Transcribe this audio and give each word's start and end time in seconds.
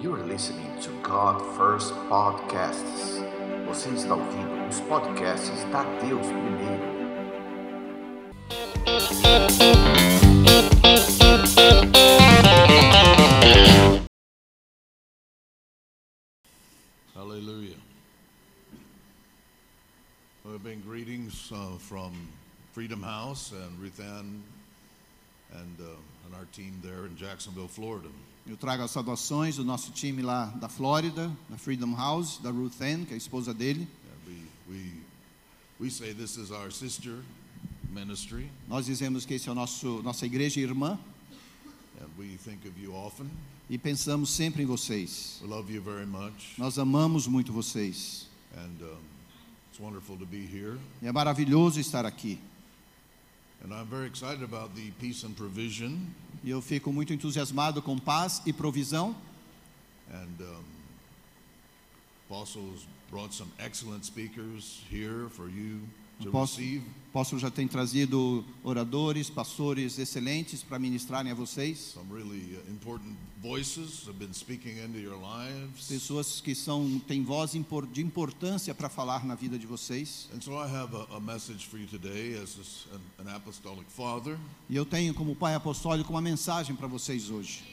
You 0.00 0.14
are 0.14 0.22
listening 0.22 0.80
to 0.82 0.90
God 1.02 1.42
First 1.56 1.92
Podcasts. 2.08 3.18
Você 3.66 3.88
está 3.88 4.14
ouvindo 4.14 4.68
os 4.68 4.80
podcasts 4.82 5.64
da 5.72 5.82
Deus 5.98 6.24
Primeiro. 6.24 6.98
Hallelujah. 17.12 17.74
Well, 20.44 20.52
have 20.52 20.62
been 20.62 20.80
greetings 20.82 21.50
uh, 21.52 21.76
from 21.80 22.12
Freedom 22.70 23.02
House 23.02 23.50
and 23.50 23.76
Ruth 23.80 23.98
Ann 23.98 24.44
and, 25.54 25.80
uh, 25.80 25.96
and 26.24 26.34
our 26.36 26.46
team 26.52 26.78
there 26.84 27.06
in 27.06 27.16
Jacksonville, 27.16 27.66
Florida. 27.66 28.10
Eu 28.48 28.56
trago 28.56 28.82
as 28.82 28.90
saudações 28.90 29.56
do 29.56 29.64
nosso 29.64 29.92
time 29.92 30.22
lá 30.22 30.46
da 30.46 30.68
Flórida, 30.70 31.30
da 31.50 31.58
Freedom 31.58 31.94
House, 31.94 32.38
da 32.38 32.50
Ruth 32.50 32.80
Ann, 32.80 33.04
que 33.04 33.12
é 33.12 33.14
a 33.14 33.18
esposa 33.18 33.52
dele. 33.52 33.86
And 34.26 34.30
we, 34.30 34.74
we, 34.74 34.92
we 35.78 35.90
say 35.90 36.14
this 36.14 36.36
is 36.38 36.50
our 36.50 36.72
sister 36.72 37.22
ministry, 37.90 38.50
Nós 38.66 38.86
dizemos 38.86 39.26
que 39.26 39.34
esse 39.34 39.48
é 39.48 39.52
o 39.52 39.54
nosso 39.54 40.02
nossa 40.02 40.24
igreja 40.26 40.60
irmã 40.60 40.98
and 42.00 42.08
we 42.18 42.36
think 42.38 42.66
of 42.68 42.80
you 42.80 42.94
often. 42.94 43.26
e 43.68 43.76
pensamos 43.76 44.30
sempre 44.30 44.62
em 44.62 44.66
vocês. 44.66 45.40
We 45.42 45.48
love 45.48 45.70
you 45.72 45.82
very 45.82 46.06
much, 46.06 46.56
Nós 46.58 46.78
amamos 46.78 47.26
muito 47.26 47.52
vocês. 47.52 48.28
and 48.56 48.82
um, 48.82 48.96
it's 49.70 49.78
wonderful 49.80 50.16
to 50.16 50.24
be 50.26 50.38
here. 50.46 50.78
E 51.02 51.06
é 51.06 51.12
maravilhoso 51.12 51.80
estar 51.80 52.06
aqui. 52.06 52.38
And 53.62 53.74
I'm 53.74 53.86
very 53.86 54.06
excited 54.08 54.42
about 54.42 54.74
the 54.74 54.90
peace 55.00 55.26
and 55.26 55.32
provision. 55.34 55.98
E 56.44 56.50
eu 56.50 56.62
fico 56.62 56.92
muito 56.92 57.12
entusiasmado 57.12 57.82
com 57.82 57.98
paz 57.98 58.42
e 58.46 58.52
provisão. 58.52 59.16
And 60.12 60.40
um, 60.40 60.64
apostles 62.26 62.86
brought 63.10 63.34
some 63.34 63.50
excellent 63.58 64.04
speakers 64.04 64.82
here 64.90 65.28
for 65.30 65.48
you 65.48 65.80
receive. 66.26 66.82
Apóstolo 67.10 67.40
já 67.40 67.50
tem 67.50 67.66
trazido 67.66 68.44
oradores, 68.62 69.30
pastores 69.30 69.98
excelentes 69.98 70.62
para 70.62 70.78
ministrarem 70.78 71.32
a 71.32 71.34
vocês. 71.34 71.94
Some 71.94 72.12
really 72.12 72.54
uh, 72.54 72.70
important 72.70 73.16
voices 73.40 74.06
have 74.06 74.18
been 74.18 74.32
speaking 74.34 74.78
into 74.78 74.98
your 74.98 75.16
lives. 75.16 75.88
Pessoas 75.88 76.40
que 76.40 76.54
são 76.54 77.00
têm 77.08 77.24
voz 77.24 77.52
de 77.92 78.02
importância 78.02 78.74
para 78.74 78.90
falar 78.90 79.24
na 79.24 79.34
vida 79.34 79.58
de 79.58 79.66
vocês. 79.66 80.28
And 80.34 80.40
so 80.42 80.52
I 80.52 80.68
have 80.68 80.94
a, 80.94 81.16
a 81.16 81.20
message 81.20 81.66
for 81.66 81.78
you 81.78 81.86
today 81.86 82.38
as 82.40 82.86
an, 82.92 83.24
an 83.24 83.34
apostolic 83.34 83.90
father. 83.90 84.38
E 84.68 84.76
eu 84.76 84.84
tenho 84.84 85.14
como 85.14 85.34
pai 85.34 85.54
apostólico 85.54 86.10
uma 86.12 86.20
mensagem 86.20 86.76
para 86.76 86.86
vocês 86.86 87.30
hoje. 87.30 87.64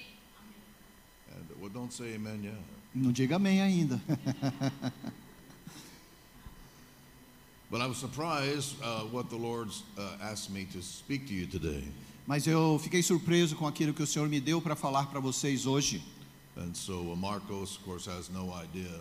And 1.36 1.60
well, 1.60 1.70
don't 1.70 1.94
say 1.94 2.16
amen 2.16 2.46
yet. 2.46 2.58
Não 2.94 3.12
diga 3.12 3.36
amém 3.36 3.62
ainda. 3.62 4.02
But 7.76 7.82
I 7.82 7.88
was 7.88 7.98
surprised 7.98 8.82
uh, 8.82 9.02
what 9.12 9.30
the 9.30 9.36
Lord 9.36 9.68
uh, 9.98 10.16
asked 10.22 10.50
me 10.50 10.64
to 10.72 10.82
speak 10.82 11.28
to 11.28 11.34
you 11.34 11.46
today. 11.46 11.84
Mas 12.26 12.48
eu 12.48 12.80
fiquei 12.80 13.04
surpreso 13.04 13.54
com 13.58 13.68
aquilo 13.68 13.94
que 13.94 14.02
o 14.02 14.08
Senhor 14.08 14.30
me 14.30 14.40
deu 14.40 14.62
para 14.62 14.78
falar 14.78 15.08
para 15.08 15.20
vocês 15.20 15.66
hoje. 15.66 16.02
And 16.56 16.74
so 16.74 17.12
uh, 17.12 17.18
Marcos, 17.18 17.76
of 17.76 17.84
course, 17.84 18.08
has 18.08 18.30
no 18.30 18.50
idea 18.54 18.98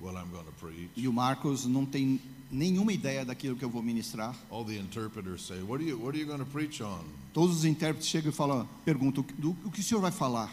what 0.00 0.16
I'm 0.16 0.32
going 0.32 0.46
to 0.46 0.52
preach. 0.58 0.90
E 0.96 1.06
o 1.06 1.12
Marcos 1.12 1.64
não 1.64 1.86
tem 1.86 2.20
nenhuma 2.50 2.92
ideia 2.92 3.24
daquilo 3.24 3.54
que 3.54 3.64
eu 3.64 3.70
vou 3.70 3.84
ministrar. 3.84 4.34
All 4.50 4.64
the 4.64 4.76
interpreters 4.76 5.42
say, 5.42 5.62
"What 5.62 5.80
are 5.80 5.88
you? 5.88 5.98
What 5.98 6.16
are 6.16 6.20
you 6.20 6.26
going 6.26 6.44
to 6.44 6.50
preach 6.50 6.82
on?" 6.82 7.04
Todos 7.32 7.58
os 7.58 7.64
intérpretes 7.64 8.08
chegam 8.08 8.30
e 8.30 8.34
falam, 8.34 8.68
perguntam, 8.84 9.24
o 9.64 9.70
que 9.70 9.78
o 9.78 9.84
Senhor 9.84 10.00
vai 10.00 10.10
falar? 10.10 10.52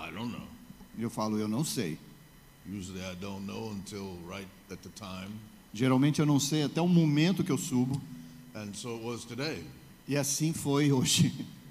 I 0.00 0.10
don't 0.10 0.32
know. 0.32 0.48
Eu 0.98 1.10
falo, 1.10 1.38
eu 1.38 1.46
não 1.46 1.64
sei. 1.64 1.96
Usually, 2.68 3.00
I 3.00 3.14
don't 3.14 3.46
know 3.46 3.70
until 3.70 4.18
right 4.28 4.48
at 4.68 4.80
the 4.82 4.90
time. 4.96 5.30
Geralmente 5.72 6.20
eu 6.20 6.26
não 6.26 6.38
sei 6.38 6.64
até 6.64 6.80
o 6.80 6.88
momento 6.88 7.42
que 7.42 7.50
eu 7.52 7.58
subo. 7.58 8.00
And 8.54 8.74
so 8.74 8.96
it 8.96 9.04
was 9.04 9.24
today. 9.24 9.62
E 10.06 10.16
assim 10.16 10.52
foi 10.52 10.92
hoje. 10.92 11.32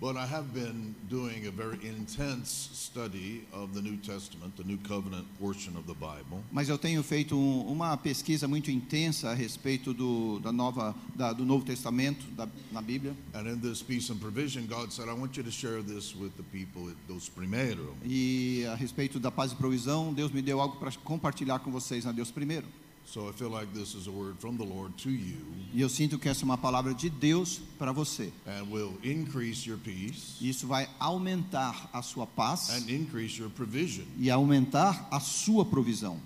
But 0.00 0.16
I 0.16 0.26
have 0.26 0.48
been 0.52 0.94
doing 1.08 1.46
a 1.46 1.50
very 1.52 1.78
intense 1.88 2.68
study 2.74 3.44
of 3.52 3.72
the 3.72 3.80
New 3.80 3.96
Testament, 3.98 4.54
the 4.56 4.64
New 4.64 4.76
Covenant 4.86 5.24
portion 5.38 5.76
of 5.78 5.86
the 5.86 5.94
Bible. 5.94 6.42
Mas 6.52 6.68
eu 6.68 6.76
tenho 6.76 7.02
feito 7.02 7.34
um- 7.36 7.62
uma 7.72 7.96
pesquisa 7.96 8.46
muito 8.46 8.70
intensa 8.70 9.30
a 9.30 9.34
respeito 9.34 9.94
do, 9.94 10.40
da 10.40 10.52
nova, 10.52 10.94
da- 11.14 11.32
do 11.32 11.44
Novo 11.46 11.64
Testamento 11.64 12.26
da, 12.36 12.46
na 12.72 12.82
Bíblia. 12.82 13.14
And 13.32 13.46
in 13.48 13.60
this 13.60 13.82
peace 13.82 14.10
and 14.12 14.16
provision, 14.18 14.66
God 14.66 14.90
said, 14.92 15.08
I 15.08 15.12
want 15.14 15.36
you 15.38 15.44
to 15.44 15.50
share 15.52 15.80
this 15.82 16.14
with 16.14 16.32
the 16.36 16.42
people 16.52 16.92
Dos 17.08 17.28
Primero. 17.30 17.94
E 18.04 18.64
a 18.66 18.74
respeito 18.74 19.18
da 19.20 19.30
paz 19.30 19.52
e 19.52 19.54
provisão, 19.54 20.12
Deus 20.12 20.32
me 20.32 20.42
deu 20.42 20.60
algo 20.60 20.76
para 20.76 20.90
compartilhar 21.04 21.60
com 21.60 21.70
vocês 21.70 22.04
na 22.04 22.12
Deus 22.12 22.30
primeiro. 22.32 22.66
So 23.06 23.28
I 23.28 23.32
feel 23.32 23.50
like 23.50 23.72
this 23.74 23.94
is 23.94 24.06
a 24.08 24.10
word 24.10 24.36
from 24.40 24.56
the 24.56 24.64
Lord 24.64 24.94
to 25.02 25.10
you 25.10 25.36
E 25.74 25.80
eu 25.80 25.88
sinto 25.88 26.18
que 26.18 26.28
essa 26.28 26.42
é 26.42 26.44
uma 26.46 26.56
palavra 26.58 26.94
de 26.94 27.08
Deus 27.10 27.60
para 27.78 27.92
você. 27.92 28.32
and 28.46 28.70
will 28.70 28.94
increase 29.04 29.66
your 29.68 29.78
peace 29.78 30.36
isso 30.40 30.66
vai 30.66 30.88
aumentar 30.98 31.88
a 31.92 32.00
sua 32.02 32.26
paz 32.26 32.70
and 32.70 32.90
increase 32.90 33.38
your 33.38 33.50
provision. 33.50 34.04
e 34.18 34.30
aumentar 34.30 35.06
a 35.10 35.20
sua 35.20 35.64
provisão. 35.64 36.18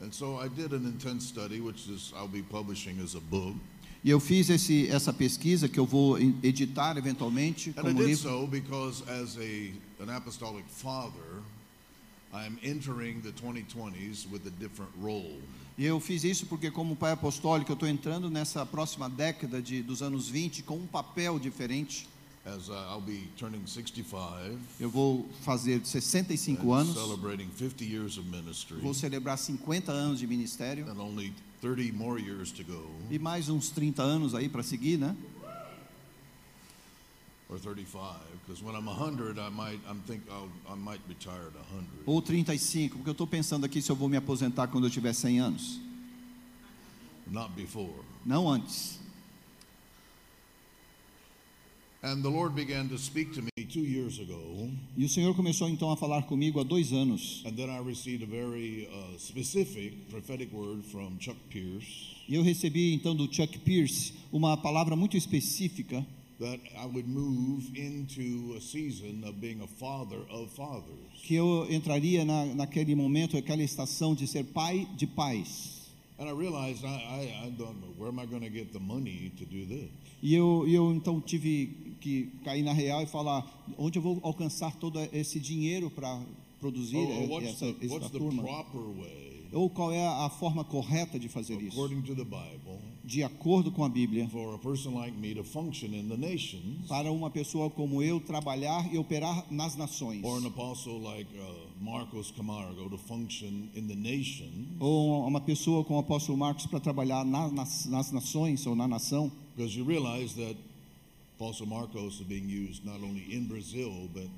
And 0.00 0.12
so 0.12 0.38
I 0.40 0.48
did 0.48 0.72
an 0.72 0.86
intense 0.86 1.26
study, 1.26 1.60
which 1.60 1.86
is 1.90 2.12
I'll 2.16 2.28
be 2.28 2.42
publishing 2.42 3.00
as 3.02 3.14
a 3.14 3.20
book. 3.20 3.56
E 4.02 4.08
eu 4.08 4.18
fiz 4.18 4.48
esse, 4.48 4.88
essa 4.88 5.12
pesquisa 5.12 5.68
que 5.68 5.78
eu 5.78 5.84
vou 5.84 6.18
editar 6.42 6.96
eventualmente 6.96 7.70
And 7.76 7.80
I 7.80 7.82
como 7.82 7.94
did 7.98 8.06
livro. 8.06 8.22
so 8.30 8.46
because 8.46 9.02
as 9.10 9.36
a, 9.36 9.72
an 10.02 10.08
apostolic 10.08 10.64
father, 10.68 11.42
I'm 12.32 12.58
entering 12.62 13.20
the 13.20 13.32
2020s 13.32 14.26
with 14.30 14.46
a 14.46 14.50
different 14.58 14.92
role. 15.02 15.36
E 15.80 15.86
eu 15.86 15.98
fiz 15.98 16.24
isso 16.24 16.44
porque, 16.44 16.70
como 16.70 16.94
pai 16.94 17.12
apostólico, 17.12 17.72
eu 17.72 17.74
estou 17.74 17.88
entrando 17.88 18.28
nessa 18.28 18.66
próxima 18.66 19.08
década 19.08 19.62
de, 19.62 19.82
dos 19.82 20.02
anos 20.02 20.28
20 20.28 20.62
com 20.62 20.76
um 20.76 20.86
papel 20.86 21.38
diferente. 21.38 22.06
As 22.44 22.68
uh, 22.68 22.72
I'll 22.92 23.00
be 23.00 23.28
turning 23.38 23.66
65 23.66 24.14
Eu 24.78 24.90
vou 24.90 25.26
fazer 25.40 25.80
65 25.82 26.70
and 26.70 26.80
anos, 26.80 26.94
celebrating 26.94 27.48
50 27.56 27.82
years 27.82 28.18
of 28.18 28.28
ministry. 28.28 28.76
Vou 28.76 28.92
celebrar 28.92 29.38
50 29.38 29.90
anos 29.90 30.18
de 30.18 30.26
ministério. 30.26 30.86
And 30.86 31.00
only 31.00 31.32
30 31.62 31.94
more 31.94 32.20
years 32.20 32.52
to 32.52 32.62
go, 32.62 32.84
e 33.10 33.18
mais 33.18 33.48
uns 33.48 33.70
30 33.70 34.02
anos 34.02 34.34
aí 34.34 34.50
para 34.50 34.62
seguir, 34.62 34.98
né? 34.98 35.16
or 35.16 35.46
35. 35.46 35.46
Because 35.46 35.46
when 35.46 35.46
I'm 35.46 35.46
100, 35.46 37.38
I 37.38 37.38
might 37.38 37.38
I'm 37.38 37.38
think 37.38 37.38
I'll, 37.38 37.38
I 37.38 37.38
might 37.38 37.38
retire 37.38 37.38
at 37.38 37.38
100. 37.38 37.39
Ou 42.06 42.22
35, 42.22 42.96
porque 42.96 43.08
eu 43.08 43.12
estou 43.12 43.26
pensando 43.26 43.64
aqui 43.66 43.82
se 43.82 43.90
eu 43.90 43.96
vou 43.96 44.08
me 44.08 44.16
aposentar 44.16 44.68
quando 44.68 44.86
eu 44.86 44.90
tiver 44.90 45.12
100 45.12 45.40
anos. 45.40 45.80
Not 47.26 47.52
before. 47.54 47.92
Não 48.24 48.48
antes. 48.48 48.98
And 52.02 52.22
the 52.22 52.30
Lord 52.30 52.54
began 52.54 52.88
to 52.88 52.96
speak 52.98 53.32
to 53.34 53.42
me 53.42 53.64
two 53.66 53.84
years 53.84 54.18
ago, 54.18 54.70
E 54.96 55.04
o 55.04 55.08
Senhor 55.08 55.34
começou 55.34 55.68
então 55.68 55.90
a 55.90 55.96
falar 55.98 56.22
comigo 56.22 56.58
há 56.58 56.62
dois 56.62 56.92
anos. 56.94 57.42
and 57.44 57.52
then 57.54 57.68
I 57.68 57.78
received 57.78 58.22
a 58.22 58.26
very 58.26 58.88
uh, 58.90 59.18
specific 59.18 60.08
prophetic 60.08 60.50
word 60.52 60.82
from 60.90 61.18
Chuck 61.20 61.36
Pierce 61.50 62.16
E 62.26 62.34
eu 62.36 62.42
recebi 62.42 62.94
então 62.94 63.14
do 63.14 63.30
Chuck 63.30 63.58
Pierce 63.58 64.14
uma 64.32 64.56
palavra 64.56 64.96
muito 64.96 65.14
específica 65.16 66.04
that 66.40 66.58
I 66.76 66.86
would 66.86 67.06
move 67.06 67.64
into 67.76 68.56
a 68.56 68.60
season 68.60 69.24
of 69.26 69.40
being 69.40 69.60
a 69.60 69.66
father 69.66 70.20
of 70.30 70.50
fathers. 70.56 71.10
que 71.22 71.34
eu 71.34 71.70
entraria 71.70 72.24
na, 72.24 72.46
naquele 72.46 72.94
momento, 72.94 73.36
aquela 73.36 73.62
estação 73.62 74.14
de 74.14 74.26
ser 74.26 74.44
pai 74.44 74.88
de 74.96 75.06
pais. 75.06 75.80
And 76.18 76.28
I 76.28 76.32
realized 76.32 76.84
I, 76.84 76.88
I, 76.88 77.46
I 77.46 77.50
don't 77.50 77.80
know 77.80 77.94
where 77.98 78.08
am 78.08 78.18
I 78.18 78.26
going 78.26 78.42
to 78.42 78.50
get 78.50 78.72
the 78.72 78.78
money 78.78 79.32
to 79.38 79.44
do 79.44 79.66
this. 79.66 79.90
E 80.22 80.34
eu, 80.34 80.66
eu 80.68 80.92
então 80.92 81.20
tive 81.20 81.96
que 82.00 82.30
cair 82.44 82.62
na 82.62 82.72
real 82.72 83.02
e 83.02 83.06
falar 83.06 83.46
onde 83.78 83.98
eu 83.98 84.02
vou 84.02 84.20
alcançar 84.22 84.76
todo 84.76 84.98
esse 85.12 85.40
dinheiro 85.40 85.90
para 85.90 86.20
produzir 86.58 86.98
what's 87.28 87.48
essa, 87.48 87.74
essa 87.80 88.10
the 88.10 88.18
turma. 88.18 88.42
Ou 89.52 89.68
qual 89.68 89.92
é 89.92 90.06
a 90.06 90.28
forma 90.28 90.62
correta 90.62 91.18
de 91.18 91.28
fazer 91.28 91.60
isso, 91.60 91.76
according 91.76 92.02
to 92.02 92.14
the 92.14 92.24
Bible, 92.24 92.78
de 93.10 93.24
acordo 93.24 93.72
com 93.72 93.82
a 93.84 93.88
Bíblia, 93.88 94.28
para 96.88 97.10
uma 97.10 97.28
pessoa 97.28 97.68
como 97.68 98.00
eu 98.00 98.20
trabalhar 98.20 98.88
e 98.94 98.98
operar 98.98 99.44
nas 99.50 99.74
nações. 99.76 100.22
uh? 100.22 101.70
Ou 104.78 105.26
uma 105.26 105.40
pessoa 105.40 105.82
como 105.84 105.98
o 105.98 106.02
apóstolo 106.02 106.38
Marcos 106.38 106.66
para 106.66 106.78
trabalhar 106.78 107.24
na- 107.24 107.50
nas, 107.50 107.86
nas 107.86 108.12
nações 108.12 108.64
ou 108.64 108.76
na 108.76 108.86
nação. 108.86 109.30
Because 109.56 109.76
you 109.76 109.84
realize 109.84 110.34
that 110.36 110.56
Apostle 111.36 111.66
Marcos 111.66 112.20
is 112.20 112.26
being 112.28 112.48
used 112.48 112.84
not 112.84 113.02
only 113.02 113.24
in 113.34 113.46
Brazil, 113.48 114.08
but 114.14 114.28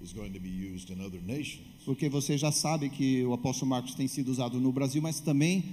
is 0.00 0.12
going 0.12 0.30
to 0.32 0.38
be 0.40 0.48
used 0.48 0.90
in 0.90 1.00
other 1.04 1.20
nations. 1.26 1.66
Porque 1.84 2.08
você 2.08 2.38
já 2.38 2.52
sabe 2.52 2.88
que 2.88 3.24
o 3.24 3.32
apóstolo 3.32 3.68
Marcos 3.70 3.94
tem 3.94 4.06
sido 4.06 4.30
usado 4.30 4.60
no 4.60 4.70
Brasil, 4.70 5.02
mas 5.02 5.18
também 5.18 5.64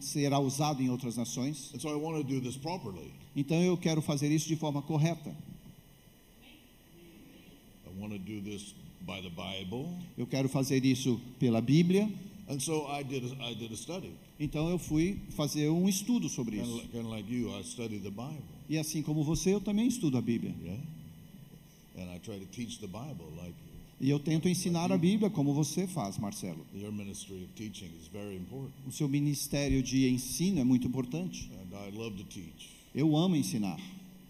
será 0.00 0.38
usado 0.38 0.82
em 0.82 0.90
outras 0.90 1.16
nações. 1.16 1.72
And 1.74 1.78
so 1.80 1.88
I 1.88 1.94
want 1.94 2.16
to 2.18 2.24
do 2.24 2.40
this 2.40 2.56
properly. 2.56 3.12
Então 3.36 3.62
eu 3.62 3.76
quero 3.76 4.00
fazer 4.02 4.30
isso 4.30 4.48
de 4.48 4.56
forma 4.56 4.82
correta. 4.82 5.30
I 7.86 8.00
want 8.00 8.12
to 8.12 8.18
do 8.18 8.40
this 8.42 8.74
by 9.00 9.20
the 9.22 9.30
Bible. 9.30 9.88
Eu 10.16 10.26
quero 10.26 10.48
fazer 10.48 10.84
isso 10.84 11.20
pela 11.38 11.60
Bíblia. 11.60 12.08
And 12.48 12.60
so 12.60 12.86
I 12.88 13.02
did 13.04 13.24
a, 13.24 13.50
I 13.50 13.54
did 13.54 13.72
a 13.72 13.76
study. 13.76 14.10
Então 14.40 14.68
eu 14.70 14.78
fui 14.78 15.20
fazer 15.30 15.68
um 15.68 15.88
estudo 15.88 16.28
sobre 16.28 16.56
Kind 16.56 16.66
isso. 16.66 16.76
of, 16.78 16.88
kind 16.88 17.04
of 17.04 17.10
like 17.10 17.30
you, 17.32 17.50
I 17.58 17.62
studied 17.62 18.02
the 18.02 18.10
Bible. 18.10 18.42
E 18.68 18.78
assim 18.78 19.02
como 19.02 19.22
você, 19.22 19.52
eu 19.52 19.60
também 19.60 19.86
estudo 19.86 20.16
a 20.16 20.22
Bíblia. 20.22 20.54
Yeah? 20.62 20.82
And 21.98 22.14
I 22.14 22.18
try 22.20 22.38
to 22.38 22.46
teach 22.46 22.78
the 22.78 22.86
Bible 22.86 23.26
like 23.36 23.54
E 24.00 24.10
eu 24.10 24.20
tento 24.20 24.48
ensinar 24.48 24.92
a 24.92 24.98
Bíblia 24.98 25.28
como 25.28 25.52
você 25.52 25.86
faz, 25.86 26.18
Marcelo. 26.18 26.64
your 26.72 26.92
ministry 26.92 27.42
of 27.42 27.48
teaching 27.56 27.90
is 28.00 28.06
very 28.12 28.36
important. 28.36 28.72
O 28.86 28.92
seu 28.92 29.08
ministério 29.08 29.82
de 29.82 30.08
ensino 30.08 30.60
é 30.60 30.64
muito 30.64 30.86
importante. 30.86 31.50
And 31.60 31.74
I 31.74 31.96
love 31.96 32.16
to 32.16 32.24
teach. 32.24 32.70
Eu 32.94 33.16
amo 33.16 33.34
ensinar. 33.34 33.76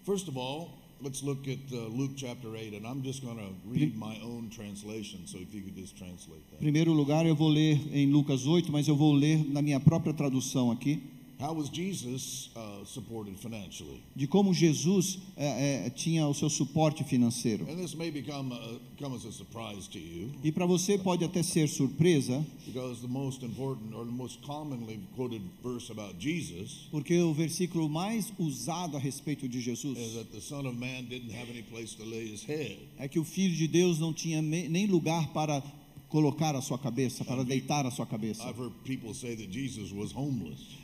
First 0.03 0.27
of 0.27 0.37
all, 0.39 0.69
let's 1.01 1.21
look 1.21 1.47
at 1.47 1.59
uh, 1.71 1.87
Luke 1.87 2.13
chapter 2.17 2.55
8, 2.55 2.73
and 2.77 2.87
I'm 2.87 3.03
just 3.03 3.23
going 3.23 3.37
to 3.37 3.53
read 3.69 3.95
my 3.95 4.19
own 4.23 4.49
translation, 4.49 5.27
so 5.27 5.37
if 5.37 5.53
you 5.53 5.61
could 5.61 5.75
just 5.75 5.95
translate 5.97 6.41
that. 6.49 6.59
primeiro 6.59 6.91
lugar, 6.91 7.25
eu 7.27 7.35
vou 7.35 7.49
ler 7.49 7.79
em 7.93 8.07
Lucas 8.11 8.47
8, 8.47 8.71
mas 8.71 8.87
eu 8.87 8.95
vou 8.95 9.13
ler 9.13 9.45
na 9.49 9.61
minha 9.61 9.79
própria 9.79 10.13
tradução 10.13 10.71
aqui, 10.71 10.99
How 11.39 11.53
was 11.53 11.69
Jesus 11.69 12.49
uh, 12.53 12.83
supported 12.83 13.37
financially? 13.39 14.03
de 14.13 14.27
como 14.27 14.53
Jesus 14.53 15.19
é, 15.37 15.85
é, 15.85 15.89
tinha 15.89 16.27
o 16.27 16.33
seu 16.33 16.49
suporte 16.49 17.03
financeiro. 17.05 17.65
And 17.69 17.77
this 17.77 17.95
may 17.95 18.11
become 18.11 18.51
a, 18.51 18.79
come 19.01 19.15
as 19.15 19.23
a 19.25 19.31
surprise 19.31 19.87
to 19.87 19.97
you, 19.97 20.31
E 20.43 20.51
para 20.51 20.65
você 20.65 20.97
pode 20.97 21.23
até 21.23 21.41
ser 21.41 21.69
surpresa, 21.69 22.45
because 22.65 23.01
the 23.01 23.07
most 23.07 23.45
important 23.45 23.95
or 23.95 24.03
the 24.05 24.11
most 24.11 24.41
commonly 24.41 24.99
quoted 25.15 25.41
verse 25.63 25.89
about 25.89 26.15
Jesus 26.19 26.87
porque 26.91 27.17
o 27.21 27.33
versículo 27.33 27.87
mais 27.87 28.33
usado 28.37 28.97
a 28.97 28.99
respeito 28.99 29.47
de 29.47 29.61
Jesus 29.61 29.97
is 29.97 30.15
that 30.15 30.29
the 30.31 30.41
Son 30.41 30.65
of 30.65 30.75
Man 30.77 31.05
didn't 31.05 31.31
have 31.31 31.49
any 31.49 31.63
place 31.63 31.95
to 31.95 32.03
lay 32.03 32.27
his 32.27 32.43
head. 32.43 32.77
é 32.97 33.07
que 33.07 33.17
o 33.17 33.23
Filho 33.23 33.55
de 33.55 33.67
Deus 33.67 33.97
não 33.97 34.13
tinha 34.13 34.41
nem 34.41 34.87
lugar 34.87 35.31
para 35.31 35.63
colocar 36.09 36.55
a 36.55 36.61
sua 36.61 36.77
cabeça, 36.77 37.23
para 37.23 37.43
deitar 37.43 37.85
a 37.85 37.91
sua 37.91 38.05
cabeça. 38.05 38.43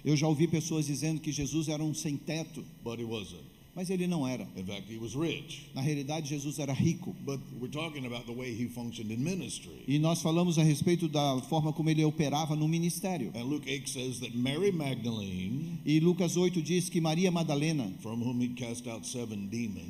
Eu 0.03 0.15
já 0.15 0.27
ouvi 0.27 0.47
pessoas 0.47 0.85
dizendo 0.85 1.19
que 1.19 1.31
Jesus 1.31 1.67
era 1.67 1.83
um 1.83 1.93
sem 1.93 2.15
teto, 2.15 2.63
mas 3.75 3.89
ele 3.89 4.07
não 4.07 4.25
era. 4.25 4.47
In 4.55 4.63
fact, 4.63 4.89
he 4.89 4.97
was 4.97 5.13
rich. 5.15 5.69
Na 5.75 5.81
realidade, 5.81 6.29
Jesus 6.29 6.59
era 6.59 6.71
rico. 6.71 7.13
But 7.25 7.41
we're 7.59 7.69
talking 7.69 8.05
about 8.05 8.25
the 8.25 8.31
way 8.31 8.53
he 8.53 8.69
functioned 8.69 9.11
in 9.11 9.17
ministry. 9.17 9.83
E 9.85 9.99
nós 9.99 10.21
falamos 10.21 10.57
a 10.57 10.63
respeito 10.63 11.09
da 11.09 11.41
forma 11.41 11.73
como 11.73 11.89
ele 11.89 12.05
operava 12.05 12.55
no 12.55 12.69
ministério. 12.69 13.33
And 13.35 13.43
Luke 13.43 13.69
8 13.69 13.89
says 13.89 14.19
that 14.21 14.33
Mary 14.33 14.71
Magdalene, 14.71 15.81
E 15.85 15.99
Lucas 15.99 16.37
8 16.37 16.61
diz 16.61 16.87
que 16.87 17.01
Maria 17.01 17.29
Madalena, 17.29 17.91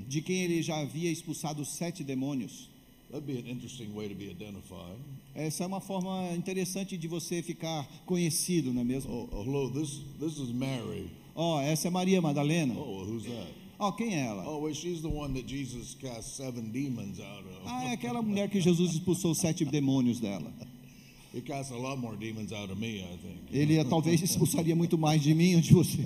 de 0.07 0.21
quem 0.21 0.41
ele 0.41 0.63
já 0.63 0.79
havia 0.79 1.11
expulsado 1.11 1.63
sete 1.63 2.03
demônios, 2.03 2.69
that'd 3.15 3.25
be 3.25 3.39
an 3.39 3.47
interesting 3.47 3.95
way 3.95 4.09
to 4.09 4.13
be 4.13 4.29
identified. 4.29 4.97
essa 5.33 5.63
é 5.63 5.67
uma 5.67 5.79
forma 5.79 6.33
interessante 6.35 6.97
de 6.97 7.07
você 7.07 7.41
ficar 7.41 7.87
conhecido, 8.05 8.73
não 8.73 8.81
é 8.81 8.83
mesmo? 8.83 9.11
Oh, 9.11 9.29
oh, 9.31 9.43
hello, 9.43 9.69
this 9.71 10.01
this 10.19 10.37
is 10.37 10.51
Mary. 10.51 11.09
Ó, 11.33 11.61
essa 11.61 11.87
é 11.87 11.91
Maria 11.91 12.21
Madalena. 12.21 12.73
Oh, 12.77 13.05
who's 13.05 13.23
that? 13.23 13.53
Ó, 13.79 13.91
quem 13.93 14.15
é 14.15 14.25
ela? 14.25 14.45
Oh, 14.47 14.63
well, 14.63 14.73
she's 14.73 15.01
the 15.01 15.07
one 15.07 15.33
that 15.33 15.47
Jesus 15.47 15.95
cast 15.95 16.35
seven 16.35 16.71
demons 16.71 17.19
out 17.19 17.45
of. 17.45 17.61
Ah, 17.65 17.85
é 17.85 17.93
aquela 17.93 18.21
mulher 18.21 18.49
que 18.49 18.59
Jesus 18.59 18.93
expulsou 18.93 19.33
sete 19.33 19.63
demônios 19.63 20.19
dela. 20.19 20.51
He 21.33 21.41
cast 21.41 21.73
a 21.73 21.77
lot 21.77 21.97
more 21.97 22.17
demons 22.17 22.51
out 22.51 22.71
of 22.71 22.79
me, 22.79 23.01
I 23.01 23.17
think. 23.17 23.39
Ele 23.51 23.83
talvez 23.85 24.21
expulsaria 24.21 24.75
muito 24.75 24.97
mais 24.97 25.21
de 25.21 25.33
mim 25.33 25.55
ou 25.55 25.61
de 25.61 25.73
você. 25.73 26.05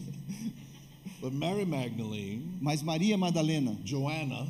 But 1.22 1.34
Mary 1.34 1.66
Magdalene, 1.66 2.42
Mas 2.62 2.82
Maria 2.82 3.18
Madalena 3.18 3.76
Joanna, 3.84 4.48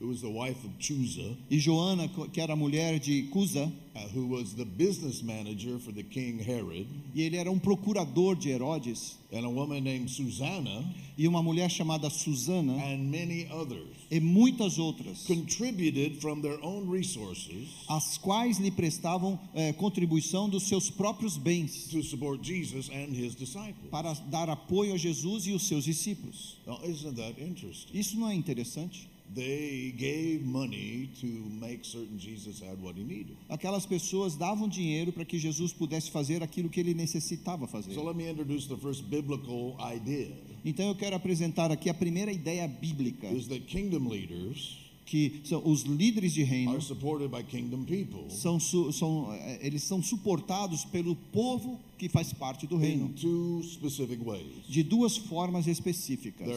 who 0.00 0.08
was 0.08 0.20
the 0.20 0.30
wife 0.30 0.62
of 0.64 0.70
Chusa, 0.78 1.36
e 1.48 1.58
Joana, 1.58 2.08
que 2.32 2.40
era 2.40 2.56
mulher 2.56 2.98
de 2.98 3.28
Cusa, 3.30 3.72
uh, 3.94 3.98
who 4.08 4.26
was 4.26 4.54
the 4.54 4.64
business 4.64 5.22
manager 5.22 5.78
for 5.78 5.92
the 5.92 6.02
king 6.02 6.38
Herod, 6.38 6.86
e 7.14 7.22
ele 7.22 7.36
era 7.36 7.50
um 7.50 7.58
procurador 7.58 8.34
de 8.34 8.50
Herodes, 8.50 9.16
and 9.32 9.44
a 9.44 9.48
woman 9.48 9.84
named 9.84 10.10
Susanna, 10.10 10.84
e 11.16 11.28
uma 11.28 11.42
mulher 11.42 11.70
chamada 11.70 12.10
Susana, 12.10 12.74
and 12.84 13.10
many 13.10 13.46
others, 13.52 13.86
e 14.10 14.18
muitas 14.20 14.78
outras, 14.78 15.24
contributed 15.26 16.20
from 16.20 16.40
their 16.42 16.58
own 16.62 16.90
resources 16.90 17.68
as 17.88 18.18
quais 18.18 18.58
lhe 18.58 18.70
prestavam 18.70 19.38
eh, 19.54 19.72
contribuição 19.74 20.48
dos 20.48 20.64
seus 20.64 20.90
próprios 20.90 21.36
bens 21.36 21.86
to 21.88 22.02
support 22.02 22.42
Jesus 22.42 22.88
and 22.90 23.14
his 23.14 23.34
disciples. 23.36 23.90
para 23.90 24.12
dar 24.28 24.50
apoio 24.50 24.94
a 24.94 24.96
Jesus 24.96 25.46
e 25.46 25.52
os 25.52 25.66
seus 25.68 25.84
discípulos. 25.84 26.58
Now, 26.66 26.80
isn't 26.84 27.14
that 27.14 27.40
interesting? 27.40 27.96
Isso 27.96 28.18
não 28.18 28.28
é 28.28 28.34
interessante? 28.34 29.13
They 29.34 29.92
gave 29.96 30.44
money 30.44 31.10
to 31.20 31.26
make 31.26 31.84
certain 31.84 32.18
Jesus 32.18 32.60
had 32.60 32.80
what 32.80 32.96
he 32.96 33.04
needed. 33.04 33.36
Aquelas 33.48 33.84
pessoas 33.84 34.36
davam 34.36 34.68
dinheiro 34.68 35.12
para 35.12 35.24
que 35.24 35.38
Jesus 35.38 35.72
pudesse 35.72 36.10
fazer 36.10 36.42
aquilo 36.42 36.68
que 36.68 36.78
ele 36.78 36.94
necessitava 36.94 37.66
fazer. 37.66 37.94
So 37.94 38.04
let 38.04 38.16
me 38.16 38.28
introduce 38.30 38.68
the 38.68 38.76
first 38.76 39.04
biblical 39.04 39.76
idea 39.80 40.32
Então 40.64 40.86
eu 40.88 40.94
quero 40.94 41.14
apresentar 41.14 41.70
aqui 41.70 41.90
a 41.90 41.94
primeira 41.94 42.32
ideia 42.32 42.66
bíblica, 42.66 43.26
is 43.28 43.48
that 43.48 43.60
kingdom 43.66 44.08
leaders 44.08 44.78
que 45.04 45.42
são 45.44 45.62
os 45.68 45.82
líderes 45.82 46.32
de 46.32 46.42
reino 46.42 46.72
are 46.72 46.80
supported 46.80 47.28
by 47.28 47.42
kingdom 47.42 47.84
people 47.84 48.30
são, 48.30 48.58
são, 48.58 49.30
eh, 49.34 49.58
eles 49.60 49.82
são 49.82 50.02
suportados 50.02 50.82
pelo 50.86 51.14
povo 51.14 51.78
que 51.98 52.08
faz 52.08 52.32
parte 52.32 52.66
do 52.66 52.78
reino 52.78 53.06
in 53.06 53.12
two 53.12 53.62
specific 53.64 54.24
ways. 54.24 54.46
de 54.66 54.82
duas 54.82 55.18
formas 55.18 55.66
específicas. 55.66 56.48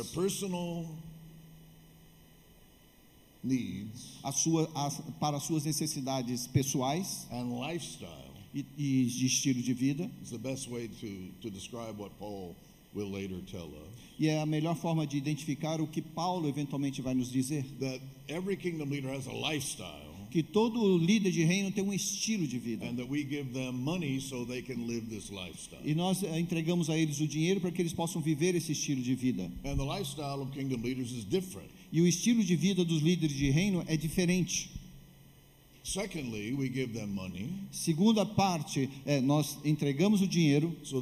Needs 3.43 4.19
A 4.23 4.31
sua, 4.31 4.69
as- 4.75 5.01
para 5.19 5.37
as 5.37 5.43
suas 5.43 5.63
necessidades 5.65 6.47
pessoais 6.47 7.27
and 7.31 7.59
lifestyle 7.59 8.31
e, 8.53 8.65
e 8.77 9.05
de 9.05 9.25
estilo 9.25 9.61
de 9.61 9.73
vida. 9.73 10.09
is 10.21 10.29
the 10.31 10.37
best 10.37 10.67
way 10.69 10.87
to, 10.87 11.31
to 11.41 11.49
describe 11.49 11.97
what 11.99 12.11
Paul 12.19 12.55
will 12.93 13.09
later 13.11 13.39
tell 13.51 13.67
us. 13.67 13.97
E 14.19 14.27
é 14.27 14.41
a 14.41 14.45
melhor 14.45 14.75
forma 14.75 15.05
de 15.05 15.15
identificar 15.17 15.79
o 15.79 15.87
que 15.87 16.01
Paulo 16.01 16.47
eventualmente 16.49 17.01
vai 17.01 17.13
nos 17.13 17.29
dizer. 17.31 17.63
That 17.79 18.01
every 18.27 18.57
kingdom 18.57 18.89
leader 18.89 19.11
has 19.13 19.27
a 19.27 19.31
lifestyle 19.33 20.06
Que 20.29 20.43
todo 20.43 20.97
líder 20.97 21.31
de 21.31 21.43
reino 21.43 21.71
tem 21.71 21.83
um 21.83 21.93
estilo 21.93 22.47
de 22.47 22.57
vida. 22.57 22.85
and 22.85 22.95
that 22.95 23.09
we 23.09 23.23
give 23.23 23.51
them 23.53 23.73
money 23.73 24.19
so 24.19 24.45
they 24.45 24.61
can 24.61 24.85
live 24.85 25.07
this 25.07 25.29
lifestyle. 25.29 25.81
E 25.83 25.93
nós 25.95 26.23
eh, 26.23 26.39
entregamos 26.39 26.89
a 26.89 26.97
eles 26.97 27.19
o 27.19 27.27
dinheiro 27.27 27.59
para 27.59 27.71
que 27.71 27.81
eles 27.81 27.93
possam 27.93 28.21
viver 28.21 28.55
esse 28.55 28.71
estilo 28.71 29.01
de 29.01 29.15
vida. 29.15 29.51
And 29.63 29.77
the 29.77 29.83
lifestyle 29.83 30.41
of 30.41 30.51
kingdom 30.51 30.81
leaders 30.81 31.11
is 31.11 31.23
different. 31.23 31.69
E 31.91 32.01
o 32.01 32.07
estilo 32.07 32.43
de 32.43 32.55
vida 32.55 32.83
dos 32.83 33.01
líderes 33.01 33.35
de 33.35 33.49
reino 33.49 33.83
é 33.87 33.95
diferente. 33.95 34.69
Secondly, 35.87 36.53
we 36.53 36.67
give 36.67 36.91
them 36.91 37.07
money 37.07 37.47
Segunda 37.71 38.25
parte, 38.25 38.89
é, 39.05 39.21
nós 39.21 39.57
entregamos 39.63 40.21
o 40.21 40.27
dinheiro 40.27 40.75
so 40.83 41.01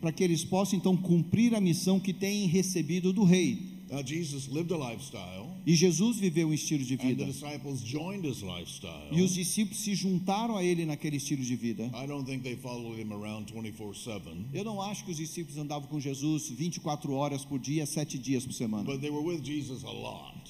para 0.00 0.12
que 0.12 0.22
eles 0.22 0.44
possam 0.44 0.78
então 0.78 0.96
cumprir 0.96 1.56
a 1.56 1.60
missão 1.60 1.98
que 1.98 2.12
têm 2.12 2.46
recebido 2.46 3.12
do 3.12 3.24
rei. 3.24 3.77
Now, 3.90 4.02
Jesus 4.04 4.48
lived 4.48 4.72
a 4.72 4.76
lifestyle, 4.76 5.46
E 5.66 5.74
Jesus 5.74 6.18
viveu 6.18 6.48
um 6.48 6.52
estilo 6.52 6.84
de 6.84 6.94
and 6.94 6.98
the 6.98 7.06
vida. 7.14 7.24
disciples 7.24 7.82
joined 7.82 8.26
his 8.28 8.42
lifestyle. 8.42 9.08
E 9.10 9.22
os 9.22 9.34
discípulos 9.34 9.78
se 9.80 9.94
juntaram 9.94 10.56
a 10.56 10.62
ele 10.64 10.84
naquele 10.84 11.16
estilo 11.16 11.42
de 11.42 11.56
vida. 11.56 11.84
I 11.94 12.06
don't 12.06 12.24
think 12.24 12.42
they 12.42 12.56
followed 12.56 13.00
him 13.00 13.12
around 13.12 13.50
24 13.52 13.94
7, 13.94 14.22
Eu 14.52 14.64
não 14.64 14.80
acho 14.82 15.04
que 15.04 15.10
os 15.10 15.16
discípulos 15.16 15.58
andavam 15.58 15.88
com 15.88 15.98
Jesus 15.98 16.48
24 16.50 17.12
horas 17.12 17.44
por 17.44 17.58
dia, 17.58 17.86
sete 17.86 18.18
dias 18.18 18.44
por 18.44 18.52
semana. 18.52 18.84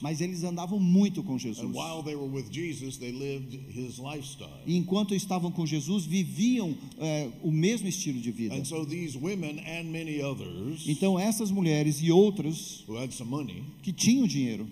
Mas 0.00 0.20
eles 0.20 0.44
andavam 0.44 0.78
muito 0.78 1.22
com 1.22 1.38
Jesus. 1.38 1.64
And 1.64 1.72
while 1.72 2.02
they 2.02 2.14
were 2.14 2.30
with 2.30 2.50
Jesus, 2.50 2.96
they 2.96 3.12
lived 3.12 3.54
his 3.70 3.98
lifestyle. 3.98 4.50
E 4.66 4.76
enquanto 4.76 5.14
estavam 5.14 5.50
com 5.50 5.66
Jesus, 5.66 6.04
viviam 6.04 6.76
é, 6.98 7.28
o 7.42 7.50
mesmo 7.50 7.88
estilo 7.88 8.20
de 8.20 8.30
vida. 8.30 8.54
And 8.54 8.64
so 8.64 8.84
these 8.86 9.16
women 9.18 9.58
and 9.60 9.84
many 9.90 10.22
others 10.22 10.86
Então 10.86 11.18
essas 11.18 11.50
mulheres 11.50 12.00
e 12.02 12.10
outras 12.10 12.84
who 12.88 12.96
had 12.96 13.12
some 13.12 13.30
money, 13.30 13.64
que 13.82 13.92
tinham 13.92 14.26
dinheiro, 14.26 14.68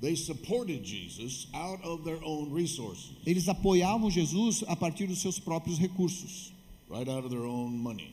they 0.00 0.16
supported 0.16 0.84
Jesus 0.84 1.48
out 1.52 1.82
of 1.84 2.04
their 2.04 2.22
own 2.24 2.52
resources, 2.52 3.12
eles 3.24 3.48
apoiavam 3.48 4.10
Jesus 4.10 4.64
a 4.66 4.74
partir 4.74 5.06
dos 5.06 5.18
seus 5.18 5.38
próprios 5.38 5.78
recursos, 5.78 6.52
right 6.90 7.08
out 7.08 7.24
of 7.24 7.30
their 7.30 7.44
own 7.44 7.70
money. 7.70 8.12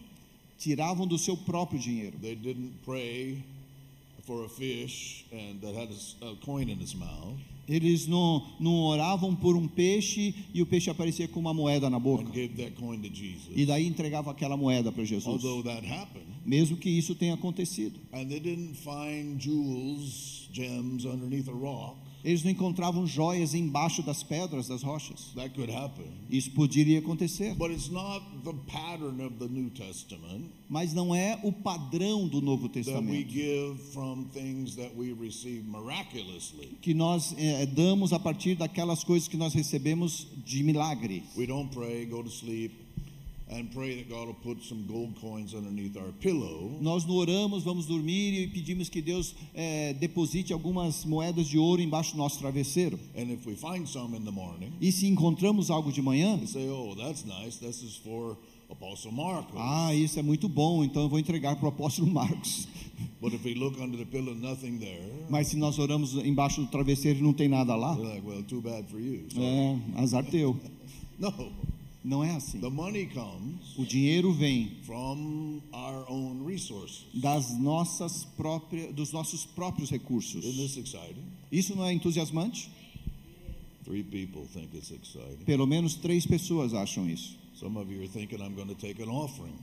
tiravam 0.61 1.07
do 1.07 1.17
seu 1.17 1.35
próprio 1.35 1.79
dinheiro. 1.79 2.17
They 2.19 2.35
didn't 2.35 2.73
pray 2.85 3.43
for 4.31 4.45
a 4.45 4.49
fish 4.49 5.25
and 5.33 5.59
that 5.61 5.75
had 5.75 5.89
a 5.91 6.25
a, 6.25 6.35
coin 6.37 6.69
in 6.69 6.79
its 6.81 6.93
mouth 6.95 7.35
Eles 7.67 8.07
não, 8.07 8.41
não 8.59 8.73
oravam 8.81 9.35
por 9.35 9.55
um 9.55 9.67
peixe 9.67 10.33
e 10.53 10.61
o 10.61 10.65
peixe 10.65 10.89
aparecia 10.89 11.27
com 11.27 11.39
uma 11.39 11.53
moeda 11.53 11.89
na 11.89 11.99
boca. 11.99 12.23
and 12.23 12.31
gave 12.31 12.55
that 12.55 12.71
coin 12.71 12.99
to 13.01 13.07
Jesus. 13.13 13.49
E 13.55 13.65
daí 13.65 13.85
entregava 13.87 14.31
aquela 14.31 14.57
moeda 14.57 14.91
para 14.91 15.03
Jesus. 15.05 15.27
Although 15.27 15.63
that 15.63 15.85
happened, 15.85 16.25
Mesmo 16.45 16.75
que 16.77 16.89
isso 16.89 17.13
tenha 17.15 17.35
acontecido. 17.35 17.99
and 18.13 18.27
they 18.27 18.39
didn't 18.39 18.75
find 18.75 19.37
jewels, 19.39 20.49
gems 20.51 21.05
underneath 21.05 21.47
a 21.47 21.53
rock. 21.53 21.95
Eles 22.23 22.43
não 22.43 22.51
encontravam 22.51 23.05
joias 23.07 23.53
embaixo 23.53 24.03
das 24.03 24.23
pedras, 24.23 24.67
das 24.67 24.83
rochas. 24.83 25.31
That 25.35 25.49
could 25.55 25.71
happen. 25.71 26.05
Isso 26.29 26.51
poderia 26.51 26.99
acontecer, 26.99 27.55
But 27.55 27.71
it's 27.71 27.89
not 27.89 28.23
the 28.43 28.53
pattern 28.71 29.21
of 29.25 29.35
the 29.37 29.47
New 29.47 29.69
Testament 29.71 30.51
mas 30.71 30.93
não 30.93 31.13
é 31.13 31.37
o 31.43 31.51
padrão 31.51 32.29
do 32.29 32.39
Novo 32.41 32.69
that 32.69 32.79
we 32.79 32.83
Testamento 32.85 33.29
give 33.29 33.77
from 33.91 34.23
things 34.31 34.75
that 34.77 34.95
we 34.95 35.11
receive 35.11 35.63
miraculously. 35.67 36.77
que 36.81 36.93
nós 36.93 37.35
eh, 37.37 37.65
damos 37.65 38.13
a 38.13 38.19
partir 38.19 38.55
daquelas 38.55 39.03
coisas 39.03 39.27
que 39.27 39.35
nós 39.35 39.53
recebemos 39.53 40.27
de 40.45 40.63
milagre. 40.63 41.23
We 41.35 41.45
don't 41.45 41.69
pray, 41.73 42.05
go 42.05 42.23
to 42.23 42.29
sleep, 42.29 42.71
Nós 46.81 47.05
não 47.05 47.15
oramos, 47.15 47.63
vamos 47.63 47.85
dormir 47.85 48.41
e 48.43 48.47
pedimos 48.47 48.87
que 48.89 49.01
Deus 49.01 49.35
eh, 49.53 49.93
deposite 49.99 50.53
algumas 50.53 51.03
moedas 51.05 51.47
de 51.47 51.57
ouro 51.57 51.81
embaixo 51.81 52.13
do 52.13 52.17
nosso 52.17 52.39
travesseiro. 52.39 52.97
And 53.15 53.31
if 53.31 53.45
we 53.45 53.55
find 53.55 53.85
some 53.87 54.15
in 54.17 54.23
the 54.23 54.31
morning, 54.31 54.71
E 54.79 54.91
se 54.91 55.05
encontramos 55.07 55.69
algo 55.69 55.91
de 55.91 56.01
manhã, 56.01 56.39
we 56.39 56.47
say, 56.47 56.69
oh, 56.69 56.95
that's 56.95 57.25
nice. 57.25 57.57
This 57.59 57.83
is 57.83 57.97
for 57.97 58.37
Apostle 58.69 59.11
Marcos. 59.11 59.55
ah, 59.57 59.93
isso 59.93 60.17
é 60.17 60.23
muito 60.23 60.47
bom, 60.47 60.83
então 60.83 61.03
eu 61.03 61.09
vou 61.09 61.19
entregar 61.19 61.57
para 61.57 61.65
o 61.65 61.69
apóstolo 61.69 62.07
Marcos. 62.11 62.67
But 63.19 63.33
if 63.33 63.43
we 63.43 63.53
look 63.53 63.79
under 63.81 63.97
the 63.97 64.05
pillow, 64.05 64.33
nothing 64.33 64.77
there, 64.77 65.11
Mas 65.29 65.47
se 65.47 65.57
nós 65.57 65.77
oramos 65.77 66.13
embaixo 66.15 66.61
do 66.61 66.67
travesseiro 66.67 67.19
e 67.19 67.21
não 67.21 67.33
tem 67.33 67.49
nada 67.49 67.75
lá, 67.75 67.95
like, 67.95 68.25
well, 68.25 68.43
too 68.43 68.61
bad 68.61 68.87
for 68.89 68.99
you. 68.99 69.25
So, 69.29 69.41
é 69.41 69.77
azar 69.97 70.23
teu. 70.25 70.57
no, 71.19 71.51
Não 72.03 72.23
é 72.23 72.31
assim. 72.31 72.59
the 72.59 72.69
money 72.69 73.05
comes 73.07 73.77
O 73.77 73.85
dinheiro 73.85 74.33
vem 74.33 74.71
from 74.83 75.61
our 75.71 76.03
own 76.09 76.43
resources. 76.45 77.05
das 77.13 77.55
nossas 77.59 78.25
próprias, 78.35 78.93
dos 78.95 79.11
nossos 79.11 79.45
próprios 79.45 79.89
recursos. 79.91 80.43
Isso 81.51 81.75
não 81.75 81.85
é 81.85 81.93
entusiasmante? 81.93 82.69
Three 83.83 84.03
people 84.03 84.47
think 84.51 84.75
it's 84.75 84.89
exciting. 84.91 85.43
Pelo 85.45 85.67
menos 85.67 85.95
três 85.95 86.25
pessoas 86.25 86.73
acham 86.73 87.07
isso. 87.09 87.37
Some 87.55 87.77
of 87.77 87.91
you 87.91 87.99
are 88.01 88.07
thinking 88.07 88.39
I'm 88.39 88.55
going 88.55 88.67
to 88.69 88.75
take 88.75 89.01
an 89.03 89.09
offering. 89.09 89.53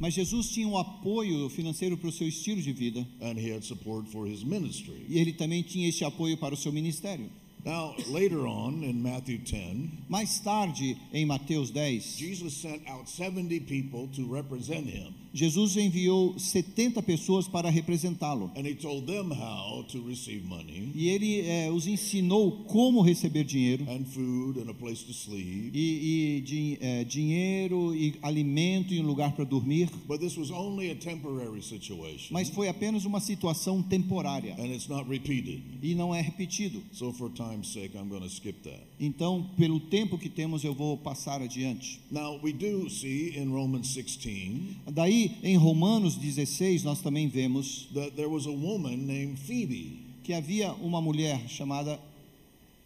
Mas 0.00 0.14
Jesus 0.14 0.50
tinha 0.50 0.66
um 0.66 0.78
apoio 0.78 1.48
financeiro 1.50 1.96
para 1.96 2.08
o 2.08 2.12
seu 2.12 2.26
estilo 2.26 2.62
de 2.62 2.72
vida 2.72 3.06
and 3.20 3.38
he 3.38 3.52
had 3.52 3.62
support 3.62 4.08
for 4.10 4.26
his 4.26 4.42
ministry. 4.42 5.04
e 5.08 5.18
ele 5.18 5.32
também 5.32 5.62
tinha 5.62 5.88
esse 5.88 6.04
apoio 6.04 6.36
para 6.38 6.54
o 6.54 6.56
seu 6.56 6.72
ministério. 6.72 7.30
Now, 7.62 7.94
later 8.08 8.46
on 8.46 8.82
in 8.82 8.94
Matthew 9.02 9.40
10, 9.40 9.90
Mais 10.08 10.40
tarde, 10.40 10.96
em 11.12 11.26
Mateus 11.26 11.70
10, 11.70 12.16
Jesus 12.16 12.54
sent 12.54 12.80
out 12.88 13.06
70 13.06 13.60
people 13.66 14.08
to 14.16 14.26
represent 14.32 14.86
him. 14.86 15.12
Jesus 15.32 15.76
enviou 15.76 16.38
70 16.38 17.02
pessoas 17.02 17.46
para 17.46 17.70
representá-lo. 17.70 18.50
And 18.56 18.66
he 18.66 18.74
told 18.74 19.06
them 19.06 19.30
how 19.32 19.84
to 19.84 20.02
receive 20.06 20.44
money 20.44 20.90
E 20.94 21.08
ele 21.08 21.40
eh, 21.46 21.70
os 21.70 21.86
ensinou 21.86 22.64
como 22.64 23.00
receber 23.00 23.44
dinheiro, 23.44 23.84
and 23.88 24.04
food 24.06 24.58
and 24.60 24.68
a 24.70 24.74
place 24.74 25.04
to 25.04 25.12
sleep. 25.12 25.70
e, 25.72 26.36
e 26.38 26.40
din- 26.40 26.76
eh, 26.80 27.04
dinheiro, 27.04 27.94
e 27.94 28.14
alimento 28.22 28.92
e 28.92 29.00
um 29.00 29.06
lugar 29.06 29.32
para 29.32 29.44
dormir. 29.44 29.88
But 30.08 30.20
this 30.20 30.36
was 30.36 30.50
only 30.50 30.90
a 30.90 30.96
temporary 30.96 31.62
situation. 31.62 32.32
Mas 32.32 32.48
foi 32.50 32.68
apenas 32.68 33.04
uma 33.04 33.20
situação 33.20 33.82
temporária 33.82 34.54
And 34.58 34.66
it's 34.66 34.88
not 34.88 35.08
repeated. 35.08 35.62
e 35.82 35.94
não 35.94 36.14
é 36.14 36.20
repetido. 36.20 36.82
So, 36.92 37.12
for 37.12 37.30
time's 37.30 37.68
sake, 37.72 37.96
I'm 37.96 38.08
going 38.08 38.22
to 38.22 38.28
skip 38.30 38.62
that. 38.64 38.80
Então, 38.98 39.46
pelo 39.56 39.78
tempo 39.80 40.18
que 40.18 40.28
temos, 40.28 40.64
eu 40.64 40.74
vou 40.74 40.96
passar 40.96 41.40
adiante. 41.40 42.00
Now, 42.10 42.38
we 42.42 42.52
do 42.52 42.90
see 42.90 43.36
in 43.38 43.50
Romans 43.50 43.94
16 43.94 44.76
Daí, 44.92 45.19
em 45.42 45.56
Romanos 45.56 46.16
16, 46.16 46.84
nós 46.84 47.00
também 47.00 47.28
vemos 47.28 47.88
that 47.94 48.12
there 48.12 48.28
was 48.28 48.46
a 48.46 48.50
woman 48.50 48.96
named 49.06 49.38
Phoebe. 49.38 49.98
que 50.22 50.32
havia 50.34 50.72
uma 50.74 51.00
mulher 51.00 51.48
chamada 51.48 51.98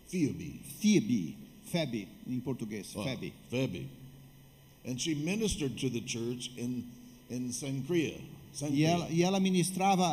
Phoebe. 0.08 0.60
Phoebe, 0.80 1.36
Febe 1.70 2.06
em 2.28 2.38
português, 2.40 2.94
Oh, 2.94 3.02
Febe. 3.02 3.32
Phoebe. 3.50 3.88
And 4.86 4.98
she 4.98 5.14
ministered 5.14 5.76
to 5.80 5.90
the 5.90 6.00
church 6.06 6.50
in, 6.56 6.84
in 7.30 7.50
Cenchrea. 7.52 8.20
E 8.70 8.84
ela, 8.84 9.08
e 9.10 9.22
ela 9.22 9.40
ministrava 9.40 10.04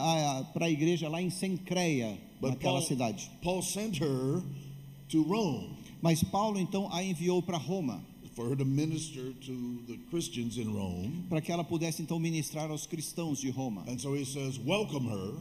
para 0.54 0.66
a 0.66 0.70
igreja 0.70 1.08
lá 1.08 1.22
em 1.22 1.30
Sencreia, 1.30 2.18
But 2.40 2.52
naquela 2.52 2.80
Paul, 2.80 2.88
cidade. 2.88 3.30
Paul 3.44 3.62
sent 3.62 4.00
her 4.02 4.42
to 5.10 5.22
Rome 5.22 5.70
Mas 6.02 6.24
Paulo 6.24 6.58
então 6.60 6.92
a 6.92 7.04
enviou 7.04 7.44
para 7.44 7.58
Roma, 7.58 8.04
for 8.36 8.50
her 8.50 8.56
to 8.56 8.66
minister 8.66 9.34
to 9.46 9.84
the 9.88 9.98
Christians 10.10 10.58
in 10.58 10.74
Rome. 10.74 11.26
para 11.30 11.42
que 11.42 11.52
ela 11.52 11.64
pudesse 11.64 12.02
então 12.02 12.20
ministrar 12.20 12.70
aos 12.70 12.86
cristãos 12.86 13.40
de 13.40 13.50
Roma. 13.50 13.84
And 13.88 14.00
so 14.00 14.14
he 14.16 14.26
says, 14.26 14.58
Welcome 14.60 15.08
her 15.10 15.34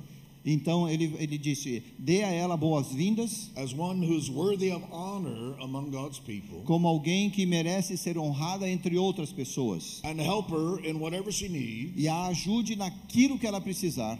Então 0.44 0.88
ele, 0.88 1.14
ele 1.18 1.36
disse: 1.38 1.82
dê 1.98 2.22
a 2.22 2.30
ela 2.30 2.56
boas-vindas 2.56 3.50
as 3.56 3.72
one 3.72 4.06
who's 4.06 4.28
worthy 4.30 4.70
of 4.72 4.84
honor 4.90 5.54
among 5.62 5.90
God's 5.90 6.18
people, 6.18 6.60
como 6.64 6.88
alguém 6.88 7.30
que 7.30 7.44
merece 7.46 7.96
ser 7.96 8.16
honrada 8.18 8.68
entre 8.68 8.96
outras 8.96 9.32
pessoas. 9.32 10.00
and 10.04 10.20
help 10.20 10.50
her 10.50 10.84
in 10.88 10.98
whatever 10.98 11.30
she 11.32 11.48
needs, 11.48 11.92
E 11.96 12.08
a 12.08 12.26
ajude 12.28 12.76
naquilo 12.76 13.38
que 13.38 13.46
ela 13.46 13.60
precisar, 13.60 14.16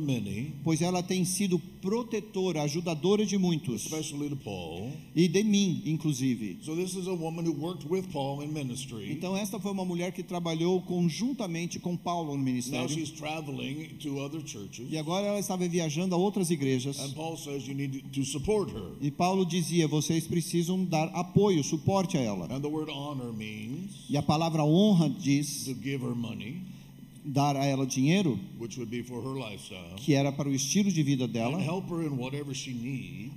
many, 0.00 0.52
pois 0.62 0.82
ela 0.82 1.02
tem 1.02 1.24
sido 1.24 1.58
protetora, 1.80 2.62
ajudadora 2.62 3.24
de 3.24 3.38
muitos, 3.38 3.88
Paul. 4.44 4.90
e 5.14 5.28
de 5.28 5.42
mim, 5.44 5.82
inclusive. 5.86 6.58
So 6.62 6.74
this 6.74 6.94
is 6.94 7.06
a 7.06 7.14
woman 7.14 7.46
who 7.46 7.52
worked 7.52 7.88
with 7.88 8.04
Paul 8.12 8.42
in 8.42 8.48
ministry. 8.52 9.10
Então, 9.12 9.36
esta 9.36 9.58
foi 9.58 9.70
uma 9.72 9.84
mulher 9.84 10.12
que 10.12 10.22
trabalhou 10.22 10.80
conjuntamente 10.82 11.78
com 11.78 11.96
Paulo 11.96 12.32
no 12.32 12.36
Now 12.38 12.44
ministério. 12.44 12.88
she's 12.88 13.10
traveling 13.10 13.96
to 14.00 14.18
other 14.18 14.40
churches, 14.44 14.88
E 14.90 14.98
agora 15.06 15.26
ela 15.26 15.38
estava 15.38 15.68
viajando 15.68 16.14
a 16.14 16.18
outras 16.18 16.50
igrejas. 16.50 16.98
and 16.98 17.12
Paul 17.14 17.36
says 17.36 17.66
you 17.66 17.74
need 17.74 18.02
to 18.12 18.24
support 18.24 18.72
her. 18.72 18.90
E 19.00 19.10
Paulo 19.10 19.46
dizia: 19.46 19.86
vocês 19.86 20.26
precisam 20.26 20.84
dar 20.84 21.06
apoio, 21.14 21.62
suporte 21.62 22.18
a 22.18 22.20
ela. 22.20 22.46
And 22.46 22.60
the 22.60 22.68
word 22.68 22.90
honor 22.90 23.32
means 23.32 24.04
E 24.10 24.16
a 24.16 24.22
palavra 24.22 24.64
honra 24.64 25.08
diz 25.08 25.68
dar 27.26 27.56
a 27.56 27.64
ela 27.64 27.84
dinheiro, 27.84 28.38
which 28.58 28.78
would 28.78 28.90
be 28.90 29.02
for 29.02 29.20
her 29.20 29.34
lifestyle, 29.34 29.96
que 29.96 30.14
era 30.14 30.30
para 30.30 30.48
o 30.48 30.54
estilo 30.54 30.90
de 30.90 31.02
vida 31.02 31.26
dela, 31.26 31.58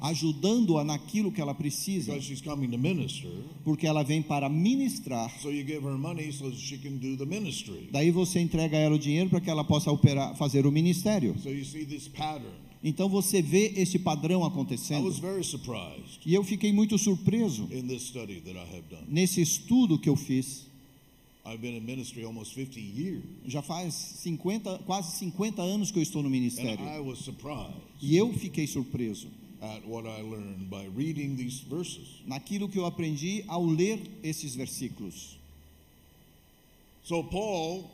ajudando-a 0.01 0.83
naquilo 0.83 1.31
que 1.31 1.41
ela 1.41 1.55
precisa, 1.55 2.11
because 2.13 2.27
she's 2.27 2.41
coming 2.41 2.69
to 2.69 2.77
minister. 2.77 3.29
porque 3.63 3.87
ela 3.87 4.03
vem 4.03 4.21
para 4.21 4.47
ministrar. 4.47 5.31
So 5.41 5.49
you 5.49 5.65
give 5.65 5.83
her 5.83 5.97
money 5.97 6.31
so 6.31 6.49
that 6.49 6.57
she 6.57 6.77
can 6.77 6.97
do 6.97 7.17
the 7.17 7.25
ministry. 7.25 7.89
Daí 7.91 8.11
você 8.11 8.39
entrega 8.39 8.77
a 8.77 8.79
ela 8.79 8.95
o 8.95 8.99
dinheiro 8.99 9.29
para 9.29 9.41
que 9.41 9.49
ela 9.49 9.63
possa 9.63 9.91
operar, 9.91 10.35
fazer 10.35 10.65
o 10.67 10.71
ministério. 10.71 11.35
So. 11.41 11.49
Então 12.81 13.09
você 13.09 13.41
vê 13.41 13.73
esse 13.75 13.99
padrão 13.99 14.45
acontecendo. 14.45 15.13
E 16.25 16.33
eu 16.33 16.43
fiquei 16.43 16.71
muito 16.71 16.97
surpreso 16.97 17.67
in 17.71 17.87
this 17.87 18.03
study 18.03 18.39
that 18.41 18.55
I 18.55 18.77
have 18.77 18.83
done. 18.89 19.03
nesse 19.07 19.41
estudo 19.41 19.99
que 19.99 20.07
eu 20.07 20.15
fiz. 20.15 20.68
I've 21.51 21.61
been 21.61 21.75
in 21.75 21.85
ministry 21.85 22.23
almost 22.23 22.53
50 22.53 22.79
years, 22.79 23.23
Já 23.47 23.61
faz 23.63 23.93
50, 24.21 24.79
quase 24.85 25.17
50 25.17 25.61
anos 25.61 25.89
que 25.91 25.97
eu 25.97 26.03
estou 26.03 26.21
no 26.21 26.27
and 26.27 26.31
ministério. 26.31 26.85
I 26.85 26.99
was 26.99 27.19
surprised 27.19 27.75
E 28.01 28.15
eu 28.15 28.31
fiquei 28.33 28.67
surpreso 28.67 29.27
at 29.61 29.81
what 29.85 30.05
I 30.07 30.21
learned 30.21 30.69
by 30.69 30.87
reading 30.95 31.35
these 31.35 31.59
verses. 31.61 32.21
naquilo 32.27 32.69
que 32.69 32.77
eu 32.77 32.85
aprendi 32.85 33.43
ao 33.47 33.65
ler 33.65 33.99
esses 34.23 34.55
versículos. 34.55 35.37
So 37.03 37.23
Paul 37.23 37.89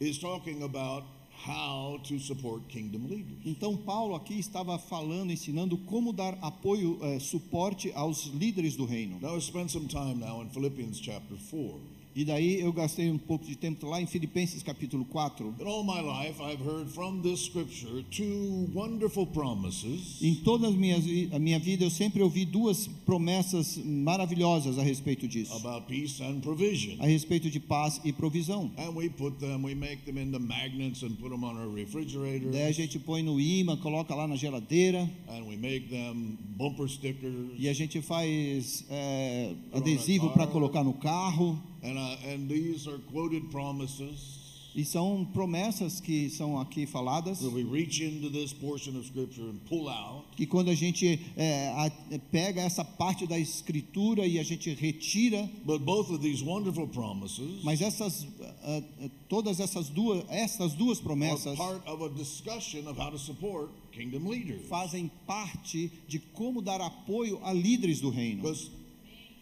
is 0.00 0.18
talking 0.18 0.62
about 0.64 1.04
how 1.46 2.00
to 2.08 2.18
support 2.18 2.66
kingdom 2.68 3.06
leaders. 3.08 3.38
Então 3.46 3.76
Paulo 3.76 4.16
aqui 4.16 4.38
estava 4.40 4.76
falando, 4.78 5.30
ensinando 5.30 5.76
como 5.78 6.12
dar 6.12 6.36
apoio, 6.42 6.98
eh, 7.02 7.20
suporte 7.20 7.92
aos 7.94 8.24
líderes 8.26 8.74
do 8.74 8.84
reino. 8.84 9.18
Now 9.20 9.36
I 9.36 9.40
spent 9.40 9.70
some 9.70 9.86
time 9.86 10.16
now 10.18 10.42
in 10.42 10.50
Philippians 10.50 10.98
chapter 11.00 11.36
4. 11.36 11.78
E 12.18 12.24
daí 12.24 12.60
eu 12.60 12.72
gastei 12.72 13.08
um 13.12 13.16
pouco 13.16 13.46
de 13.46 13.54
tempo 13.54 13.86
lá 13.86 14.02
em 14.02 14.06
Filipenses 14.06 14.60
capítulo 14.60 15.04
4. 15.04 15.54
In 15.60 15.64
all 15.64 15.84
my 15.84 16.00
life, 16.00 16.42
I've 16.42 16.60
heard 16.60 16.90
from 16.90 17.22
this 17.22 17.44
scripture 17.44 18.02
two 18.10 18.68
wonderful 18.74 19.24
promises 19.24 20.20
Em 20.20 20.34
toda 20.34 20.66
a 20.66 20.70
minha, 20.72 20.96
a 21.30 21.38
minha 21.38 21.60
vida 21.60 21.84
eu 21.84 21.90
sempre 21.90 22.20
ouvi 22.20 22.44
duas 22.44 22.88
promessas 23.06 23.78
maravilhosas 23.84 24.80
a 24.80 24.82
respeito 24.82 25.28
disso. 25.28 25.54
about 25.64 25.86
peace 25.86 26.20
and 26.20 26.40
provision. 26.40 26.96
A 26.98 27.06
respeito 27.06 27.48
de 27.48 27.60
paz 27.60 28.00
e 28.04 28.12
provisão. 28.12 28.68
And 28.76 28.96
we 28.96 29.08
put 29.08 29.38
them, 29.38 29.62
we 29.62 29.76
make 29.76 29.98
them 30.04 30.18
into 30.20 30.40
magnets 30.40 31.04
and 31.04 31.10
put 31.20 31.30
them 31.30 31.44
on 31.44 31.56
our 31.56 31.72
refrigerator. 31.72 32.50
Daí 32.50 32.64
a 32.66 32.72
gente 32.72 32.98
põe 32.98 33.22
no 33.22 33.38
imã, 33.38 33.76
coloca 33.76 34.12
lá 34.16 34.26
na 34.26 34.34
geladeira 34.34 35.08
And 35.28 35.44
we 35.44 35.56
make 35.56 35.88
them 35.88 36.36
bumper 36.56 36.88
stickers. 36.88 37.52
e 37.56 37.68
a 37.68 37.72
gente 37.72 38.02
faz 38.02 38.84
é, 38.90 39.54
adesivo 39.72 40.30
para 40.30 40.46
car. 40.46 40.52
colocar 40.52 40.82
no 40.82 40.94
carro. 40.94 41.56
And, 41.82 41.96
uh, 41.98 42.16
and 42.26 42.48
these 42.48 42.88
are 42.88 42.98
quoted 43.12 43.50
promises 43.50 44.36
E 44.76 44.84
são 44.84 45.24
promessas 45.32 45.98
que 45.98 46.28
são 46.30 46.56
aqui 46.60 46.86
faladas, 46.86 47.38
So 47.38 47.48
we 47.50 47.64
reach 47.64 48.00
into 48.00 48.30
this 48.30 48.52
portion 48.52 48.96
of 48.96 49.06
Scripture 49.06 49.48
and 49.48 49.58
pull 49.68 49.88
out. 49.88 50.24
que 50.36 50.46
quando 50.46 50.68
a 50.70 50.74
gente 50.74 51.18
é, 51.36 51.68
a- 51.70 52.18
pega 52.30 52.60
essa 52.60 52.84
parte 52.84 53.26
da 53.26 53.36
escritura 53.38 54.24
e 54.26 54.38
a 54.38 54.42
gente 54.44 54.72
retira, 54.74 55.50
But 55.64 55.80
both 55.80 56.10
of 56.10 56.18
these 56.22 56.44
wonderful 56.44 56.86
promises 56.88 57.62
mas 57.64 57.80
essas, 57.80 58.24
ah, 58.62 58.82
todas 59.28 59.58
essas 59.58 59.88
duas, 59.88 60.24
essas 60.28 60.74
duas 60.74 61.00
promessas 61.00 61.56
part 61.56 61.82
of 61.88 62.02
a 62.04 62.08
discussion 62.10 62.86
of 62.86 63.00
how 63.00 63.10
to 63.10 63.18
support 63.18 63.70
kingdom 63.90 64.28
leaders. 64.28 64.68
fazem 64.68 65.10
parte 65.26 65.90
de 66.06 66.20
como 66.34 66.60
dar 66.62 66.80
apoio 66.80 67.40
a 67.42 67.52
líderes 67.52 68.00
do 68.00 68.10
reino. 68.10 68.42
Because 68.42 68.70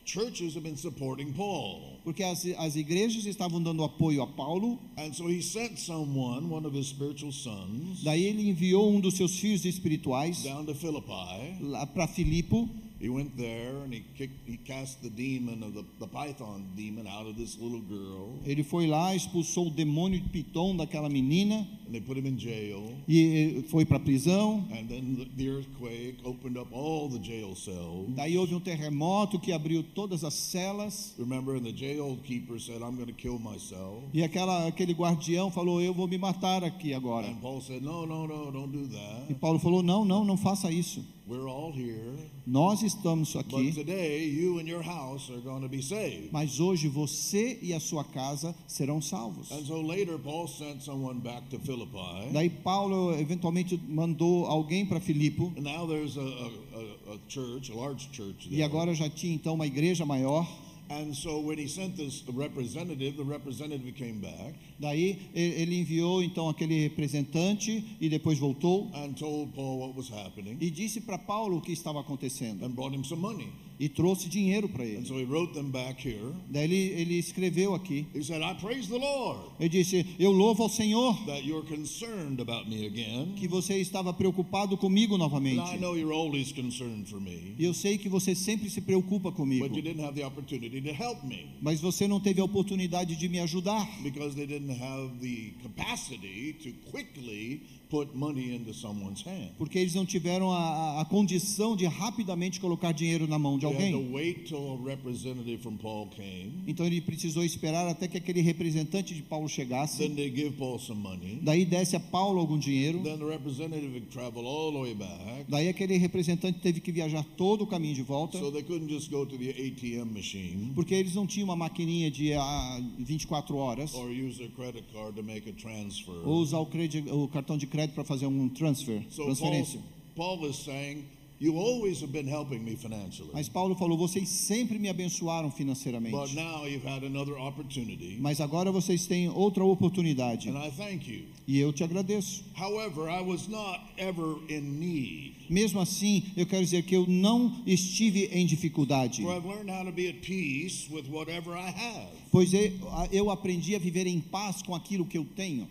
churches 0.06 0.54
have 0.54 0.62
been 0.62 0.76
supporting 0.76 1.32
Paul. 1.32 2.00
Porque 2.04 2.22
as, 2.22 2.46
as 2.58 2.76
igrejas 2.76 3.26
estavam 3.26 3.60
dando 3.62 3.82
apoio 3.82 4.22
a 4.22 4.26
Paulo, 4.26 4.78
And 4.96 5.12
so 5.12 5.26
he 5.26 5.42
sent 5.42 5.78
someone, 5.78 6.48
one 6.48 6.64
of 6.64 6.72
his 6.74 6.86
spiritual 6.86 7.32
sons, 7.32 8.02
daí 8.04 8.24
ele 8.24 8.48
enviou 8.48 8.88
um 8.88 9.00
dos 9.00 9.14
seus 9.14 9.38
filhos 9.38 9.64
espirituais 9.64 10.44
down 10.44 10.64
to 10.64 10.74
Philippi. 10.74 11.58
lá 11.60 11.84
para 11.86 12.06
Filipo. 12.06 12.68
He 12.98 13.10
went 13.10 13.36
there 13.36 13.76
and 13.84 13.92
he 13.92 14.04
kicked, 14.16 14.48
he 14.48 14.56
cast 14.56 15.02
the 15.02 15.10
demon 15.10 15.62
of 15.62 15.74
the, 15.74 15.84
the 16.00 16.06
python 16.06 16.64
demon 16.74 17.06
out 17.06 17.26
of 17.26 17.36
this 17.36 17.58
little 17.60 17.80
girl, 17.82 18.38
Ele 18.46 18.62
foi 18.62 18.86
lá, 18.86 19.14
expulsou 19.14 19.66
o 19.66 19.70
demônio 19.70 20.18
de 20.18 20.28
Pitom 20.30 20.74
daquela 20.74 21.08
menina 21.10 21.66
and 21.86 21.92
they 21.92 22.00
put 22.00 22.16
him 22.16 22.26
in 22.26 22.38
jail. 22.38 22.94
e 23.06 23.62
foi 23.68 23.84
para 23.84 23.98
a 23.98 24.00
prisão. 24.00 24.64
And 24.72 24.88
then 24.88 25.16
the, 25.16 25.24
the 25.36 25.48
earthquake 25.48 26.16
opened 26.24 26.56
up 26.58 26.72
all 26.72 27.08
the 27.10 27.22
jail 27.22 27.54
cells. 27.54 28.08
Daí 28.14 28.38
houve 28.38 28.54
um 28.54 28.60
terremoto 28.60 29.38
que 29.38 29.52
abriu 29.52 29.82
todas 29.82 30.24
as 30.24 30.32
celas 30.34 31.14
Remember, 31.18 31.54
and 31.56 31.64
the 31.64 31.72
jail 31.76 32.16
keeper 32.24 32.58
said, 32.58 32.80
"I'm 32.80 32.96
going 32.96 33.06
to 33.08 33.12
kill 33.12 33.38
myself." 33.38 34.04
e 34.14 34.22
aquela, 34.22 34.66
aquele 34.66 34.94
guardião 34.94 35.50
falou: 35.50 35.82
Eu 35.82 35.92
vou 35.92 36.08
me 36.08 36.16
matar 36.16 36.64
aqui 36.64 36.94
agora. 36.94 37.26
And 37.28 37.36
Paul 37.42 37.60
said, 37.60 37.82
"No, 37.82 38.06
no, 38.06 38.26
no, 38.26 38.50
don't 38.50 38.72
do 38.72 38.84
E 38.84 38.88
that. 38.88 39.34
Paulo 39.34 39.58
falou: 39.58 39.82
Não, 39.82 40.04
não, 40.04 40.24
não 40.24 40.36
faça 40.38 40.72
isso. 40.72 41.04
We're 41.28 41.48
all 41.48 41.72
here, 41.72 42.14
Nós 42.46 42.82
estamos 42.84 43.32
but 43.32 43.46
aqui, 43.46 43.72
today 43.74 44.28
you 44.28 44.60
and 44.60 44.68
your 44.68 44.80
house 44.82 45.28
are 45.28 45.40
going 45.40 45.62
to 45.62 45.68
be 45.68 45.82
saved." 45.82 46.28
mas 46.30 46.60
hoje 46.60 46.86
você 46.86 47.58
e 47.60 47.72
a 47.74 47.80
sua 47.80 48.04
casa 48.04 48.54
serão 48.68 49.02
salvos. 49.02 49.50
And 49.50 49.64
so 49.64 49.80
later, 49.82 50.18
Paul 50.18 50.46
sent 50.46 50.82
someone 50.84 51.18
back 51.18 51.48
to 51.50 51.58
Philippi. 51.58 52.30
Daí 52.32 52.48
Paulo 52.48 53.12
eventualmente 53.18 53.76
mandou 53.88 54.46
alguém 54.46 54.86
para 54.86 55.00
Filipo 55.00 55.52
And 55.56 55.62
now 55.62 55.84
there's 55.88 56.16
a, 56.16 56.20
a, 56.20 57.14
a, 57.14 57.18
church, 57.28 57.72
a 57.72 57.74
large 57.74 58.08
church 58.12 58.46
e 58.46 58.50
there. 58.50 58.62
agora 58.62 58.94
já 58.94 59.10
tinha 59.10 59.34
então 59.34 59.54
uma 59.54 59.66
igreja 59.66 60.06
maior. 60.06 60.46
And 60.88 61.12
so 61.14 61.40
when 61.40 61.58
he 61.58 61.66
sent 61.66 61.96
this 61.96 62.22
representative, 62.32 63.16
the 63.16 63.24
representative 63.24 63.92
came 63.96 64.20
back 64.20 64.54
Daí 64.78 65.18
ele 65.34 65.78
enviou 65.78 66.22
então 66.22 66.48
aquele 66.48 66.82
representante 66.82 67.84
e 68.00 68.08
depois 68.08 68.38
voltou 68.38 68.90
and 68.94 69.12
told 69.14 69.52
Paul 69.54 69.78
what 69.80 69.96
was 69.96 70.10
happening 70.10 70.56
e 70.60 70.70
disse 70.70 71.00
para 71.00 71.16
Paulo 71.18 71.58
o 71.58 71.60
que 71.60 71.72
estava 71.72 72.00
acontecendo 72.00 72.64
and 72.64 72.70
brought 72.70 72.94
him 72.96 73.02
some 73.04 73.20
money. 73.22 73.48
e 73.78 73.90
trouxe 73.90 74.26
dinheiro 74.30 74.70
para 74.70 74.84
And 74.84 74.88
ele. 74.88 75.06
so 75.06 75.18
he 75.18 75.24
wrote 75.24 75.52
them 75.52 75.70
back 75.70 76.00
here. 76.06 76.32
Daí 76.48 76.64
ele, 76.64 76.76
ele 77.00 77.18
escreveu 77.18 77.74
aqui. 77.74 78.06
He 78.14 78.22
said, 78.22 78.40
I 78.42 78.54
praise 78.54 78.88
the 78.88 78.96
Lord 78.98 79.38
Ele 79.60 79.68
disse: 79.68 80.06
Eu 80.18 80.32
louvo 80.32 80.62
ao 80.62 80.68
Senhor 80.70 81.14
that 81.26 81.46
you're 81.46 81.66
concerned 81.66 82.40
about 82.40 82.68
me 82.70 82.86
again. 82.86 83.34
que 83.36 83.46
você 83.46 83.76
estava 83.78 84.14
preocupado 84.14 84.78
comigo 84.78 85.16
And 85.16 85.18
novamente. 85.18 85.74
I 85.74 85.78
know 85.78 85.94
you're 85.94 86.14
always 86.14 86.52
concerned 86.52 87.06
for 87.08 87.20
me, 87.20 87.54
E 87.58 87.64
eu 87.64 87.74
sei 87.74 87.98
que 87.98 88.08
você 88.08 88.34
sempre 88.34 88.70
se 88.70 88.80
preocupa 88.80 89.30
comigo, 89.30 89.66
but 89.68 89.76
you 89.76 89.82
didn't 89.82 90.02
have 90.02 90.14
the 90.18 90.24
opportunity 90.26 90.80
to 90.80 90.90
help 90.90 91.22
me 91.24 91.46
mas 91.60 91.78
você 91.80 92.08
não 92.08 92.18
teve 92.18 92.40
a 92.40 92.44
oportunidade 92.44 93.14
de 93.16 93.28
me 93.28 93.40
ajudar, 93.40 93.86
because 94.02 94.34
they 94.34 94.46
didn't 94.46 94.65
have 94.68 95.20
the 95.20 95.52
capacity 95.62 96.52
to 96.52 96.72
quickly 96.90 97.62
put 97.88 98.14
money 98.14 98.54
into 98.54 98.72
someone's 98.74 99.22
hand. 99.24 99.50
porque 99.58 99.78
eles 99.78 99.94
não 99.94 100.04
tiveram 100.06 100.50
a, 100.50 101.00
a- 101.00 101.04
condição 101.04 101.76
de 101.76 101.86
rapidamente 101.86 102.60
colocar 102.60 102.92
dinheiro 102.92 103.26
na 103.26 103.38
mão 103.38 103.58
de 103.58 103.66
They 103.66 103.74
had 103.76 103.90
to 103.92 103.96
alguém. 103.96 104.12
wait 104.12 104.46
till 104.46 104.72
a 104.72 104.84
representative 104.88 105.58
from 105.62 105.76
Paul 105.76 106.08
came. 106.08 106.52
Então 106.66 106.84
ele 106.86 107.00
precisou 107.00 107.44
esperar 107.44 107.86
até 107.88 108.08
que 108.08 108.16
aquele 108.18 108.40
representante 108.40 109.14
de 109.14 109.22
Paulo 109.22 109.48
chegasse. 109.48 109.98
Then 109.98 110.14
they 110.14 110.30
give 110.34 110.52
Paul 110.56 110.78
some 110.78 111.00
money. 111.00 111.38
Daí 111.42 111.64
desse 111.64 111.96
a 111.96 112.00
Paulo 112.00 112.40
algum 112.40 112.58
dinheiro. 112.58 113.02
Then 113.02 113.18
the 113.18 113.24
representative 113.24 113.88
would 113.92 114.08
travel 114.10 114.46
all 114.46 114.72
the 114.72 114.78
way 114.80 114.94
back. 114.94 115.44
Daí 115.48 115.68
aquele 115.68 115.96
representante 115.96 116.58
teve 116.60 116.80
que 116.80 116.90
viajar 116.92 117.24
todo 117.36 117.62
o 117.62 117.66
caminho 117.66 117.94
de 117.94 118.02
volta, 118.02 118.38
So 118.38 118.50
they 118.50 118.62
couldn't 118.62 118.92
just 118.92 119.10
go 119.10 119.24
to 119.24 119.36
the 119.38 119.50
ATM 119.50 120.12
machine 120.12 120.72
porque 120.74 120.94
eles 120.94 121.14
não 121.14 121.26
tinham 121.26 121.44
uma 121.46 121.56
maquininha 121.56 122.10
de 122.10 122.32
ah, 122.34 122.80
24 122.98 123.56
horas 123.56 123.94
or 123.94 124.08
use 124.10 124.38
their 124.38 124.50
credit 124.50 124.84
card 124.92 125.14
to 125.16 125.22
make 125.22 125.48
a 125.48 125.52
transfer. 125.52 126.12
ou 126.26 126.36
usar 126.38 126.58
o 126.58 127.28
cartão 127.28 127.56
de 127.56 127.66
crédito 127.76 127.94
para 127.94 128.04
fazer 128.04 128.26
um 128.26 128.48
transfer, 128.48 129.02
So 129.10 129.22
Paul, 129.22 129.26
transferência. 129.26 129.80
Paul 130.14 130.46
is 130.48 130.56
saying, 130.64 131.04
You 131.38 131.58
always 131.58 132.00
have 132.00 132.12
been 132.12 132.26
helping 132.26 132.64
me 132.64 132.76
financially. 132.76 133.28
Mas 133.34 133.46
Paulo 133.46 133.74
falou: 133.74 133.98
vocês 133.98 134.26
sempre 134.26 134.78
me 134.78 134.88
abençoaram 134.88 135.50
But 135.50 135.58
financeiramente, 135.58 136.34
now 136.34 136.64
you've 136.66 136.86
had 136.88 137.04
another 137.04 137.36
opportunity, 137.38 138.16
mas 138.18 138.40
agora 138.40 138.72
vocês 138.72 139.06
têm 139.06 139.28
outra 139.28 139.62
oportunidade 139.62 140.48
and 140.48 140.56
I 140.56 140.70
thank 140.70 141.06
you. 141.06 141.26
e 141.46 141.58
eu 141.58 141.74
te 141.74 141.84
agradeço. 141.84 142.42
However, 142.54 143.10
I 143.10 143.20
was 143.20 143.48
not 143.48 143.80
ever 143.98 144.38
in 144.48 144.78
need. 144.80 145.34
Mesmo 145.48 145.80
assim, 145.80 146.22
eu 146.36 146.46
quero 146.46 146.64
dizer 146.64 146.82
que 146.82 146.94
eu 146.96 147.06
não 147.06 147.62
estive 147.66 148.26
em 148.32 148.46
dificuldade, 148.46 149.22
For 149.22 149.36
I've 149.36 149.46
learned 149.46 149.70
how 149.70 149.84
to 149.84 149.92
be 149.92 150.08
at 150.08 150.16
peace 150.20 150.88
with 150.90 151.04
whatever 151.10 151.56
I 151.56 151.68
have. 151.70 152.08
pois 152.30 152.52
eu, 152.52 152.72
eu 153.12 153.30
aprendi 153.30 153.74
a 153.74 153.78
viver 153.78 154.06
em 154.06 154.20
paz 154.20 154.62
com 154.62 154.74
aquilo 154.74 155.04
que 155.06 155.18
eu 155.18 155.24
tenho. 155.24 155.68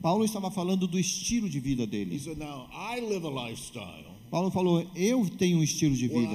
Paulo 0.00 0.24
estava 0.24 0.50
falando 0.50 0.86
do 0.86 0.98
estilo 0.98 1.48
de 1.48 1.60
vida 1.60 1.86
dele. 1.86 2.20
Paulo 4.30 4.50
falou: 4.50 4.86
eu 4.94 5.26
tenho 5.38 5.58
um 5.58 5.62
estilo 5.62 5.94
de 5.94 6.06
vida. 6.06 6.34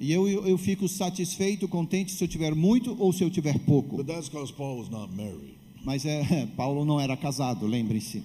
E- 0.00 0.12
eu, 0.12 0.28
eu, 0.28 0.46
eu 0.46 0.58
fico 0.58 0.88
satisfeito, 0.88 1.68
contente 1.68 2.12
se 2.12 2.24
eu 2.24 2.28
tiver 2.28 2.54
muito 2.54 2.96
ou 2.98 3.12
se 3.12 3.22
eu 3.22 3.30
tiver 3.30 3.58
pouco. 3.60 3.96
But 3.98 4.06
that's 4.06 4.28
because 4.28 4.52
Paul 4.52 4.78
was 4.78 4.88
not 4.88 5.14
married. 5.14 5.59
Mas 5.84 6.04
é, 6.04 6.46
Paulo 6.56 6.84
não 6.84 7.00
era 7.00 7.16
casado, 7.16 7.66
lembre-se. 7.66 8.22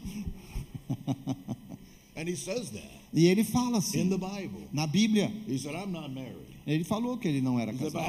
And 2.17 2.27
he 2.29 2.35
says 2.35 2.69
that 2.71 2.89
E 3.13 3.27
ele 3.27 3.43
fala 3.43 3.75
in 3.75 3.79
assim, 3.79 4.09
the 4.09 4.17
Bible. 4.17 4.67
na 4.73 4.85
Bíblia, 4.87 5.31
He 5.47 5.57
said, 5.57 5.73
I'm 5.75 5.91
not 5.91 6.09
married. 6.13 6.45
ele 6.67 6.83
falou 6.83 7.17
que 7.17 7.27
ele 7.27 7.41
não 7.41 7.59
era 7.59 7.73
casado. 7.73 8.03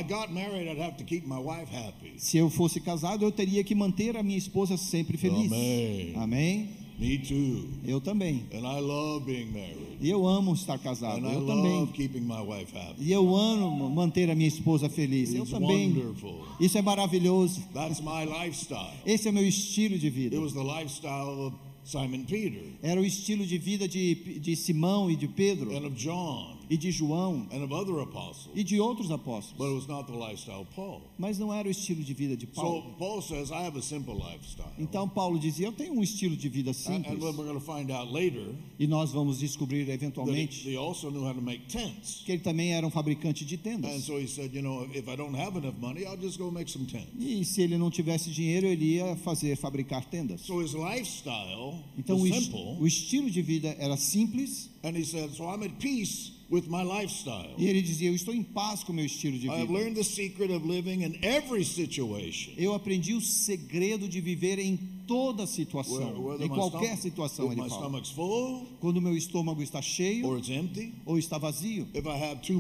Se 2.17 2.37
eu 2.39 2.49
fosse 2.51 2.81
casado, 2.81 3.25
eu 3.25 3.31
teria 3.33 3.63
que 3.63 3.75
manter 3.75 4.17
a 4.17 4.23
minha 4.23 4.39
esposa 4.39 4.77
sempre 4.77 5.17
feliz. 5.17 5.47
Amém. 5.53 6.13
Amém? 6.17 6.69
Me 6.99 7.19
too. 7.19 7.69
Eu 7.85 8.01
também. 8.01 8.45
And 8.55 8.61
I 8.67 8.81
love 8.81 9.27
being 9.27 9.51
married. 9.53 9.99
E 10.01 10.09
eu 10.09 10.27
amo 10.27 10.55
estar 10.55 10.79
casado. 10.79 11.19
And 11.25 11.31
I 11.31 11.35
Eu 11.35 11.41
love 11.41 11.47
também. 11.63 11.87
keeping 11.89 12.21
my 12.21 12.41
wife 12.41 12.75
happy. 12.77 13.03
E 13.05 13.13
eu 13.13 13.37
amo 13.37 13.91
manter 13.91 14.31
a 14.31 14.35
minha 14.35 14.49
esposa 14.49 14.89
feliz. 14.89 15.35
Eu 15.35 15.43
It's 15.43 15.51
também. 15.51 15.89
wonderful. 15.91 16.45
Isso 16.59 16.79
é 16.79 16.83
maravilhoso. 16.83 17.61
That's 17.75 18.01
my 18.01 18.25
lifestyle. 18.25 18.95
Esse 19.05 19.29
é 19.29 19.33
meu 19.33 19.47
estilo 19.47 19.99
de 19.99 20.09
vida. 20.09 20.37
It 20.37 20.43
was 20.43 20.55
the 20.55 20.63
lifestyle 20.63 21.47
of 21.49 21.57
Simon 21.85 22.25
Peter 22.25 22.63
Era 22.83 23.01
o 23.01 23.05
estilo 23.05 23.47
de 23.47 23.59
vida 23.59 23.87
de, 23.87 24.41
de 24.41 24.57
Simão 24.57 25.09
e 25.11 25.15
de 25.17 25.29
Pedro 25.29 25.71
and 25.77 25.87
of 25.87 25.91
John 25.97 26.56
e 26.69 26.77
de 26.77 26.91
João 26.91 27.47
and 27.53 27.63
of 27.65 27.73
other 27.73 27.99
apostles. 28.01 28.51
e 28.55 28.63
de 28.65 28.81
outros 28.81 29.09
But 29.09 29.21
apóstolos. 29.21 29.61
it 29.69 29.75
was 29.75 29.87
not 29.87 30.11
the 30.11 30.17
lifestyle 30.19 30.63
of 30.63 30.71
Paul. 30.75 31.03
Mas 31.19 31.39
não 31.39 31.53
era 31.53 31.67
o 31.69 31.71
estilo 31.71 32.03
de 32.03 32.13
vida 32.15 32.37
de 32.37 32.47
So 32.47 32.53
Paulo. 32.61 32.95
Paul 32.99 33.23
says, 33.23 33.51
I 33.51 33.65
have 33.67 33.79
a 33.79 33.83
simple 33.83 34.15
lifestyle. 34.15 34.71
Então 34.79 35.09
Paulo 35.09 35.39
dizia: 35.39 35.67
Eu 35.67 35.73
tenho 35.73 35.95
um 35.95 36.03
estilo 36.03 36.37
de 36.37 36.49
vida 36.49 36.71
And, 36.71 36.75
simples. 36.75 37.07
and 37.13 37.19
what 37.25 37.37
we're 37.39 37.49
going 37.51 37.59
to 37.61 37.61
find 37.65 37.91
out 37.91 38.13
later, 38.13 38.55
E 38.79 38.87
nós 38.87 39.13
vamos 39.13 39.39
descobrir 39.39 39.89
eventualmente 39.89 40.69
he 40.69 40.77
also 40.77 41.11
knew 41.11 41.25
how 41.27 41.35
to 41.35 41.41
make 41.43 41.65
tents. 41.67 42.23
que 42.25 42.33
ele 42.33 42.43
também 42.43 42.73
era 42.73 42.87
um 42.87 42.91
fabricante 42.91 43.45
de 43.45 43.55
And 43.57 43.59
tendas. 43.59 44.05
so 44.05 44.19
he 44.19 44.27
said, 44.27 44.55
you 44.55 44.63
know, 44.63 44.85
if 44.95 45.07
I 45.09 45.17
don't 45.17 45.35
have 45.37 45.57
enough 45.59 45.77
money, 45.81 46.05
I'll 46.05 46.21
just 46.21 46.39
go 46.39 46.51
make 46.51 46.71
some 46.71 46.87
tents. 46.87 47.09
E 47.19 47.45
se 47.45 47.63
ele 47.63 47.77
não 47.79 47.91
tivesse 47.91 48.31
dinheiro, 48.31 48.67
ele 48.67 48.95
ia 48.97 49.17
fazer 49.17 49.57
fabricar 49.57 50.05
tendas. 50.05 50.43
So 50.43 50.61
his 50.63 50.75
lifestyle 50.75 51.75
Então 51.99 52.17
o, 52.17 52.23
was 52.23 52.31
es- 52.31 52.45
simple. 52.45 52.77
o 52.81 52.87
estilo 52.87 53.31
de 53.31 53.43
vida 53.43 53.75
era 53.79 53.97
simples 53.97 54.71
And 54.87 54.97
he 54.97 55.05
said, 55.05 55.31
so 55.35 55.49
I'm 55.49 55.65
at 55.65 55.81
peace 55.81 56.31
with 56.49 56.69
my 56.69 56.85
lifestyle. 56.85 57.55
e 57.59 57.67
ele 57.67 57.83
dizia: 57.83 58.09
Eu 58.09 58.15
estou 58.15 58.33
em 58.33 58.45
paz 58.45 58.85
com 58.85 58.93
meu 58.93 59.05
estilo 59.05 59.37
de 59.37 59.49
I 59.49 59.51
have 59.51 59.67
vida. 59.67 59.73
learned 59.73 59.97
the 59.97 60.05
secret 60.05 60.53
of 60.53 60.65
living 60.65 61.03
in 61.03 61.19
every 61.23 61.65
situation. 61.65 62.53
Eu 62.57 62.73
aprendi 62.73 63.13
o 63.13 63.21
segredo 63.21 64.09
de 64.09 64.21
viver 64.21 64.61
em 64.61 64.79
toda 65.07 65.45
situação, 65.45 66.25
whether 66.25 66.47
em 66.47 66.49
qualquer 66.49 66.97
situação, 66.99 67.51
ele 67.53 67.69
fala. 67.69 68.05
full 68.05 68.67
Quando 68.81 69.01
meu 69.01 69.17
estômago 69.17 69.61
está 69.61 69.83
cheio 69.83 70.25
empty, 70.39 70.93
ou 71.05 71.19
está 71.19 71.37
vazio, 71.37 71.89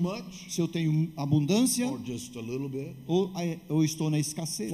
much 0.00 0.50
se 0.52 0.60
eu 0.60 0.66
tenho 0.66 1.12
abundância 1.16 1.86
or 1.86 2.00
just 2.04 2.36
a 2.36 2.40
little 2.40 2.68
bit. 2.68 2.94
ou, 3.06 3.30
ou 3.68 3.84
estou 3.84 4.10
na 4.10 4.18
escassez. 4.18 4.72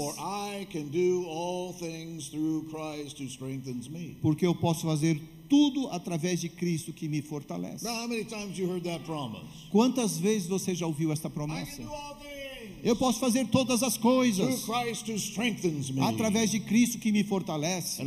Porque 4.23 4.47
eu 4.47 4.55
posso 4.55 4.87
fazer 4.87 5.21
tudo 5.53 5.87
através 5.91 6.41
de 6.41 6.49
Cristo 6.49 6.95
que 6.95 7.07
me 7.07 7.21
fortalece. 7.21 7.87
Quantas 9.71 10.17
vezes 10.17 10.49
você 10.49 10.75
já 10.75 10.87
ouviu 10.87 11.13
esta 11.13 11.29
promessa? 11.29 11.83
Eu 12.83 12.97
posso 12.97 13.21
fazer 13.21 13.47
todas 13.49 13.83
as 13.83 13.99
coisas 13.99 14.67
através 16.01 16.51
de 16.51 16.59
Cristo 16.61 16.99
que 16.99 17.13
me 17.13 17.23
fortalece. 17.23 18.03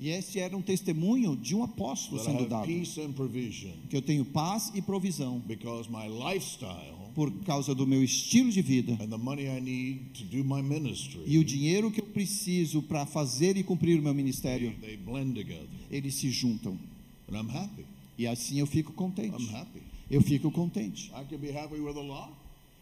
E 0.00 0.08
esse 0.08 0.40
era 0.40 0.56
um 0.56 0.62
testemunho 0.62 1.36
de 1.36 1.54
um 1.54 1.62
apóstolo 1.62 2.24
sendo 2.24 2.48
dado. 2.48 2.66
Que 3.90 3.96
eu 3.96 4.00
tenho 4.00 4.24
paz 4.24 4.72
e 4.74 4.80
provisão 4.80 5.40
because 5.40 5.90
my 5.90 6.08
lifestyle 6.08 6.97
por 7.14 7.30
causa 7.44 7.74
do 7.74 7.86
meu 7.86 8.02
estilo 8.02 8.50
de 8.50 8.62
vida 8.62 8.92
and 9.00 9.08
the 9.08 9.16
money 9.16 9.46
I 9.46 9.60
need 9.60 10.00
to 10.14 10.24
do 10.24 10.44
my 10.44 10.62
ministry 10.62 11.20
e 11.26 11.38
o 11.38 11.44
dinheiro 11.44 11.90
que 11.90 12.00
eu 12.00 12.06
preciso 12.06 12.82
para 12.82 13.04
fazer 13.06 13.56
e 13.56 13.62
cumprir 13.62 13.98
o 13.98 14.02
meu 14.02 14.14
ministério, 14.14 14.74
eles 15.90 16.14
se 16.14 16.30
juntam. 16.30 16.78
And 17.30 17.36
I'm 17.36 17.50
happy. 17.50 17.84
E 18.16 18.26
assim 18.26 18.58
eu 18.58 18.66
fico 18.66 18.92
I'm 18.92 18.96
contente. 18.96 19.54
happy. 19.54 19.80
Eu 20.10 20.22
fico 20.22 20.50
contente. 20.50 21.10
I 21.10 21.24
can 21.28 21.38
be 21.38 21.50
happy 21.56 21.78
with 21.78 21.96
a 21.96 22.02
lot. 22.02 22.32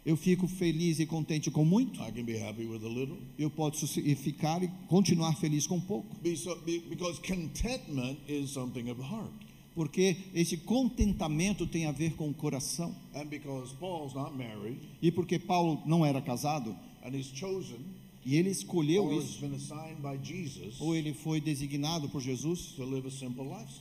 Eu 0.04 0.16
fico 0.16 0.46
feliz 0.46 1.00
e 1.00 1.06
contente 1.06 1.50
com 1.50 1.64
muito. 1.64 2.00
I 2.00 2.12
can 2.12 2.24
be 2.24 2.40
happy 2.40 2.64
with 2.64 2.84
a 2.84 2.88
little. 2.88 3.18
Eu 3.36 3.50
posso 3.50 3.88
ficar 3.88 4.62
e 4.62 4.68
continuar 4.86 5.34
feliz 5.34 5.66
com 5.66 5.80
pouco. 5.80 6.16
Because 6.22 7.20
contentment 7.20 8.16
is 8.28 8.50
something 8.50 8.88
of 8.88 9.00
the 9.00 9.06
heart. 9.06 9.32
Porque 9.76 10.16
esse 10.34 10.56
contentamento 10.56 11.66
tem 11.66 11.84
a 11.86 11.92
ver 11.92 12.14
com 12.14 12.28
o 12.30 12.34
coração. 12.34 12.92
And 13.14 13.26
because 13.26 13.72
Paul's 13.76 14.14
not 14.14 14.34
married 14.34 14.78
E 15.02 15.12
porque 15.12 15.38
Paulo 15.38 15.82
não 15.86 16.04
era 16.04 16.20
casado, 16.20 16.74
and 17.04 17.14
he's 17.14 17.26
chosen 17.28 17.78
e 18.24 18.34
ele 18.34 18.50
escolheu 18.50 19.12
isso, 19.16 19.38
Jesus 19.38 20.80
ou 20.80 20.96
ele 20.96 21.14
foi 21.14 21.40
designado 21.40 22.08
por 22.08 22.20
Jesus 22.20 22.74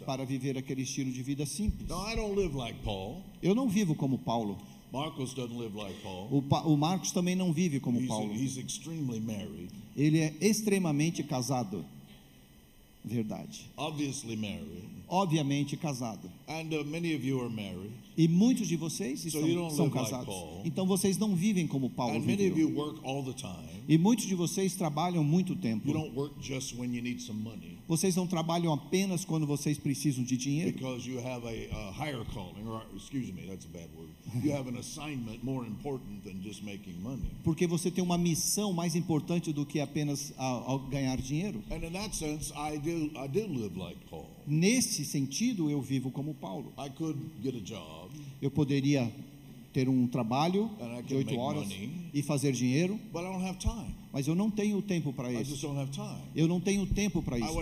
para 0.05 0.23
viver 0.23 0.55
aquele 0.55 0.83
estilo 0.83 1.11
de 1.11 1.23
vida 1.23 1.47
simples. 1.47 1.87
Now, 1.89 2.07
I 2.07 2.15
don't 2.15 2.35
live 2.35 2.55
like 2.55 2.77
Paul. 2.83 3.23
Eu 3.41 3.55
não 3.55 3.67
vivo 3.67 3.95
como 3.95 4.19
Paulo. 4.19 4.59
Marcos 4.93 5.33
doesn't 5.33 5.57
live 5.57 5.75
like 5.75 5.99
Paul. 6.03 6.27
O, 6.31 6.41
Pa- 6.43 6.61
o 6.61 6.77
Marcos 6.77 7.11
também 7.11 7.35
não 7.35 7.51
vive 7.51 7.79
como 7.79 7.99
He's, 7.99 8.07
Paulo. 8.07 8.33
he's 8.35 8.57
extremely 8.57 9.19
married, 9.19 9.71
Ele 9.97 10.19
é 10.19 10.35
extremamente 10.39 11.23
casado. 11.23 11.83
Verdade. 13.03 13.65
obviously 13.77 14.35
married. 14.35 14.94
Obviamente 15.07 15.77
casado. 15.77 16.29
And 16.47 16.73
uh, 16.73 16.83
many 16.85 17.13
of 17.15 17.23
you 17.25 17.39
are 17.41 17.49
married. 17.49 17.91
E 18.17 18.27
muitos 18.27 18.67
de 18.67 18.75
vocês 18.77 19.19
So 19.21 19.27
estão, 19.27 19.47
you 19.47 19.69
são 19.71 19.85
like 19.85 19.97
casados. 19.97 20.25
Paul. 20.33 20.61
Então 20.65 20.85
vocês 20.85 21.17
não 21.17 21.35
vivem 21.35 21.67
como 21.67 21.89
Paulo 21.89 22.15
And 22.15 22.19
many 22.21 22.33
of 22.47 22.55
viveu. 22.55 22.69
you 22.69 22.75
work 22.77 22.99
all 23.03 23.23
the 23.23 23.33
time. 23.33 23.83
E 23.87 23.97
muitos 23.97 24.25
de 24.25 24.33
vocês 24.35 24.73
trabalham 24.75 25.23
muito 25.23 25.53
You 25.53 25.59
tempo. 25.59 25.91
don't 25.93 26.15
work 26.15 26.33
just 26.41 26.75
when 26.77 26.93
you 26.95 27.01
need 27.01 27.21
some 27.21 27.39
money 27.41 27.74
Vocês 27.87 28.15
não 28.15 28.25
trabalham 28.25 28.73
apenas 28.73 29.23
quando 29.23 29.45
vocês 29.45 29.77
precisam 29.77 30.23
de 30.23 30.35
dinheiro. 30.35 30.71
because 30.73 31.07
you 31.07 31.19
have 31.19 31.45
a, 31.45 31.75
a 31.77 31.91
higher 31.91 32.25
calling, 32.33 32.65
or 32.67 32.81
excuse 32.95 33.31
me, 33.31 33.43
that's 33.47 33.65
a 33.65 33.69
bad 33.69 33.87
word. 33.95 34.09
You 34.43 34.53
have 34.53 34.67
an 34.67 34.77
assignment 34.77 35.43
more 35.43 35.65
important 35.67 36.23
than 36.23 36.41
just 36.41 36.63
making 36.63 36.99
money. 37.01 37.29
Porque 37.43 37.67
você 37.67 37.91
tem 37.91 38.03
uma 38.03 38.17
missão 38.17 38.73
mais 38.73 38.95
importante 38.95 39.53
do 39.53 39.65
que 39.65 39.79
apenas 39.79 40.33
a- 40.37 40.79
ganhar 40.89 41.15
dinheiro. 41.21 41.61
And 41.69 41.85
in 41.85 41.91
that 41.93 42.15
sense, 42.15 42.51
I 42.55 42.77
do, 42.79 43.11
I 43.17 43.27
do 43.27 43.47
live 43.47 43.77
like 43.77 43.99
Paul. 44.09 44.25
Nesse 44.47 45.05
sentido, 45.05 45.69
eu 45.69 45.81
vivo 45.81 46.09
como 46.09 46.33
Paulo. 46.33 46.73
I 46.79 46.89
could 46.89 47.19
get 47.43 47.55
a 47.55 47.59
job, 47.61 48.09
Eu 48.41 48.49
poderia 48.49 49.11
ter 49.75 49.89
um 49.89 50.07
trabalho 50.07 50.71
de 51.05 51.15
oito 51.15 51.35
horas 51.35 51.67
money. 51.67 51.89
e 52.13 52.23
fazer 52.23 52.53
dinheiro, 52.53 52.97
but 53.11 53.21
I 53.21 53.25
don't 53.25 53.43
have 53.43 53.57
time. 53.57 53.93
mas 54.13 54.25
eu 54.25 54.33
não 54.33 54.49
tenho 54.49 54.81
tempo 54.81 55.11
para 55.11 55.29
isso. 55.33 55.57
don't 55.57 55.77
have 55.77 55.91
time. 55.91 56.21
Eu 56.33 56.47
não 56.47 56.61
tenho 56.61 56.85
tempo 56.85 57.21
para 57.21 57.37
isso. 57.37 57.59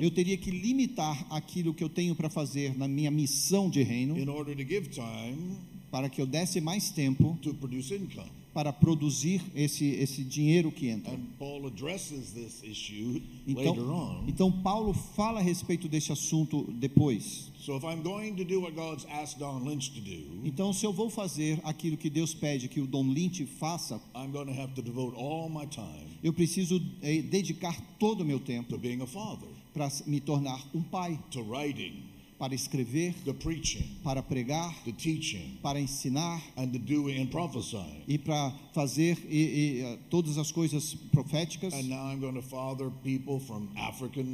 Eu 0.00 0.10
teria 0.12 0.36
que 0.36 0.52
limitar 0.52 1.26
aquilo 1.30 1.74
que 1.74 1.82
eu 1.82 1.88
tenho 1.88 2.14
para 2.14 2.30
fazer 2.30 2.78
na 2.78 2.86
minha 2.86 3.10
missão 3.10 3.68
de 3.68 3.82
reino 3.82 4.16
in 4.16 4.28
order 4.28 4.54
to 4.54 4.62
give 4.62 4.88
time 4.88 5.58
para 5.94 6.08
que 6.08 6.20
eu 6.20 6.26
desse 6.26 6.60
mais 6.60 6.90
tempo 6.90 7.38
to 7.40 7.54
produce 7.54 7.94
income. 7.94 8.28
para 8.52 8.72
produzir 8.72 9.40
esse, 9.54 9.84
esse 9.84 10.24
dinheiro 10.24 10.72
que 10.72 10.88
entra. 10.88 11.12
And 11.12 11.20
Paul 11.38 11.68
addresses 11.68 12.32
this 12.32 12.64
issue 12.64 13.22
later 13.46 13.70
Então, 13.70 13.90
on. 13.94 14.24
então 14.26 14.50
Paulo 14.50 14.92
fala 14.92 15.38
a 15.38 15.42
respeito 15.42 15.86
desse 15.86 16.10
assunto 16.10 16.64
depois. 16.72 17.48
So 17.60 17.76
if 17.76 17.84
I'm 17.84 18.02
going 18.02 18.34
to 18.34 18.44
do 18.44 18.60
what 18.60 18.74
God's 18.74 19.06
asked 19.08 19.38
Don 19.38 19.60
Lynch 19.64 19.92
to 19.92 20.00
do, 20.00 20.44
Então, 20.44 20.72
se 20.72 20.84
eu 20.84 20.92
vou 20.92 21.08
fazer 21.08 21.60
aquilo 21.62 21.96
que 21.96 22.10
Deus 22.10 22.34
pede 22.34 22.66
que 22.66 22.80
o 22.80 22.88
Dom 22.88 23.12
Lynch 23.12 23.46
faça, 23.46 24.00
I'm 24.16 24.32
going 24.32 24.46
to 24.46 24.60
have 24.60 24.74
to 24.74 24.82
devote 24.82 25.16
all 25.16 25.48
my 25.48 25.66
time 25.66 26.14
eu 26.24 26.32
preciso 26.32 26.82
eh, 27.02 27.20
dedicar 27.22 27.78
todo 28.00 28.22
o 28.22 28.24
meu 28.24 28.40
tempo 28.40 28.70
to 28.70 28.78
being 28.78 29.00
a 29.00 29.06
father, 29.06 29.48
para 29.72 29.88
me 30.06 30.18
tornar 30.20 30.58
um 30.74 30.82
pai, 30.82 31.18
to 31.30 31.40
writing, 31.42 32.02
para 32.38 32.54
escrever, 32.54 33.14
to 33.24 33.32
preaching, 33.34 33.84
para 34.02 34.22
pregar, 34.22 34.74
to 34.84 34.92
teaching, 34.92 35.58
para 35.62 35.80
ensinar 35.80 36.42
and 36.56 36.72
to 36.72 36.78
doing 36.78 37.20
and 37.20 37.26
prophesying. 37.30 38.02
e 38.06 38.18
para 38.18 38.52
fazer 38.72 39.16
e- 39.28 39.36
e, 39.36 39.80
eh, 39.82 39.98
todas 40.10 40.36
as 40.38 40.50
coisas 40.52 40.94
proféticas. 41.12 41.72
And 41.72 41.84
now 41.88 42.10
I'm 42.12 42.20
going 42.20 42.34
to 42.34 42.42
father 42.42 42.90
people 43.02 43.38
from 43.40 43.68
African 43.76 44.24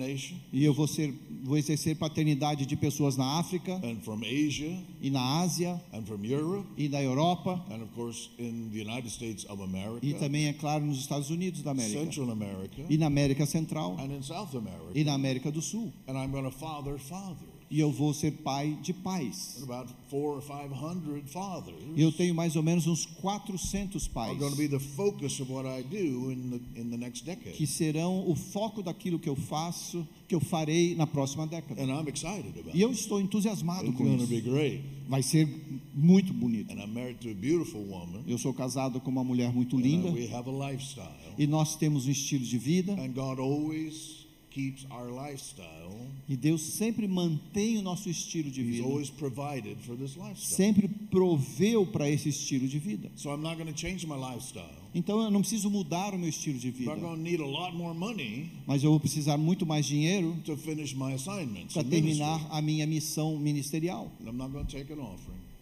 E 0.52 0.64
eu 0.64 0.72
vou 0.72 0.86
ser, 0.86 1.12
vou 1.42 1.56
exercer 1.58 1.96
paternidade 1.96 2.64
de 2.66 2.76
pessoas 2.76 3.16
na 3.16 3.38
África 3.38 3.74
and 3.84 4.00
from 4.02 4.22
Asia 4.24 4.78
e 5.00 5.10
na 5.10 5.42
Ásia 5.42 5.80
and 5.92 6.04
from 6.04 6.24
Europe 6.24 6.66
e 6.76 6.88
na 6.88 7.02
Europa 7.02 7.62
and 7.70 7.82
of 7.82 7.92
course 7.94 8.30
in 8.38 8.70
the 8.72 8.80
United 8.80 9.10
States 9.10 9.44
of 9.44 9.60
e 9.60 9.64
America, 9.64 10.18
também 10.18 10.46
é 10.46 10.52
claro 10.52 10.84
nos 10.84 10.98
Estados 10.98 11.30
Unidos 11.30 11.62
da 11.62 11.72
América 11.72 12.00
Central 12.04 12.30
America, 12.30 12.82
e 12.88 12.96
na 12.96 13.06
América 13.06 13.46
Central 13.46 13.96
and 13.98 14.16
in 14.16 14.22
South 14.22 14.54
America. 14.56 14.92
e 14.94 15.04
na 15.04 15.12
América 15.14 15.50
do 15.50 15.60
Sul. 15.60 15.92
And 16.08 16.14
I'm 16.16 16.30
going 16.30 16.44
to 16.44 16.56
father 16.56 16.98
fathers. 16.98 17.49
E 17.70 17.78
eu 17.78 17.92
vou 17.92 18.12
ser 18.12 18.32
pai 18.32 18.76
de 18.82 18.92
pais. 18.92 19.64
Eu 21.96 22.10
tenho 22.12 22.34
mais 22.34 22.56
ou 22.56 22.62
menos 22.64 22.88
uns 22.88 23.06
400 23.06 24.08
are 24.08 24.14
pais 24.14 24.38
que 27.56 27.66
serão 27.66 28.28
o 28.28 28.34
foco 28.34 28.82
daquilo 28.82 29.20
que 29.20 29.28
eu 29.28 29.36
faço, 29.36 30.04
que 30.26 30.34
eu 30.34 30.40
farei 30.40 30.96
na 30.96 31.06
próxima 31.06 31.46
década. 31.46 31.80
And 31.80 31.86
I'm 31.86 32.08
excited 32.08 32.58
about 32.58 32.76
E 32.76 32.80
eu 32.80 32.90
estou 32.90 33.20
entusiasmado 33.20 33.86
It's 33.86 33.96
com 33.96 34.16
isso. 34.16 34.26
Vai 35.08 35.22
ser 35.22 35.48
muito 35.94 36.32
bonito. 36.32 36.72
And 36.72 36.80
I'm 36.80 36.92
married 36.92 37.20
to 37.20 37.30
a 37.30 37.34
beautiful 37.34 37.80
woman. 37.82 38.22
Eu 38.26 38.38
sou 38.38 38.52
casado 38.52 39.00
com 39.00 39.10
uma 39.10 39.24
mulher 39.24 39.52
muito 39.52 39.76
and, 39.76 39.80
uh, 39.80 39.82
linda 39.82 40.10
we 40.10 40.32
have 40.32 40.48
a 40.48 40.70
lifestyle. 40.70 41.08
e 41.38 41.46
nós 41.46 41.76
temos 41.76 42.06
um 42.06 42.10
estilo 42.10 42.44
de 42.44 42.58
vida 42.58 42.92
And 42.92 43.12
God 43.12 43.38
always 43.38 44.19
keeps 44.50 44.86
our 44.90 45.10
lifestyle. 45.10 45.90
e 46.28 46.36
Deus 46.36 46.60
sempre 46.62 47.06
mantém 47.08 47.78
o 47.78 47.82
nosso 47.82 48.08
estilo 48.10 48.50
de 48.50 48.60
He's 48.60 48.76
vida. 48.76 48.86
always 48.86 49.10
provided 49.10 49.76
for 49.86 49.96
this 49.96 50.16
lifestyle. 50.16 50.56
Sempre 50.56 50.88
proveu 51.10 51.86
para 51.86 52.08
esse 52.08 52.28
estilo 52.28 52.66
de 52.68 52.78
vida. 52.78 53.10
So 53.16 53.30
I'm 53.30 53.42
not 53.42 53.56
going 53.56 53.72
to 53.72 53.78
change 53.78 54.06
my 54.06 54.16
lifestyle. 54.16 54.68
Então 54.94 55.20
eu 55.22 55.30
não 55.30 55.40
preciso 55.40 55.70
mudar 55.70 56.14
o 56.14 56.18
meu 56.18 56.28
estilo 56.28 56.58
de 56.58 56.70
vida, 56.70 56.90
I'm 56.92 57.00
going 57.00 57.16
to 57.16 57.22
need 57.22 57.40
a 57.40 57.46
lot 57.46 57.76
more 57.76 57.96
money 57.96 58.50
mas 58.66 58.82
eu 58.82 58.90
vou 58.90 58.98
precisar 58.98 59.36
muito 59.36 59.64
mais 59.64 59.86
dinheiro 59.86 60.36
to 60.44 60.56
finish 60.56 60.94
my 60.94 61.14
assignments. 61.14 61.74
para 61.74 61.86
in 61.86 61.90
terminar 61.90 62.44
a 62.50 62.60
minha 62.60 62.86
missão 62.86 63.38
ministerial. 63.38 64.10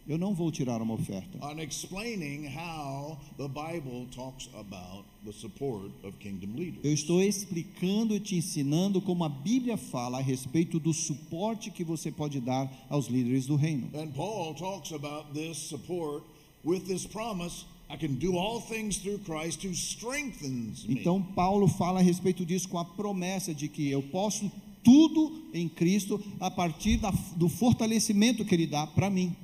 Eu 0.08 0.16
não 0.16 0.34
vou 0.34 0.50
tirar 0.50 0.80
uma 0.80 0.94
oferta. 0.94 1.38
On 1.44 1.60
explaining 1.60 2.46
how 2.46 3.18
the 3.36 3.46
Bible 3.46 4.06
talks 4.10 4.48
about 4.58 5.04
the 5.22 5.32
support 5.32 5.92
of 6.02 6.16
kingdom 6.18 6.56
leaders. 6.56 6.82
Eu 6.82 6.94
estou 6.94 7.22
explicando 7.22 8.16
e 8.16 8.20
te 8.20 8.34
ensinando 8.36 9.02
como 9.02 9.22
a 9.22 9.28
Bíblia 9.28 9.76
fala 9.76 10.16
a 10.16 10.22
respeito 10.22 10.80
do 10.80 10.94
suporte 10.94 11.70
que 11.70 11.84
você 11.84 12.10
pode 12.10 12.40
dar 12.40 12.72
aos 12.88 13.08
líderes 13.08 13.46
do 13.46 13.54
reino. 13.54 13.90
And 13.94 14.12
Paul 14.12 14.54
talks 14.54 14.92
about 14.92 15.34
this 15.34 15.58
support 15.58 16.24
with 16.64 16.86
this 16.86 17.06
promise 17.06 17.66
I 17.90 17.96
can 17.98 18.14
do 18.14 18.38
all 18.38 18.62
things 18.62 18.98
through 18.98 19.18
Christ 19.18 19.66
who 19.66 19.74
strengthens 19.74 20.86
me. 20.86 20.94
Então 20.94 21.22
Paulo 21.22 21.68
fala 21.68 22.00
a 22.00 22.02
respeito 22.02 22.46
disso 22.46 22.68
com 22.68 22.78
a 22.78 22.84
promessa 22.84 23.54
de 23.54 23.68
que 23.68 23.90
eu 23.90 24.02
posso 24.02 24.50
tudo 24.82 25.42
em 25.52 25.68
Cristo 25.68 26.22
a 26.40 26.50
partir 26.50 26.96
da, 26.96 27.10
do 27.36 27.48
fortalecimento 27.48 28.44
que 28.44 28.54
ele 28.54 28.66
dá 28.66 28.86
para 28.86 29.10
mim, 29.10 29.36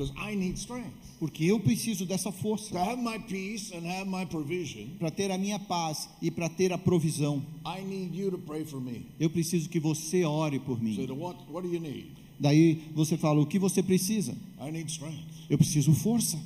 Because 0.00 0.14
I 0.16 0.34
need 0.34 0.58
strength. 0.58 0.94
porque 1.18 1.44
eu 1.44 1.60
preciso 1.60 2.06
dessa 2.06 2.32
To 2.32 2.38
força 2.38 2.78
have 2.82 3.02
my 3.02 3.18
peace 3.18 3.70
and 3.74 3.84
have 3.86 4.08
my 4.08 4.24
provision, 4.24 4.86
para 4.98 5.10
ter 5.10 5.30
a 5.30 5.36
minha 5.36 5.58
paz 5.58 6.08
e 6.22 6.30
para 6.30 6.48
ter 6.48 6.72
a 6.72 6.78
provisão. 6.78 7.44
I 7.66 7.82
need 7.84 8.16
you 8.16 8.30
to 8.30 8.38
pray 8.38 8.64
for 8.64 8.80
me. 8.80 9.04
Eu 9.18 9.28
preciso 9.28 9.68
que 9.68 9.78
você 9.78 10.24
ore 10.24 10.58
por 10.58 10.82
mim. 10.82 10.96
to 11.06 11.14
what, 11.14 11.38
what 11.50 11.68
do 11.68 11.74
you 11.74 11.80
need? 11.80 12.06
Daí 12.38 12.80
você 12.94 13.18
fala 13.18 13.42
o 13.42 13.46
que 13.46 13.58
você 13.58 13.82
precisa? 13.82 14.34
I 14.58 14.70
need 14.70 14.90
strength. 14.90 15.22
Eu 15.50 15.58
preciso 15.58 15.92
força. 15.92 16.38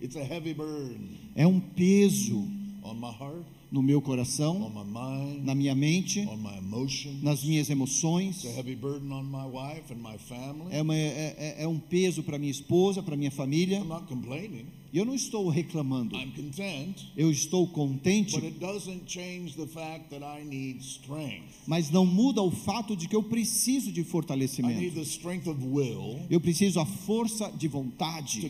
It's 0.00 0.16
a 0.16 0.22
heavy 0.22 0.54
burden 0.54 1.18
É 1.34 1.46
um 1.46 1.60
peso 1.60 2.38
on 2.82 2.94
my 2.94 3.10
heart. 3.10 3.44
No 3.70 3.82
meu 3.82 3.98
on 3.98 4.02
coração, 4.02 4.58
my 4.70 4.84
mind, 4.84 5.44
na 5.44 5.54
minha 5.54 5.74
mente, 5.74 6.20
emotions. 6.58 7.22
nas 7.22 7.44
minhas 7.44 7.68
emoções. 7.68 8.44
It's 8.44 8.46
a 8.46 8.56
heavy 8.58 8.74
burden 8.74 9.12
on 9.12 9.24
my 9.24 9.44
wife 9.46 9.92
and 9.92 9.98
my 9.98 10.16
family. 10.18 10.74
É, 10.74 10.80
uma- 10.82 10.94
é- 10.96 11.36
é- 11.38 11.62
é 11.64 11.68
um 11.68 11.78
peso 11.78 12.22
para 12.22 12.38
minha 12.38 12.50
esposa, 12.50 13.02
para 13.02 13.16
minha 13.16 13.30
família. 13.30 13.78
I'm 13.78 13.84
not 13.88 14.06
complaining. 14.06 14.66
Eu 14.92 15.04
não 15.04 15.14
estou 15.14 15.48
reclamando. 15.48 16.16
I'm 16.16 16.30
content, 16.32 16.96
Eu 17.16 17.30
estou 17.30 17.66
but 17.66 17.74
contente, 17.74 18.36
it 18.36 18.58
doesn't 18.58 19.02
change 19.06 19.54
the 19.56 19.66
fact 19.66 20.08
that 20.10 20.22
I 20.24 20.44
need 20.44 20.80
strength. 20.82 21.44
mas 21.66 21.90
não 21.90 22.06
muda 22.06 22.42
o 22.42 22.50
fato 22.50 22.96
de 22.96 23.06
que 23.06 23.14
eu 23.14 23.22
preciso 23.22 23.86
de 23.92 24.00
I 24.00 24.02
need 24.02 24.10
fortalecimento. 24.10 24.94
the 24.94 25.02
strength 25.02 25.46
of 25.46 25.62
will 25.62 26.20
Eu 26.30 26.40
preciso 26.40 26.80
a 26.80 26.86
força 26.86 27.50
de 27.52 27.68
vontade 27.68 28.40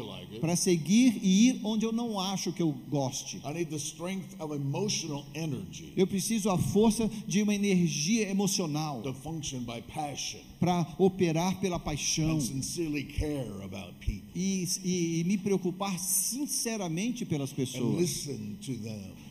like 0.00 0.38
para 0.40 0.54
seguir 0.56 1.18
e 1.22 1.48
ir 1.48 1.60
onde 1.64 1.84
eu 1.86 1.92
não 1.92 2.20
acho 2.20 2.52
que 2.52 2.62
eu 2.62 2.72
goste. 2.88 3.38
I 3.38 3.52
need 3.54 3.66
the 3.70 3.76
strength 3.76 4.34
of 4.38 4.54
emotional 4.54 5.24
energy 5.34 5.92
Eu 5.96 6.06
preciso 6.06 6.50
a 6.50 6.58
força 6.58 7.08
de 7.26 7.42
uma 7.42 7.54
energia 7.54 8.28
emocional 8.28 9.00
para 10.58 10.86
operar 10.98 11.60
pela 11.60 11.78
paixão. 11.78 12.36
And 12.36 12.40
sincerely 12.40 13.04
care 13.04 13.62
about 13.64 13.94
people. 14.00 14.28
E, 14.34 14.64
e- 14.84 15.20
e 15.20 15.24
me 15.24 15.36
preocupar 15.38 15.98
sinceramente 15.98 17.24
pelas 17.24 17.52
pessoas, 17.52 18.26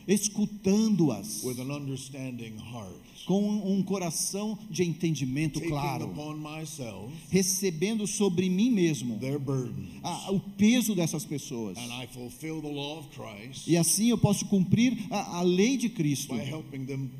escutando-as. 0.06 1.42
With 1.44 1.60
an 1.60 1.70
understanding 1.74 2.56
heart. 2.58 2.94
com 3.26 3.42
um 3.72 3.82
coração 3.82 4.56
de 4.70 4.84
entendimento 4.84 5.60
claro, 5.62 6.14
myself 6.36 7.12
recebendo 7.28 8.06
sobre 8.06 8.48
mim 8.48 8.70
mesmo 8.70 9.18
a- 10.04 10.30
o 10.30 10.38
peso 10.38 10.94
dessas 10.94 11.24
pessoas. 11.24 11.76
And 11.76 12.04
I 12.04 12.06
fulfill 12.06 12.60
the 12.62 12.68
law 12.70 13.00
of 13.00 13.08
Christ 13.08 13.66
E 13.66 13.76
assim 13.76 14.10
eu 14.10 14.18
posso 14.18 14.44
cumprir 14.46 14.96
a, 15.10 15.38
a 15.38 15.42
lei 15.42 15.76
de 15.76 15.88
Cristo, 15.88 16.34
by 16.34 16.40
helping 16.40 16.84
them. 16.86 17.10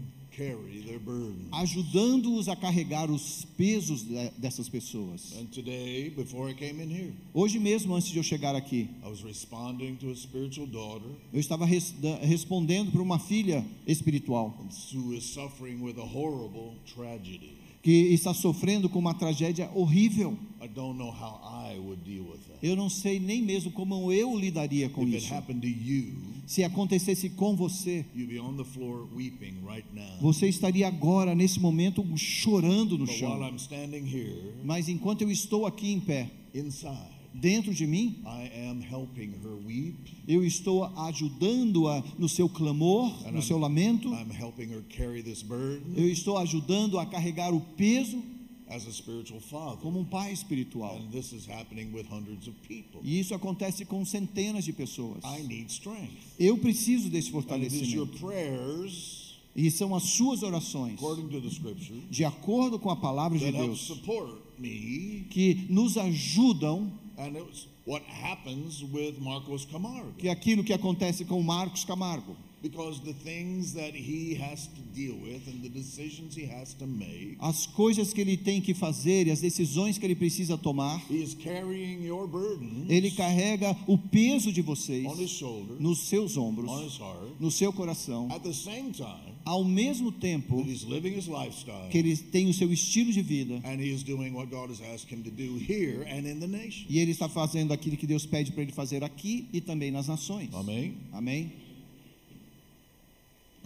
Ajudando-os 1.53 2.49
a 2.49 2.57
carregar 2.57 3.11
os 3.11 3.47
pesos 3.57 4.03
de- 4.03 4.31
dessas 4.39 4.69
pessoas. 4.69 5.33
And 5.41 5.47
today, 5.47 6.11
before 6.11 6.51
I 6.51 6.55
came 6.55 6.83
in 6.83 6.91
here, 6.91 7.13
Hoje 7.33 7.59
mesmo, 7.59 7.95
antes 7.95 8.11
de 8.11 8.19
eu 8.19 8.23
chegar 8.23 8.55
aqui, 8.55 8.89
I 9.05 9.09
was 9.09 9.23
responding 9.23 9.97
to 9.97 10.11
a 10.11 10.15
spiritual 10.17 10.67
daughter 10.67 11.09
eu 11.33 11.41
estava 11.41 11.65
res- 11.65 11.95
respondendo 12.23 12.91
para 12.93 13.03
uma 13.03 13.19
filha 13.19 13.65
espiritual 13.87 14.55
que 17.83 17.93
está 18.13 18.35
sofrendo 18.35 18.89
com 18.89 18.99
uma 18.99 19.15
tragédia 19.15 19.71
horrível. 19.75 20.37
I 20.61 20.67
don't 20.69 20.99
know 20.99 21.11
how 21.11 21.41
I 21.71 21.79
would 21.79 22.03
deal 22.03 22.25
with 22.25 22.39
that. 22.49 22.59
Eu 22.61 22.75
não 22.75 22.89
sei 22.91 23.21
nem 23.21 23.41
mesmo 23.43 23.71
como 23.71 24.13
eu 24.13 24.37
lidaria 24.37 24.89
com 24.89 25.07
If 25.07 25.15
isso. 25.23 25.29
Se 26.47 26.63
acontecesse 26.63 27.31
com 27.31 27.57
você, 27.57 28.07
right 28.15 29.85
você 30.21 30.49
estaria 30.49 30.87
agora, 30.87 31.35
nesse 31.35 31.59
momento, 31.59 32.05
chorando 32.17 32.97
no 32.97 33.05
But 33.07 33.17
chão. 33.17 33.37
Here, 34.07 34.55
Mas 34.65 34.89
enquanto 34.89 35.23
eu 35.23 35.31
estou 35.31 35.67
aqui 35.67 35.91
em 35.93 35.99
pé, 36.01 36.31
inside, 36.55 36.97
dentro 37.35 37.75
de 37.75 37.85
mim, 37.87 38.23
eu 40.29 40.45
estou 40.45 40.85
ajudando-a 40.85 42.03
no 42.19 42.29
seu 42.29 42.49
clamor, 42.49 43.11
no 43.25 43.39
I'm- 43.39 43.43
seu 43.43 43.59
lamento. 43.59 44.09
Eu 45.97 46.09
estou 46.09 46.39
ajudando 46.39 46.99
a 46.99 47.07
carregar 47.07 47.53
o 47.53 47.61
peso 47.61 48.23
as 48.77 48.87
a 48.87 48.93
spiritual 48.93 49.41
father. 49.41 49.79
como 49.81 49.99
um 50.01 50.05
pai 50.05 50.33
espiritual. 50.33 50.97
And 50.99 51.11
this 51.11 51.33
is 51.33 51.49
happening 51.49 51.93
with 51.93 52.07
hundreds 52.11 52.47
of 52.47 52.57
people. 52.69 53.01
E 53.03 53.19
isso 53.19 53.35
acontece 53.35 53.85
com 53.85 54.05
centenas 54.05 54.65
de 54.65 54.73
pessoas. 54.73 55.23
I 55.25 55.43
need 55.43 55.71
strength. 55.73 56.13
Eu 56.39 56.59
preciso 56.59 57.09
desse 57.09 57.31
fortalecimento. 57.31 58.19
prayers, 58.19 59.35
E 59.55 59.71
são 59.71 59.95
as 59.95 60.03
suas 60.03 60.43
orações, 60.43 60.95
according 60.95 61.29
to 61.29 61.41
the 61.41 61.49
scripture, 61.49 61.99
de 62.11 62.25
acordo 62.27 62.79
com 62.79 62.91
a 62.91 62.97
palavra 62.97 63.39
de 63.39 63.51
Deus, 63.51 63.81
support 63.81 64.35
me. 64.59 65.27
que 65.31 65.67
nos 65.71 65.97
ajudam, 65.97 66.93
And 67.19 67.39
it's 67.39 67.67
what 67.87 68.05
happens 68.07 68.83
with 68.93 69.15
Marcos 69.19 69.65
Camargo. 69.65 70.13
que 70.19 70.29
é 70.29 70.31
aquilo 70.31 70.63
que 70.63 70.75
acontece 70.75 71.25
com 71.25 71.43
Marcos 71.43 71.83
Camargo. 71.87 72.37
Because 72.69 73.01
the 73.01 73.13
things 73.13 73.75
that 73.75 73.95
he 73.95 74.35
has 74.35 74.67
to 74.67 74.81
deal 74.93 75.15
with 75.15 75.47
and 75.47 75.63
the 75.63 75.69
decisions 75.69 76.35
he 76.35 76.47
has 76.47 76.75
to 76.75 76.87
make, 76.87 77.37
As 77.39 77.67
coisas 77.67 78.13
que 78.13 78.21
ele 78.21 78.37
tem 78.37 78.61
que 78.61 78.75
fazer 78.75 79.29
e 79.29 79.31
as 79.31 79.41
decisões 79.41 79.99
que 79.99 80.05
ele 80.05 80.17
precisa 80.17 80.59
tomar, 80.59 81.01
he 81.09 81.23
is 81.23 81.35
carrying 81.35 82.05
your 82.05 82.27
burdens 82.27 82.91
ele 82.91 83.11
carrega 83.13 83.77
o 83.87 83.97
peso 83.97 84.53
de 84.53 84.63
vocês 84.63 85.07
on 85.07 85.21
his 85.21 85.31
shoulders, 85.31 85.81
nos 85.81 86.09
seus 86.09 86.37
ombros, 86.37 86.69
on 86.69 86.85
his 86.85 86.99
heart, 86.99 87.41
no 87.41 87.51
seu 87.51 87.73
coração, 87.73 88.29
at 88.33 88.43
the 88.43 88.53
same 88.53 88.91
time 88.91 89.37
ao 89.45 89.63
mesmo 89.63 90.11
tempo 90.11 90.65
que 91.89 91.99
ele 91.99 92.17
tem 92.17 92.49
o 92.49 92.53
seu 92.53 92.73
estilo 92.73 93.13
de 93.13 93.23
vida 93.23 93.61
and 93.65 93.81
he 93.81 93.95
is 93.95 94.03
doing 94.03 94.33
what 94.33 94.51
God 94.51 94.71
has 94.71 94.81
asked 94.93 95.09
him 95.09 95.23
to 95.23 95.31
do 95.31 95.57
here 95.57 96.03
and 96.11 96.27
in 96.27 96.41
the 96.41 96.49
nation. 96.49 96.85
e 96.89 96.99
ele 96.99 97.13
está 97.13 97.29
fazendo 97.29 97.73
aquilo 97.73 97.97
que 97.97 98.09
Deus 98.09 98.27
pede 98.27 98.51
para 98.51 98.63
ele 98.63 98.73
fazer 98.73 99.05
aqui 99.05 99.47
e 99.53 99.61
também 99.61 99.93
nas 99.93 100.09
nações. 100.09 100.53
Amém? 100.53 100.97
Amém? 101.13 101.66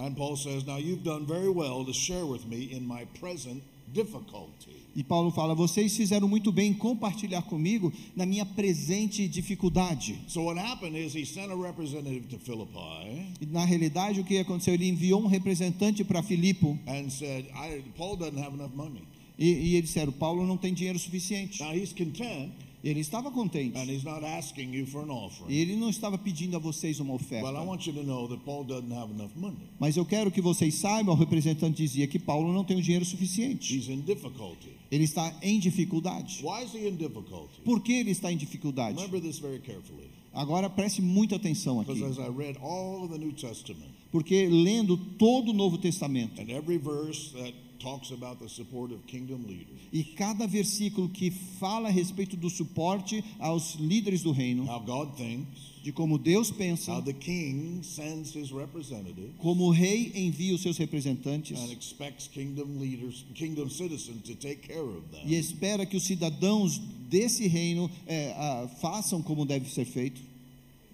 And 0.00 0.16
Paul 0.16 0.36
says, 0.36 0.66
Now 0.66 0.78
you've 0.78 1.04
done 1.04 1.26
very 1.26 1.50
well 1.50 1.84
to 1.84 1.92
share 1.92 2.24
with 2.24 2.46
me 2.46 2.72
in 2.72 2.86
my 2.86 3.04
present 3.20 3.62
difficulty. 3.92 4.76
E 4.96 5.04
Paulo 5.04 5.30
fala: 5.30 5.54
vocês 5.54 5.94
fizeram 5.94 6.26
muito 6.26 6.50
bem 6.50 6.70
em 6.70 6.74
compartilhar 6.74 7.42
comigo 7.42 7.92
na 8.16 8.24
minha 8.24 8.44
presente 8.46 9.28
dificuldade. 9.28 10.18
So 10.26 10.44
what 10.44 10.58
happened 10.58 10.96
is 10.96 11.12
he 11.14 11.24
sent 11.24 11.52
a 11.52 11.56
representative 11.56 12.28
to 12.28 12.38
Philippi 12.38 13.36
E, 13.40 13.46
na 13.46 13.64
realidade, 13.64 14.20
o 14.20 14.24
que 14.24 14.38
aconteceu? 14.38 14.74
Ele 14.74 14.88
enviou 14.88 15.22
um 15.22 15.26
representante 15.26 16.02
para 16.02 16.22
Filipe 16.22 16.78
and 16.88 17.10
said, 17.10 17.46
I, 17.54 17.82
Paul 17.96 18.16
doesn't 18.16 18.38
have 18.38 18.54
enough 18.54 18.74
money. 18.74 19.02
e, 19.38 19.48
e 19.48 19.76
eles 19.76 19.90
disseram: 19.90 20.12
Paulo 20.12 20.46
não 20.46 20.56
tem 20.56 20.72
dinheiro 20.72 20.98
suficiente. 20.98 21.62
Now 21.62 21.74
he's 21.74 21.92
content 21.92 22.52
Ele 22.83 23.01
estava 23.01 23.31
contente. 23.31 23.77
and 23.77 23.90
he's 23.90 24.05
not 24.05 24.25
asking 24.25 24.73
you 24.75 24.87
for 24.87 25.03
an 25.03 25.11
offering. 25.11 25.53
E 25.53 25.59
ele 25.59 25.77
não 25.77 25.90
estava 25.90 26.16
pedindo 26.16 26.57
a 26.57 26.59
vocês 26.59 26.99
uma 26.99 27.12
Well, 27.12 27.21
I 27.21 27.25
oferta. 27.25 27.61
want 27.62 27.87
you 27.87 27.93
to 27.93 28.03
know 28.03 28.27
that 28.29 28.43
Paul 28.45 28.64
doesn't 28.64 28.93
have 28.93 29.12
enough 29.12 29.31
money. 29.37 29.69
Mas 29.79 29.97
eu 29.97 30.05
quero 30.07 30.31
que 30.31 30.40
vocês 30.40 30.75
saibam: 30.77 31.14
o 31.14 31.19
representante 31.19 31.77
dizia 31.83 32.07
que 32.07 32.19
Paulo 32.19 32.53
não 32.53 32.64
tem 32.64 32.79
o 32.79 32.83
dinheiro 32.83 33.05
suficiente. 33.05 33.77
He's 33.77 33.88
in 33.88 34.01
difficulty. 34.01 34.71
Ele 34.90 35.05
está 35.05 35.33
em 35.43 35.59
dificuldade. 35.59 36.40
Why 36.43 36.64
is 36.64 36.73
he 36.75 36.88
in 36.88 36.97
difficulty? 36.97 37.61
Por 37.64 37.81
que 37.83 37.93
ele 37.93 38.11
está 38.11 38.33
em 38.33 38.37
dificuldade? 38.37 38.97
Remember 38.97 39.21
this 39.21 39.38
very 39.38 39.61
carefully. 39.61 40.09
Agora 40.33 40.71
preste 40.71 41.03
muita 41.03 41.37
atenção 41.37 41.81
aqui. 41.81 41.93
Because 41.93 42.19
as 42.21 42.27
I 42.27 42.31
read 42.31 42.57
all 42.62 43.03
of 43.05 43.12
the 43.12 43.19
New 43.19 43.33
Testament 43.33 43.90
Porque 44.12 44.47
lendo 44.49 44.97
todo 44.97 45.51
o 45.51 45.53
Novo 45.53 45.77
Testamento, 45.77 46.40
and 46.40 46.51
every 46.51 46.79
verse 46.79 47.31
that 47.33 47.53
talks 47.81 48.11
about 48.12 48.38
the 48.38 48.49
support 48.49 48.93
of 48.93 49.01
kingdom 49.07 49.45
leaders, 49.47 49.79
E 49.93 50.05
cada 50.05 50.47
versículo 50.47 51.09
que 51.09 51.31
fala 51.59 51.88
a 51.88 51.90
respeito 51.90 52.37
do 52.37 52.49
suporte 52.51 53.25
aos 53.38 53.75
líderes 53.75 54.23
do 54.23 54.31
reino, 54.31 54.64
how 54.66 54.79
God 54.81 55.16
thinks, 55.16 55.71
de 55.83 55.90
como 55.93 56.19
Deus 56.19 56.51
pensa, 56.51 56.93
how 56.93 57.01
the 57.03 57.12
king 57.14 57.83
sends 57.83 58.35
his 58.35 58.51
representative 58.53 59.31
como 59.38 59.64
o 59.64 59.71
rei 59.71 60.12
envia 60.14 60.55
os 60.55 60.61
seus 60.61 60.77
representantes 60.77 61.59
and 61.59 61.73
expects 61.73 62.29
kingdom 62.29 62.79
leaders, 62.79 63.25
kingdom 63.35 63.69
citizens 63.71 64.23
to 64.23 64.35
take 64.37 64.57
care 64.69 64.79
of 64.81 65.03
them. 65.11 65.23
e 65.25 65.35
espera 65.35 65.87
que 65.87 65.97
os 65.97 66.03
cidadãos 66.05 66.79
desse 67.09 67.49
reino 67.49 67.90
é, 68.07 68.69
façam 68.81 69.23
como 69.23 69.45
deve 69.47 69.69
ser 69.71 69.85
feito. 69.87 70.21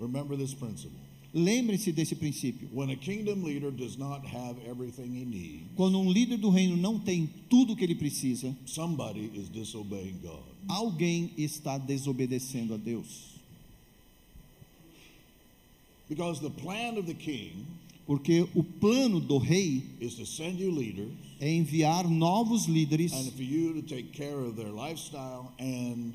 Remember 0.00 0.36
this 0.36 0.54
principle. 0.54 1.05
Lembre-se 1.34 1.92
desse 1.92 2.14
princípio. 2.14 2.68
When 2.72 2.90
a 2.90 2.96
kingdom 2.96 3.42
leader 3.42 3.70
does 3.70 3.96
not 3.96 4.24
have 4.26 4.56
everything 4.66 5.12
he 5.12 5.24
needs, 5.24 5.66
Quando 5.76 5.98
um 5.98 6.10
líder 6.10 6.38
do 6.38 6.48
reino 6.50 6.76
não 6.76 6.98
tem 6.98 7.28
tudo 7.48 7.72
o 7.72 7.76
que 7.76 7.84
ele 7.84 7.94
precisa, 7.94 8.56
somebody 8.64 9.30
is 9.34 9.48
disobeying 9.48 10.18
God. 10.22 10.42
alguém 10.68 11.30
está 11.36 11.78
desobedecendo 11.78 12.74
a 12.74 12.76
Deus. 12.76 13.36
Because 16.08 16.40
the 16.40 16.50
plan 16.50 16.98
of 16.98 17.06
the 17.06 17.14
king 17.14 17.66
Porque 18.06 18.46
o 18.54 18.62
plano 18.62 19.18
do 19.20 19.36
rei 19.36 19.82
is 20.00 20.14
to 20.14 20.24
send 20.24 20.60
you 20.60 20.70
leaders 20.70 21.10
é 21.40 21.52
enviar 21.52 22.08
novos 22.08 22.66
líderes 22.66 23.12
and 23.12 23.32
for 23.32 23.42
you 23.42 23.74
to 23.74 23.82
take 23.82 24.12
care 24.12 24.38
of 24.38 24.54
their 24.54 24.70
lifestyle 24.70 25.52
and 25.58 26.12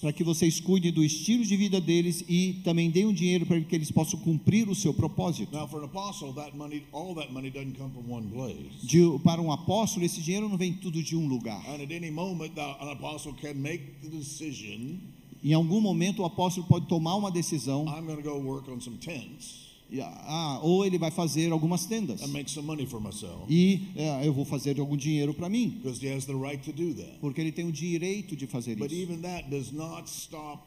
para 0.00 0.12
que 0.12 0.24
vocês 0.24 0.60
cuidem 0.60 0.92
do 0.92 1.04
estilo 1.04 1.44
de 1.44 1.56
vida 1.56 1.80
deles 1.80 2.24
e 2.28 2.60
também 2.64 2.90
deem 2.90 3.06
o 3.06 3.12
dinheiro 3.12 3.44
para 3.46 3.60
que 3.60 3.74
eles 3.74 3.90
possam 3.90 4.20
cumprir 4.20 4.68
o 4.68 4.74
seu 4.74 4.94
propósito. 4.94 5.52
Now, 5.52 5.66
for 5.66 5.80
an 5.80 5.86
apostle, 5.86 6.32
that 6.34 6.56
money, 6.56 6.84
all 6.92 7.14
that 7.14 7.32
money 7.32 7.50
doesn't 7.50 7.76
come 7.76 7.90
from 7.90 8.10
one 8.10 8.28
place. 8.28 8.86
De- 8.86 9.18
para 9.24 9.40
um 9.42 9.50
apóstolo, 9.50 10.04
esse 10.04 10.20
dinheiro 10.20 10.48
não 10.48 10.56
vem 10.56 10.72
tudo 10.74 11.02
de 11.02 11.16
um 11.16 11.26
lugar. 11.26 11.60
And 11.68 11.82
at 11.82 11.92
any 11.92 12.10
moment, 12.10 12.54
the, 12.54 12.60
an 12.60 12.92
apostle 12.92 13.34
can 13.34 13.54
make 13.54 13.82
the 14.02 14.08
decision 14.08 14.98
Em 15.44 15.52
algum 15.54 15.80
momento, 15.80 16.22
o 16.22 16.24
apóstolo 16.24 16.66
pode 16.68 16.86
tomar 16.86 17.16
uma 17.16 17.30
decisão, 17.30 17.84
I'm 17.86 18.22
go 18.22 18.38
work 18.38 18.70
on 18.70 18.80
some 18.80 18.96
tents 18.98 19.71
ah, 20.00 20.60
ou 20.62 20.84
ele 20.86 20.98
vai 20.98 21.10
fazer 21.10 21.50
algumas 21.52 21.84
tendas. 21.86 22.22
and 22.22 22.28
make 22.28 22.50
some 22.50 22.66
money 22.66 22.86
for 22.86 23.00
myself 23.00 23.44
E 23.50 23.88
é, 23.96 24.26
eu 24.26 24.32
vou 24.32 24.44
fazer 24.44 24.78
algum 24.80 24.96
dinheiro 24.96 25.34
para 25.34 25.48
mim, 25.48 25.78
because 25.82 26.04
he 26.04 26.10
has 26.12 26.24
the 26.24 26.34
right 26.34 26.62
to 26.64 26.72
do 26.72 26.94
that. 26.94 27.18
porque 27.20 27.40
ele 27.40 27.52
tem 27.52 27.66
o 27.66 27.72
direito 27.72 28.36
de 28.36 28.46
fazer 28.46 28.76
But 28.76 28.90
isso. 28.92 29.02
even 29.02 29.20
that 29.22 29.48
does 29.50 29.72
not 29.72 30.08
stop 30.08 30.62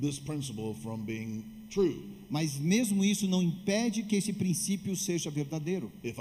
this 0.00 0.18
principle 0.18 0.74
from 0.74 0.98
being 1.04 1.44
true. 1.70 1.96
Mas 2.30 2.58
mesmo 2.58 3.02
isso 3.02 3.26
não 3.26 3.42
impede 3.42 4.02
que 4.02 4.14
esse 4.14 4.34
princípio 4.34 4.94
seja 4.94 5.30
verdadeiro. 5.30 5.90
Do 6.02 6.12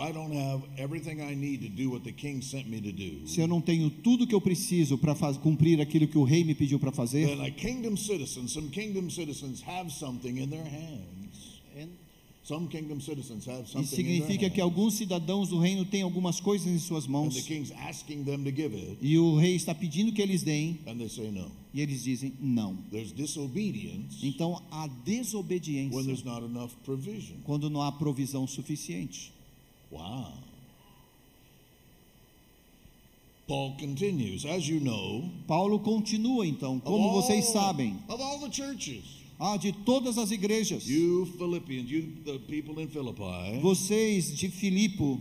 Se 3.27 3.41
eu 3.41 3.47
não 3.47 3.59
tenho 3.61 3.89
tudo 3.89 4.25
que 4.25 4.33
eu 4.33 4.39
preciso 4.41 4.97
para 4.97 5.13
cumprir 5.35 5.81
aquilo 5.81 6.07
que 6.07 6.17
o 6.17 6.23
rei 6.23 6.43
me 6.45 6.55
pediu 6.55 6.79
para 6.79 6.91
fazer, 6.93 7.27
then 7.27 7.41
a 7.45 7.51
kingdom 7.51 7.97
citizen, 7.97 8.47
some 8.47 8.69
kingdom 8.69 9.09
citizens 9.09 9.61
have 9.67 9.91
something 9.91 10.39
in 10.41 10.47
their 10.47 10.63
hands. 10.63 11.16
Some 12.47 12.69
kingdom 12.69 13.01
citizens 13.01 13.45
have 13.49 13.63
isso 13.63 13.93
significa 13.93 14.49
que 14.49 14.61
alguns 14.61 14.93
cidadãos 14.93 15.49
do 15.49 15.59
reino 15.59 15.83
têm 15.83 16.01
algumas 16.01 16.39
coisas 16.39 16.65
em 16.65 16.79
suas 16.79 17.03
And 17.03 17.07
the 17.07 17.11
mãos 17.11 17.41
king's 17.41 17.71
asking 17.73 18.23
them 18.23 18.45
to 18.45 18.51
give 18.55 18.73
it, 18.73 18.97
e 19.01 19.17
o 19.19 19.35
rei 19.35 19.55
está 19.55 19.75
pedindo 19.75 20.13
que 20.13 20.21
eles 20.21 20.43
deem 20.43 20.79
and 20.87 20.95
they 20.97 21.09
say 21.09 21.29
no. 21.29 21.51
e 21.73 21.81
eles 21.81 22.03
dizem 22.03 22.31
não. 22.39 22.77
There's 22.89 23.11
disobedience 23.13 24.25
Então 24.25 24.61
há 24.71 24.83
when 24.85 24.91
desobediência 25.03 26.03
there's 26.03 26.23
not 26.23 26.45
enough 26.45 26.71
provision. 26.85 27.35
quando 27.43 27.69
não 27.69 27.81
há 27.81 27.91
provisão 27.91 28.47
suficiente. 28.47 29.33
Wow. 29.91 30.31
Paul 33.45 33.75
continues, 33.77 34.45
as 34.45 34.67
you 34.67 34.79
know, 34.81 35.29
Paulo 35.47 35.79
continua 35.79 36.45
então, 36.45 36.79
como 36.79 37.07
all- 37.09 37.21
vocês 37.21 37.45
sabem, 37.47 37.97
ah, 39.39 39.57
de 39.57 39.71
todas 39.71 40.17
as 40.17 40.31
igrejas, 40.31 40.87
you 40.87 41.25
Philippians, 41.37 41.89
you 41.89 42.03
the 42.25 42.39
people 42.47 42.79
in 42.81 42.87
Philippi, 42.87 43.59
vocês 43.61 44.35
de 44.35 44.49
Filipo 44.49 45.19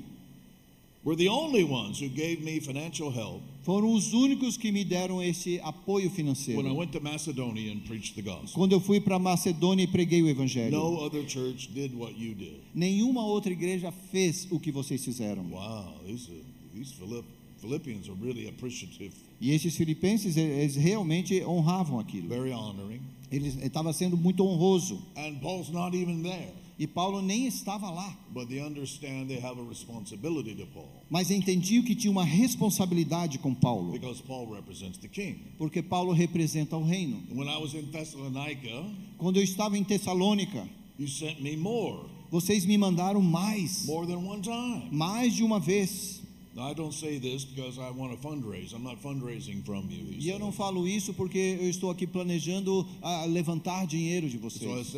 were 1.05 1.15
the 1.17 1.29
only 1.29 1.63
ones 1.63 2.01
who 2.01 2.09
gave 2.09 2.43
me 2.43 2.59
financial 2.61 3.11
help 3.11 3.41
foram 3.63 3.93
os 3.93 4.13
únicos 4.13 4.57
que 4.57 4.71
me 4.73 4.85
deram 4.85 5.21
esse 5.23 5.59
apoio 5.61 6.05
when 6.07 6.13
I 6.13 6.15
financeiro. 6.17 6.75
went 6.75 6.93
to 6.93 7.01
Macedonia 7.01 7.73
and 7.73 7.81
preached 7.87 8.15
the 8.15 8.23
gospel. 8.23 8.51
Quando 8.55 8.73
eu 8.73 8.81
fui 8.81 9.01
para 9.01 9.19
Macedônia 9.19 9.85
e 9.85 9.87
preguei 9.89 10.23
o 10.23 10.29
evangelho, 10.29 10.71
No 10.71 11.01
other 11.05 11.25
church 11.29 11.69
did 11.75 11.93
what 11.95 12.15
you 12.19 12.35
did. 12.35 12.61
nenhuma 12.75 13.25
outra 13.25 13.53
igreja 13.53 13.93
fez 14.11 14.47
o 14.51 14.59
que 14.61 14.71
vocês 14.73 15.05
fizeram. 15.05 15.45
Wow, 15.51 15.95
these, 16.07 16.29
these 16.75 16.93
Philipp, 16.95 17.25
Philippians 17.61 18.09
are 18.09 18.17
really 18.23 18.49
appreciative, 18.49 19.13
E 19.41 19.51
esses 19.53 19.77
filipenses, 19.77 20.37
eles 20.37 20.77
realmente 20.77 21.43
honravam 21.45 21.99
aquilo. 21.99 22.29
very 22.29 22.53
honoring. 22.53 23.01
Ele 23.31 23.49
estava 23.49 23.93
sendo 23.93 24.17
muito 24.17 24.45
honroso. 24.45 25.03
And 25.17 25.37
Paul's 25.41 25.69
not 25.71 25.97
even 25.97 26.23
there, 26.23 26.53
E 26.79 26.87
Paulo 26.87 27.23
nem 27.23 27.47
estava 27.47 27.91
lá. 27.91 28.17
but 28.33 28.49
they 28.49 28.61
understand 28.61 29.27
they 29.29 29.39
have 29.41 29.59
a 29.59 29.65
responsibility 29.69 30.55
to 30.55 30.67
Paul 30.67 30.89
Mas 31.11 31.31
entendiam 31.31 31.83
que 31.83 31.95
tinha 31.95 32.11
uma 32.11 32.25
responsabilidade 32.25 33.39
com 33.39 33.55
Paulo. 33.55 33.93
because 33.93 34.23
Paul 34.23 34.47
represents 34.55 34.99
the 34.99 35.09
king. 35.09 35.39
Porque 35.59 35.83
Paulo 35.83 36.13
representa 36.13 36.77
o 36.77 36.83
reino. 36.85 37.23
When 37.33 37.49
I 37.49 37.57
was 37.59 37.75
in 37.75 37.87
Thessalonica, 37.91 38.85
Quando 39.19 39.39
eu 39.39 39.43
estava 39.43 39.77
em 39.79 39.85
Tessalônica, 39.85 40.69
you 40.99 41.09
sent 41.09 41.41
me 41.41 41.57
more, 41.57 42.09
vocês 42.31 42.65
me 42.67 42.77
mandaram 42.77 43.23
mais. 43.23 43.87
more 43.87 44.07
than 44.07 44.19
one 44.19 44.43
time. 44.43 44.89
Mais 44.93 45.35
de 45.35 45.43
uma 45.43 45.59
vez. 45.59 46.16
Now, 46.57 46.71
I 46.71 46.73
don't 46.73 46.95
say 46.95 47.19
this 47.19 47.45
because 47.45 47.79
I 47.79 47.91
want 47.91 48.13
to 48.13 48.17
fundraise. 48.27 48.73
I'm 48.73 48.83
not 48.83 48.97
fundraising 49.03 49.63
from 49.63 49.91
you. 49.91 50.07
he 50.11 50.25
E 50.27 50.31
eu 50.31 50.39
não 50.39 50.51
falo 50.51 50.89
isso 50.89 51.13
porque 51.13 51.59
eu 51.61 51.69
estou 51.69 51.91
aqui 51.91 52.07
planejando 52.07 52.89
ah, 53.03 53.27
levantar 53.27 53.87
dinheiro 53.87 54.27
de 54.27 54.39
vocês. 54.39 54.95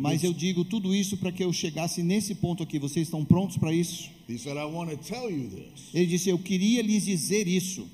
Mas 0.00 0.24
eu 0.24 0.32
digo 0.32 0.64
tudo 0.64 0.94
isso 0.94 1.18
para 1.18 1.30
que 1.30 1.44
eu 1.44 1.52
chegasse 1.52 2.02
nesse 2.02 2.34
ponto 2.34 2.62
aqui. 2.62 2.78
Vocês 2.78 3.08
estão 3.08 3.22
prontos 3.26 3.58
para 3.58 3.74
isso? 3.74 4.08
He 4.26 4.38
said, 4.38 4.56
I 4.56 4.64
want 4.64 4.88
to 4.88 4.96
tell 4.96 5.28
you 5.28 5.50
this 5.50 5.90
Ele 5.92 6.06
disse: 6.06 6.30
Eu 6.30 6.38
queria 6.38 6.80
lhes 6.80 7.04
dizer 7.04 7.46
isso, 7.46 7.86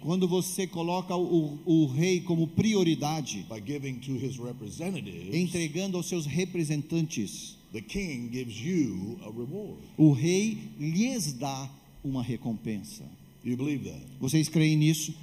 Quando 0.00 0.28
você 0.28 0.66
coloca 0.66 1.16
o, 1.16 1.58
o 1.64 1.86
rei 1.86 2.20
como 2.20 2.46
prioridade, 2.48 3.46
by 3.48 3.60
giving 3.64 3.94
to 4.00 4.12
his 4.12 4.36
representatives, 4.36 5.34
entregando 5.34 5.96
aos 5.96 6.06
seus 6.06 6.26
representantes, 6.26 7.56
the 7.72 7.80
king 7.80 8.28
gives 8.30 8.60
you 8.60 9.18
a 9.22 9.30
reward. 9.30 9.80
o 9.96 10.12
rei 10.12 10.58
lhes 10.78 11.32
dá 11.32 11.70
uma 12.04 12.22
recompensa. 12.22 13.02
Do 13.42 13.50
you 13.50 13.56
believe 13.56 13.84
that? 13.88 14.00
Vocês 14.20 14.48
creem 14.48 14.76
nisso? 14.76 15.14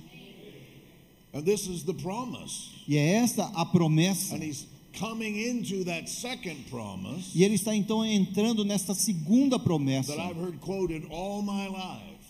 And 1.34 1.43
this 1.43 1.67
is 1.67 1.84
the 1.84 1.93
promise. 1.93 2.71
E 2.88 2.97
é 2.97 3.17
esta 3.17 3.45
a 3.54 3.65
promessa. 3.65 4.36
And 4.36 4.43
he's 4.43 4.67
coming 4.97 5.38
into 5.38 5.84
that 5.86 6.10
second 6.10 6.58
promise 6.69 7.32
E 7.36 7.43
ele 7.43 7.56
está 7.56 7.75
então 7.75 8.04
entrando 8.06 8.63
nesta 8.65 8.93
segunda 8.93 9.58
promessa 9.60 10.13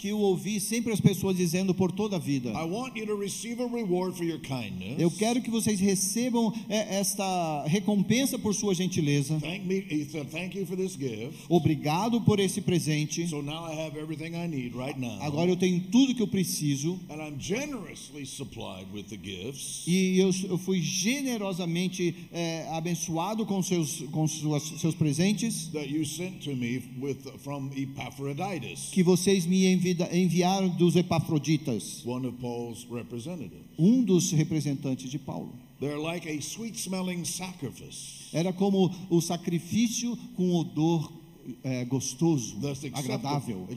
que 0.02 0.08
eu 0.08 0.18
ouvi 0.18 0.60
sempre 0.60 0.92
as 0.92 1.00
pessoas 1.00 1.38
dizendo 1.38 1.76
por 1.76 1.92
toda 1.92 2.16
a 2.16 2.20
vida. 2.20 2.50
I 2.50 2.64
want 2.66 2.96
you 2.98 3.06
to 3.06 3.16
receive 3.16 3.62
a 3.62 3.68
reward 3.68 4.18
for 4.18 4.24
your 4.26 4.40
kindness. 4.40 5.00
Eu 5.00 5.12
quero 5.12 5.40
que 5.44 5.52
vocês 5.52 5.80
recebam 5.80 6.52
é, 6.68 6.96
esta 7.00 7.64
recompensa 7.68 8.40
por 8.40 8.56
sua 8.56 8.74
gentileza. 8.74 9.40
Thank 9.40 9.64
me. 9.68 9.82
Said, 10.12 10.32
"Thank 10.32 10.58
you 10.58 10.66
for 10.66 10.76
this 10.76 10.94
gift." 10.98 11.36
Obrigado 11.48 12.20
por 12.22 12.40
esse 12.40 12.62
presente. 12.62 13.28
So 13.28 13.44
now 13.44 13.68
I 13.72 13.76
have 13.80 13.96
everything 13.96 14.34
I 14.36 14.48
need 14.48 14.76
right 14.76 15.00
now, 15.00 15.22
Agora 15.22 15.52
eu 15.52 15.56
tenho 15.56 15.80
tudo 15.92 16.16
que 16.16 16.22
eu 16.24 16.28
preciso 16.28 17.00
and 17.08 17.22
I'm 17.22 17.40
generously 17.40 18.26
supplied 18.26 18.88
with 18.92 19.04
the 19.04 19.20
gifts 19.22 19.84
e 19.86 20.18
eu, 20.18 20.32
eu 20.50 20.58
fui 20.58 20.82
generosamente 20.82 22.16
é, 22.32 22.68
abençoado 22.72 23.46
com 23.46 23.62
seus 23.62 24.02
com 24.12 24.28
suas, 24.28 24.64
seus 24.80 24.96
presentes 24.96 25.68
that 25.74 25.88
you 25.88 26.04
sent 26.04 26.44
to 26.44 26.56
me 26.56 26.82
with 27.00 27.18
from 27.44 27.70
Epaphroditus, 27.76 28.90
que 28.92 29.04
vocês 29.04 29.46
me 29.46 29.68
envida- 29.68 29.91
enviaram 30.12 30.70
dos 30.70 30.96
Epafroditas, 30.96 32.06
one 32.06 32.28
of 32.28 32.38
Paul's 32.40 32.86
representatives. 32.90 33.66
um 33.78 34.04
dos 34.04 34.32
representantes 34.32 35.10
de 35.10 35.20
Paulo. 35.20 35.54
They're 35.80 35.98
like 35.98 36.30
a 36.30 36.40
sweet-smelling 36.40 37.26
sacrifice 37.26 38.30
Era 38.32 38.54
como 38.54 38.92
o 39.10 39.20
sacrifício 39.20 40.16
com 40.36 40.54
odor 40.56 41.12
é, 41.64 41.86
gostoso, 41.86 42.58
agradável, 42.94 43.68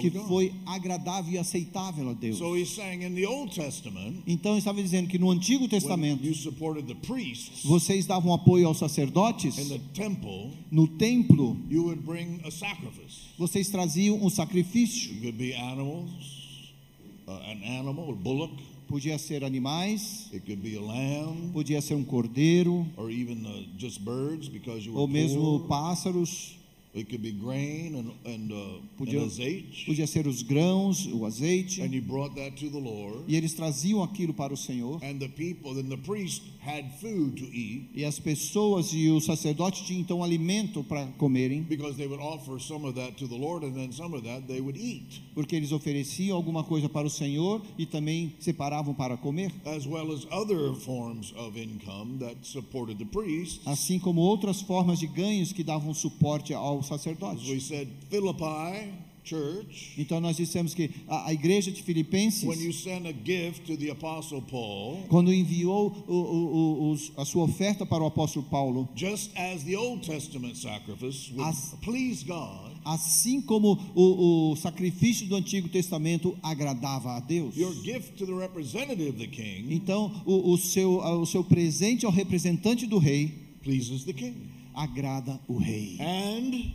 que 0.00 0.10
foi 0.10 0.52
agradável 0.66 1.32
e 1.32 1.38
aceitável 1.38 2.10
a 2.10 2.12
Deus. 2.12 2.38
Então 4.26 4.56
estava 4.56 4.82
dizendo 4.82 5.08
que 5.08 5.18
no 5.18 5.30
Antigo 5.30 5.68
Testamento 5.68 6.22
vocês 7.64 8.06
davam 8.06 8.32
apoio 8.32 8.66
aos 8.66 8.78
sacerdotes, 8.78 9.56
no 10.70 10.86
templo 10.86 11.56
vocês 13.38 13.68
traziam 13.68 14.16
um 14.22 14.30
sacrifício. 14.30 15.10
Uh. 17.26 18.70
Podia 18.90 19.18
ser 19.18 19.44
animais, 19.44 20.28
lamb, 20.80 21.52
podia 21.52 21.80
ser 21.80 21.94
um 21.94 22.02
cordeiro, 22.02 22.84
or 22.96 23.08
even 23.08 23.46
uh, 23.46 23.64
just 23.78 24.00
birds 24.00 24.48
because 24.48 24.84
you 24.84 24.92
were 24.92 25.02
ou 25.02 25.06
mesmo 25.06 25.60
pássaros, 25.68 26.56
It 26.92 27.08
could 27.08 27.22
be 27.22 27.30
grain 27.30 27.94
and 27.94 28.10
and, 28.24 28.52
uh, 28.52 28.80
Podia- 28.98 29.20
and 29.20 29.26
azeite, 29.26 29.86
podia 29.86 30.06
ser 30.06 30.26
os 30.26 30.42
grãos, 30.42 31.06
o 31.06 31.24
azeite, 31.24 31.80
and 31.82 31.94
you 31.94 32.02
brought 32.02 32.34
that 32.34 32.56
to 32.56 32.68
the 32.68 32.80
Lord. 32.80 33.24
e 33.28 33.36
eles 33.36 33.54
traziam 33.54 34.02
aquilo 34.02 34.34
para 34.34 34.52
o 34.52 34.56
Senhor. 34.56 35.00
And 35.04 35.18
the 35.18 35.28
people, 35.28 35.74
then 35.74 35.88
the 35.88 35.96
priest 35.96 36.42
had 36.60 36.90
food 37.00 37.36
to 37.36 37.44
eat. 37.44 37.90
E 37.94 38.04
as 38.04 38.18
pessoas 38.18 38.92
e 38.92 39.08
os 39.08 39.24
sacerdotes 39.24 39.86
tinham 39.86 40.00
então 40.00 40.22
alimento 40.22 40.82
para 40.82 41.06
comerem, 41.12 41.62
because 41.62 41.96
they 41.96 42.06
would 42.06 42.22
offer 42.22 42.60
some 42.60 42.84
of 42.84 42.94
that 42.94 43.12
to 43.16 43.28
the 43.28 43.36
Lord, 43.36 43.64
and 43.64 43.72
then 43.72 43.92
some 43.92 44.14
of 44.14 44.24
that 44.24 44.46
they 44.48 44.60
would 44.60 44.78
eat, 44.78 45.22
porque 45.32 45.54
eles 45.54 45.70
ofereciam 45.70 46.36
alguma 46.36 46.64
coisa 46.64 46.88
para 46.88 47.06
o 47.06 47.10
Senhor 47.10 47.62
e 47.78 47.86
também 47.86 48.34
separavam 48.40 48.94
para 48.94 49.16
comer, 49.16 49.52
as 49.64 49.86
well 49.86 50.12
as 50.12 50.26
other 50.32 50.74
forms 50.74 51.32
of 51.36 51.56
income 51.56 52.18
that 52.18 52.36
supported 52.42 52.98
the 52.98 53.06
assim 53.64 53.98
como 53.98 54.20
outras 54.20 54.60
formas 54.60 54.98
de 54.98 55.06
ganhos 55.06 55.52
que 55.52 55.62
davam 55.62 55.94
suporte 55.94 56.52
ao 56.52 56.79
As 56.80 56.86
sacerdote. 56.86 57.50
we 57.50 57.60
said, 57.60 57.88
Philippi 58.10 58.92
church, 59.22 59.92
Então 59.98 60.18
nós 60.18 60.36
dissemos 60.38 60.74
que 60.74 60.90
a, 61.06 61.26
a 61.28 61.32
igreja 61.32 61.70
de 61.70 61.82
Filipenses, 61.82 62.42
when 62.44 62.58
you 62.58 62.72
send 62.72 63.06
a 63.06 63.12
gift 63.12 63.66
to 63.66 63.76
the 63.76 63.90
Apostle 63.90 64.40
Paul, 64.42 65.04
quando 65.08 65.32
enviou 65.32 65.92
o, 66.08 66.14
o, 66.14 66.92
o, 66.92 66.96
a 67.20 67.24
sua 67.26 67.44
oferta 67.44 67.84
para 67.84 68.02
o 68.02 68.06
apóstolo 68.06 68.44
Paulo, 68.50 68.88
just 68.96 69.30
as 69.36 69.62
the 69.64 69.76
Old 69.76 70.04
Testament 70.06 70.56
sacrifice 70.56 71.30
would 71.32 71.42
As- 71.48 71.74
please 71.82 72.24
God, 72.24 72.72
assim 72.84 73.42
como 73.42 73.78
o, 73.94 74.52
o 74.52 74.56
sacrifício 74.56 75.26
do 75.26 75.36
Antigo 75.36 75.68
Testamento 75.68 76.36
agradava 76.42 77.12
a 77.16 77.20
Deus. 77.20 77.54
your 77.56 77.74
gift 77.84 78.16
to 78.16 78.24
the 78.26 78.32
representative 78.34 79.10
of 79.10 79.18
the 79.18 79.26
king 79.28 79.66
Então 79.72 80.22
o, 80.24 80.52
o 80.52 80.58
seu, 80.58 80.96
o 80.98 81.26
seu 81.26 81.44
presente 81.44 82.06
ao 82.06 82.10
representante 82.10 82.86
do 82.86 82.96
rei 82.98 83.28
pleases 83.62 84.04
the 84.04 84.14
king. 84.14 84.34
Agrada 84.74 85.38
o 85.48 85.56
rei. 85.58 85.96
And 86.00 86.72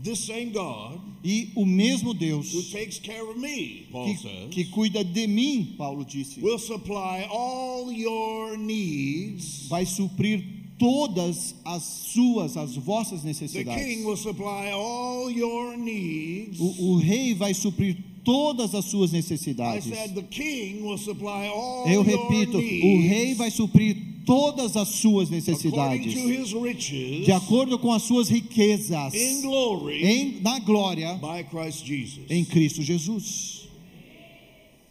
This 0.00 0.20
same 0.26 0.52
God 0.52 1.00
E 1.24 1.50
o 1.56 1.66
mesmo 1.66 2.12
who 2.12 2.14
Deus 2.18 2.70
takes 2.70 3.00
care 3.00 3.28
of 3.28 3.36
me, 3.36 3.88
Paul 3.90 4.06
que, 4.06 4.16
says, 4.18 4.48
que 4.52 4.64
cuida 4.66 5.02
de 5.02 5.26
mim, 5.26 5.74
Paulo 5.76 6.04
disse, 6.04 6.40
will 6.40 6.58
supply 6.60 7.26
all 7.28 7.90
your 7.90 8.56
needs. 8.56 9.66
vai 9.68 9.84
suprir 9.84 10.44
todas 10.78 11.56
as 11.64 11.82
suas, 11.82 12.56
as 12.56 12.76
vossas 12.76 13.22
The 13.22 13.26
necessidades. 13.28 13.84
king 13.84 14.04
will 14.04 14.16
supply 14.16 14.70
all 14.70 15.28
your 15.28 15.76
needs. 15.76 16.60
O, 16.60 16.92
o 16.92 16.96
rei 16.98 17.34
vai 17.34 17.52
suprir 17.52 17.96
todas 18.24 18.76
as 18.76 18.84
suas 18.84 19.10
I 19.12 19.16
necessidades. 19.16 19.84
said 19.92 20.14
the 20.14 20.22
king 20.22 20.84
will 20.84 20.98
supply 20.98 21.48
all 21.48 21.88
Eu 21.88 22.04
your 22.04 22.04
repito, 22.04 22.58
needs 22.58 22.84
o 22.84 23.08
rei 23.08 23.34
vai 23.34 23.50
suprir 23.50 23.96
todas 24.28 24.76
as 24.76 24.88
suas 24.88 25.30
necessidades 25.30 26.14
riches 26.52 27.24
de 27.24 27.32
acordo 27.32 27.78
com 27.78 27.90
as 27.92 28.02
suas 28.02 28.28
riquezas 28.28 29.14
in 29.14 29.40
glory 29.40 30.04
em, 30.04 30.40
na 30.42 30.58
glória 30.58 31.14
by 31.14 31.42
Christ 31.44 31.84
Jesus. 31.84 32.26
em 32.28 32.44
Cristo 32.44 32.82
Jesus. 32.82 33.66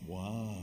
Wow. 0.07 0.55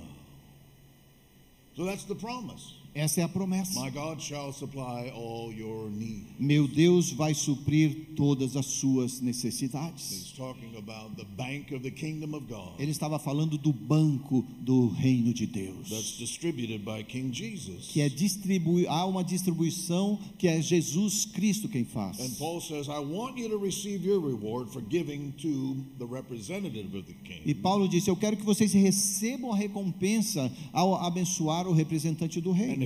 So 1.77 1.85
that's 1.85 2.05
the 2.05 2.17
promise. 2.17 2.84
Essa 2.95 3.23
é 3.23 3.25
a 3.25 3.29
promessa. 3.29 3.81
My 3.81 3.91
God 3.91 4.21
shall 4.21 4.53
supply 4.53 5.11
all 5.11 5.53
your 5.53 5.91
needs. 5.91 6.29
Meu 6.39 6.69
Deus 6.69 7.11
vai 7.11 7.35
suprir 7.35 8.15
todas 8.15 8.55
as 8.57 8.67
suas 8.67 9.21
necessidades. 9.21 10.13
He's 10.13 10.33
talking 10.37 10.77
about 10.77 11.17
the 11.17 11.25
bank 11.37 11.75
of 11.75 11.83
the 11.83 11.91
kingdom 11.91 12.35
of 12.37 12.47
God 12.47 12.75
Ele 12.79 12.93
estava 12.93 13.19
falando 13.19 13.59
do 13.59 13.73
banco 13.73 14.45
do 14.61 14.89
reino 14.89 15.35
de 15.35 15.47
that's 15.47 15.89
Deus, 15.89 16.17
distributed 16.19 16.85
by 16.85 17.03
King 17.03 17.33
Jesus. 17.33 17.89
que 17.89 18.01
é 18.01 18.09
distribui 18.09 18.87
há 18.87 19.05
uma 19.05 19.25
distribuição 19.25 20.19
que 20.39 20.47
é 20.47 20.63
Jesus 20.63 21.25
Cristo 21.25 21.69
quem 21.69 21.83
And 21.83 21.87
faz. 21.87 22.39
Paul 22.39 22.61
says, 22.61 22.87
I 22.87 23.01
want 23.01 23.37
you 23.39 23.49
to 23.49 23.59
receive 23.59 24.07
your 24.07 24.21
reward 24.25 24.71
for 24.71 24.81
giving 24.89 25.33
to 25.43 25.77
the 25.99 26.07
representative 26.07 26.97
of 26.97 27.07
the 27.07 27.15
king. 27.25 27.43
E 27.45 27.55
Paulo 27.55 27.89
disse: 27.89 28.09
Eu 28.09 28.17
quero 28.17 28.37
que 28.37 28.45
vocês 28.45 28.73
recebam 28.73 29.53
a 29.53 29.57
recompensa 29.57 30.51
ao 30.73 30.95
abençoar 30.95 31.67
o 31.67 31.73
representante 31.73 32.41
do 32.41 32.53
reino. 32.53 32.84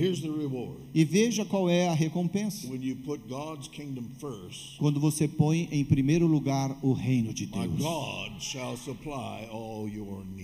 E 0.93 1.03
veja 1.03 1.45
qual 1.45 1.69
é 1.69 1.87
a 1.87 1.93
recompensa. 1.93 2.67
First, 2.67 4.77
Quando 4.77 4.99
você 4.99 5.27
põe 5.27 5.67
em 5.71 5.83
primeiro 5.83 6.27
lugar 6.27 6.77
o 6.81 6.93
reino 6.93 7.33
de 7.33 7.45
Deus. 7.45 7.65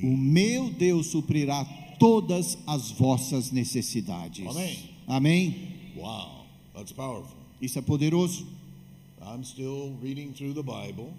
O 0.04 0.18
meu 0.18 0.70
Deus 0.70 1.08
suprirá 1.08 1.66
todas 2.00 2.58
as 2.68 2.92
vossas 2.92 3.52
necessidades. 3.52 4.46
Amém. 4.46 4.78
Amém? 5.08 5.56
Wow, 5.96 6.46
that's 6.74 6.92
powerful. 6.92 7.38
Isso 7.62 7.80
é 7.80 7.82
poderoso. 7.82 8.46
I'm 9.22 9.44
still 9.44 9.98
reading 10.04 10.34
through 10.34 10.54
the 10.54 10.62
Bible 10.62 11.12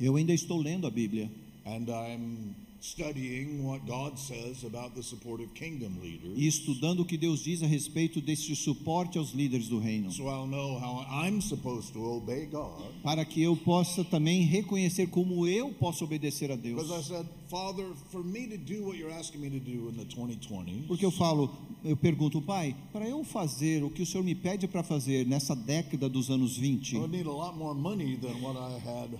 Eu 0.00 0.16
ainda 0.16 0.32
estou 0.32 0.58
lendo 0.58 0.86
a 0.86 0.90
Bíblia 0.90 1.30
and 1.66 1.90
I'm 1.90 2.54
studying 2.80 3.62
what 3.64 3.84
God 3.86 4.18
says 4.18 4.64
about 4.64 4.94
the 4.94 5.02
support 5.02 5.40
of 5.40 5.52
kingdom 5.54 6.00
leaders. 6.02 6.32
e 6.36 6.46
estudando 6.46 7.00
o 7.02 7.04
que 7.04 7.16
Deus 7.18 7.42
diz 7.42 7.62
a 7.62 7.66
respeito 7.66 8.20
desse 8.20 8.54
suporte 8.56 9.18
aos 9.18 9.32
líderes 9.32 9.68
do 9.68 9.78
reino, 9.78 10.10
So 10.10 10.24
I'll 10.28 10.46
know 10.46 10.78
how 10.78 11.04
I'm 11.08 11.40
supposed 11.40 11.92
to 11.92 12.02
obey 12.02 12.46
God. 12.46 12.82
para 13.02 13.24
que 13.24 13.42
eu 13.42 13.56
possa 13.56 14.02
também 14.04 14.42
reconhecer 14.42 15.08
como 15.08 15.46
eu 15.46 15.72
posso 15.74 16.04
obedecer 16.04 16.50
a 16.50 16.56
Deus. 16.56 16.82
Because 16.82 16.92
I 17.00 17.02
said, 17.16 17.26
Father, 17.48 17.86
for 18.10 18.24
me 18.24 18.46
to 18.48 18.56
do 18.56 18.84
what 18.86 18.96
you're 18.98 19.12
asking 19.12 19.40
me 19.40 19.50
to 19.50 19.60
do 19.60 19.88
in 19.90 19.96
the 19.96 20.04
2020s, 20.06 20.86
Porque 20.86 21.04
eu 21.04 21.10
falo, 21.10 21.50
eu 21.84 21.96
pergunto, 21.96 22.40
pai, 22.40 22.74
para 22.92 23.06
eu 23.08 23.22
fazer 23.24 23.82
o 23.84 23.90
que 23.90 24.02
o 24.02 24.06
Senhor 24.06 24.24
me 24.24 24.34
pede 24.34 24.66
para 24.66 24.82
fazer 24.82 25.26
nessa 25.26 25.54
década 25.54 26.08
dos 26.08 26.30
anos 26.30 26.56
20, 26.56 26.94
I 26.94 26.98
would 26.98 27.12
need 27.16 27.26
a 27.26 27.32
lot 27.32 27.56
more 27.56 27.74
money 27.74 28.16
than 28.16 28.40
what 28.42 28.56
I 28.56 28.78
had 28.78 29.10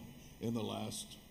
in 0.41 0.53
the 0.55 0.63
last 0.63 1.07
20 1.09 1.11
years. 1.11 1.30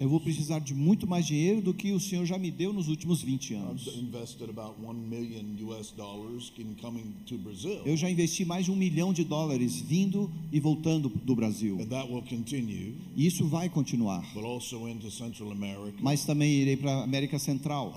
Eu 0.00 0.08
vou 0.08 0.18
precisar 0.20 0.58
de 0.58 0.74
muito 0.74 1.06
mais 1.06 1.26
dinheiro 1.26 1.60
do 1.60 1.72
que 1.72 1.92
o 1.92 2.00
Senhor 2.00 2.24
já 2.26 2.36
me 2.38 2.50
deu 2.50 2.72
nos 2.72 2.88
últimos 2.88 3.22
20 3.22 3.54
anos. 3.54 3.86
I've 3.86 3.98
invested 4.00 4.50
about 4.50 4.74
1 4.82 4.92
million 4.92 5.44
US 5.68 5.92
dollars 5.96 6.52
in 6.58 6.74
coming 6.80 7.14
to 7.26 7.36
Brazil. 7.38 7.80
Eu 7.84 7.96
já 7.96 8.10
investi 8.10 8.44
mais 8.44 8.64
de 8.64 8.70
um 8.72 8.76
milhão 8.76 9.12
de 9.12 9.22
dólares 9.24 9.80
vindo 9.80 10.30
e 10.52 10.58
voltando 10.58 11.08
do 11.24 11.34
Brasil. 11.36 11.78
And 11.80 11.86
that 11.86 12.10
will 12.10 12.22
continue, 12.22 12.94
E 13.16 13.26
isso 13.26 13.46
vai 13.46 13.68
continuar. 13.68 14.24
but 14.34 14.44
also 14.44 14.88
into 14.88 15.10
Central 15.10 15.52
America, 15.52 15.96
Mas 16.00 16.24
também 16.24 16.50
irei 16.52 16.76
para 16.76 16.92
a 16.92 17.04
América 17.04 17.38
Central, 17.38 17.92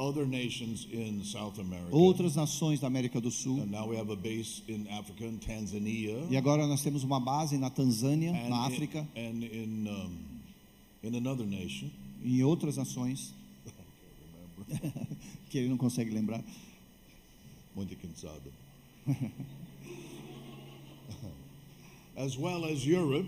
outras 1.91 2.35
nações 2.35 2.79
da 2.79 2.87
América 2.87 3.19
do 3.19 3.31
Sul. 3.31 3.61
And 3.61 3.67
now 3.67 3.87
we 3.89 3.97
have 3.97 4.11
a 4.11 4.15
base 4.15 4.61
in 4.67 4.87
Africa, 4.89 5.25
in 5.25 5.37
Tanzania. 5.37 6.17
E 6.29 6.37
agora 6.37 6.67
nós 6.67 6.81
temos 6.81 7.03
uma 7.03 7.19
base 7.19 7.57
na 7.57 7.69
Tanzânia, 7.69 8.31
na 8.31 8.47
in- 8.69 8.73
África, 8.73 9.07
in, 9.15 9.87
in 11.03 11.15
another 11.15 11.45
nation. 11.45 11.89
em 12.23 12.43
outras 12.43 12.77
nações 12.77 13.33
que 15.49 15.57
ele 15.57 15.69
não 15.69 15.77
consegue 15.77 16.11
lembrar. 16.11 16.43
Muito 17.75 17.95
cansado. 17.95 18.51
as 22.15 22.37
well 22.37 22.65
as 22.65 22.85
Europe 22.85 23.27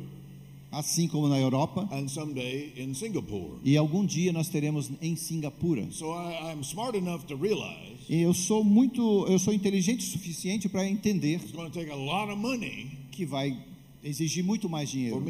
Assim 0.72 1.08
como 1.08 1.28
na 1.28 1.40
Europa, 1.40 1.88
and 1.92 2.08
someday 2.08 2.74
in 2.76 2.96
Singapore. 2.96 3.60
e 3.64 3.78
algum 3.78 4.04
dia 4.04 4.34
nós 4.34 4.50
teremos 4.50 4.90
em 5.00 5.16
Singapura. 5.16 5.88
So 5.92 6.08
I, 6.08 6.52
I'm 6.52 6.62
smart 6.64 6.98
enough 6.98 7.26
to 7.28 7.36
realize 7.36 7.94
E 8.10 8.22
eu 8.22 8.34
sou 8.34 8.64
muito, 8.64 9.28
eu 9.28 9.38
sou 9.38 9.54
inteligente 9.54 10.00
o 10.00 10.10
suficiente 10.12 10.68
para 10.68 10.90
entender 10.90 11.36
it's 11.36 11.52
going 11.52 11.70
to 11.70 11.80
take 11.80 11.92
a 11.92 11.96
lot 11.96 12.32
of 12.32 12.40
money 12.42 12.90
que 13.12 13.24
vai 13.24 13.56
exigir 14.04 14.44
muito 14.44 14.70
mais 14.70 14.90
dinheiro 14.90 15.22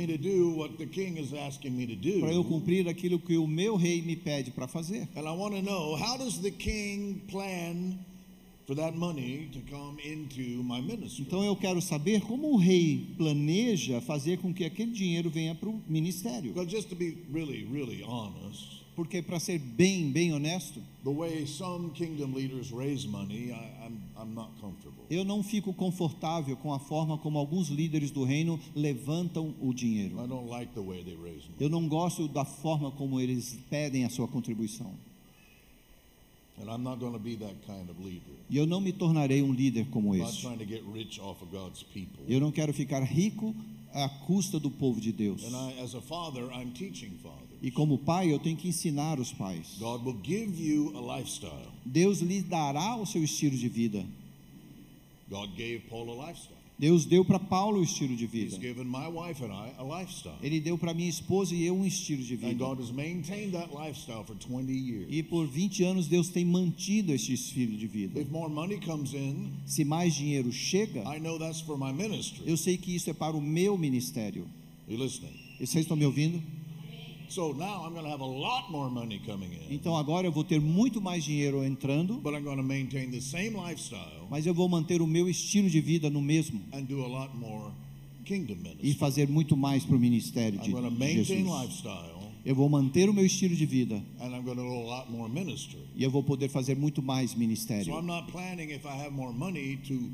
para 2.19 2.33
eu 2.33 2.43
cumprir 2.43 2.87
aquilo 2.89 3.19
que 3.19 3.37
o 3.37 3.47
meu 3.47 3.75
rei 3.75 4.01
me 4.01 4.15
pede 4.15 4.51
para 4.51 4.67
fazer. 4.67 5.07
And 5.15 5.21
I 5.21 5.37
want 5.37 5.55
to 5.55 5.61
know 5.61 5.95
how 5.95 6.17
does 6.17 6.39
the 6.39 6.51
king 6.51 7.21
plan 7.29 7.99
for 8.65 8.75
that 8.75 8.97
money 8.97 9.49
to 9.53 9.59
come 9.69 9.99
into 10.03 10.63
my 10.63 10.81
ministry? 10.81 11.23
Então 11.27 11.43
eu 11.43 11.55
quero 11.55 11.81
saber 11.81 12.21
como 12.21 12.53
o 12.53 12.57
rei 12.57 13.13
planeja 13.17 14.01
fazer 14.01 14.39
com 14.39 14.53
que 14.53 14.65
aquele 14.65 14.91
dinheiro 14.91 15.29
venha 15.29 15.53
para 15.53 15.69
o 15.69 15.81
ministério. 15.87 16.53
Because 16.53 16.71
just 16.71 16.89
to 16.89 16.95
be 16.95 17.17
really, 17.31 17.65
really 17.65 18.03
honest, 18.03 18.83
Porque 18.95 19.21
para 19.23 19.39
ser 19.39 19.57
bem, 19.57 20.11
bem 20.11 20.33
honesto, 20.33 20.79
the 21.03 21.09
way 21.09 21.47
some 21.47 21.91
kingdom 21.91 22.33
leaders 22.33 22.71
raise 22.71 23.07
money, 23.07 23.51
I, 23.51 23.85
I'm. 23.85 23.99
Eu 25.09 25.23
não 25.23 25.43
fico 25.43 25.73
confortável 25.73 26.55
com 26.57 26.73
a 26.73 26.79
forma 26.79 27.17
como 27.17 27.37
alguns 27.37 27.69
líderes 27.69 28.11
do 28.11 28.23
reino 28.23 28.59
levantam 28.75 29.53
o 29.61 29.73
dinheiro. 29.73 30.15
Like. 30.47 30.71
Eu 31.59 31.69
não 31.69 31.87
gosto 31.87 32.27
da 32.27 32.45
forma 32.45 32.91
como 32.91 33.19
eles 33.19 33.59
pedem 33.69 34.05
a 34.05 34.09
sua 34.09 34.27
contribuição. 34.27 34.93
And 36.61 36.69
I'm 36.69 36.83
not 36.83 36.99
going 36.99 37.13
to 37.13 37.19
be 37.19 37.35
that 37.37 37.55
kind 37.65 37.89
of 37.89 37.99
leader. 38.03 38.33
E 38.47 38.57
eu 38.57 38.67
não 38.67 38.79
me 38.79 38.93
tornarei 38.93 39.41
um 39.41 39.51
líder 39.51 39.87
como 39.89 40.13
esse. 40.13 40.45
Eu 42.27 42.39
não 42.39 42.51
quero 42.51 42.71
ficar 42.73 43.01
rico 43.01 43.55
à 43.91 44.07
custa 44.07 44.59
do 44.59 44.69
povo 44.69 45.01
de 45.01 45.11
Deus. 45.11 45.43
And 45.43 45.71
I, 45.71 45.79
as 45.81 45.95
a 45.95 46.01
father, 46.01 46.43
I'm 46.51 46.71
teaching 46.71 47.17
fathers. 47.23 47.42
E 47.63 47.71
como 47.71 47.97
pai, 47.97 48.29
eu 48.29 48.39
tenho 48.39 48.57
que 48.57 48.67
ensinar 48.67 49.21
os 49.21 49.31
pais. 49.31 49.77
God 49.79 50.05
will 50.05 50.19
give 50.21 50.61
you 50.61 50.91
a 50.97 51.17
lifestyle. 51.17 51.71
Deus 51.85 52.19
lhe 52.19 52.41
dará 52.41 52.97
o 52.97 53.05
seu 53.05 53.23
estilo 53.23 53.57
de 53.57 53.69
vida. 53.69 54.05
God 55.29 55.49
gave 55.55 55.79
Paul 55.89 56.11
a 56.11 56.27
lifestyle. 56.27 56.57
Deus 56.77 57.05
deu 57.05 57.23
para 57.23 57.39
Paulo 57.39 57.79
o 57.79 57.83
estilo 57.83 58.15
de 58.17 58.27
vida. 58.27 58.57
given 58.59 58.85
my 58.85 59.07
wife 59.07 59.41
and 59.41 59.53
I 59.53 59.71
a 59.77 59.83
lifestyle. 59.83 60.35
Ele 60.41 60.59
deu 60.59 60.77
para 60.77 60.93
minha 60.93 61.07
esposa 61.07 61.55
e 61.55 61.63
eu 61.63 61.75
um 61.75 61.85
estilo 61.85 62.21
de 62.21 62.35
vida. 62.35 62.53
God 62.55 62.81
has 62.81 62.91
maintained 62.91 63.51
that 63.53 63.69
lifestyle 63.73 64.25
for 64.25 64.35
20 64.35 64.69
years. 64.73 65.07
E 65.09 65.23
por 65.23 65.47
20 65.47 65.83
anos 65.83 66.07
Deus 66.07 66.27
tem 66.27 66.43
mantido 66.43 67.13
este 67.13 67.31
estilo 67.31 67.77
de 67.77 67.87
vida. 67.87 68.19
In, 68.19 69.51
Se 69.65 69.85
mais 69.85 70.13
dinheiro 70.15 70.51
chega, 70.51 71.01
I 71.03 71.19
know 71.19 71.39
that's 71.39 71.61
for 71.61 71.77
my 71.77 71.93
ministry. 71.93 72.43
eu 72.45 72.57
sei 72.57 72.77
que 72.77 72.93
isso 72.93 73.09
é 73.09 73.13
para 73.13 73.37
o 73.37 73.41
meu 73.41 73.77
ministério. 73.77 74.45
Vocês 74.85 75.75
estão 75.85 75.95
me 75.95 76.05
ouvindo? 76.05 76.41
So 77.29 77.53
now 77.53 77.85
I'm 77.85 77.93
going 77.93 78.03
to 78.05 78.11
have 78.11 78.21
a 78.21 78.25
lot 78.25 78.69
more 78.71 78.89
money 78.89 79.19
coming 79.25 79.51
in, 79.53 79.73
Então 79.75 79.95
agora 79.97 80.27
eu 80.27 80.31
vou 80.31 80.43
ter 80.43 80.59
muito 80.59 81.01
mais 81.01 81.23
dinheiro 81.23 81.63
entrando, 81.63 82.15
but 82.19 82.33
I'm 82.33 82.43
going 82.43 82.57
to 82.57 82.63
maintain 82.63 83.09
the 83.09 83.21
same 83.21 83.51
lifestyle 83.51 84.27
mas 84.29 84.45
eu 84.45 84.53
vou 84.53 84.67
manter 84.69 85.01
o 85.01 85.07
meu 85.07 85.27
estilo 85.29 85.69
de 85.69 85.79
vida 85.81 86.09
no 86.09 86.21
mesmo 86.21 86.61
and 86.73 86.83
do 86.83 87.03
a 87.03 87.07
lot 87.07 87.35
more 87.35 87.71
kingdom 88.25 88.53
e 88.53 88.57
ministry. 88.57 88.93
fazer 88.93 89.27
muito 89.27 89.55
mais 89.57 89.83
para 89.85 89.95
o 89.95 89.99
ministério 89.99 90.59
I'm 90.59 90.63
de, 90.63 90.71
going 90.71 90.83
to 90.83 90.91
maintain 90.91 91.23
Jesus. 91.23 91.61
lifestyle 91.61 92.23
Eu 92.45 92.55
vou 92.55 92.67
manter 92.67 93.09
o 93.09 93.13
meu 93.13 93.25
estilo 93.25 93.55
de 93.55 93.65
vida 93.65 93.95
and 94.19 94.25
I'm 94.35 94.43
going 94.43 94.57
to 94.57 94.63
do 94.63 94.73
a 94.73 94.97
lot 94.99 95.09
more 95.11 95.29
ministry. 95.31 95.79
e 95.95 96.03
eu 96.03 96.11
vou 96.11 96.21
poder 96.23 96.49
fazer 96.49 96.75
muito 96.75 97.01
mais 97.01 97.31
So 97.31 97.37
ministério. 97.39 97.93
I'm 97.93 98.05
not 98.05 98.29
planning 98.31 98.69
if 98.71 98.85
I 98.85 98.89
have 99.01 99.11
more 99.11 99.33
money 99.33 99.77
to. 99.87 100.09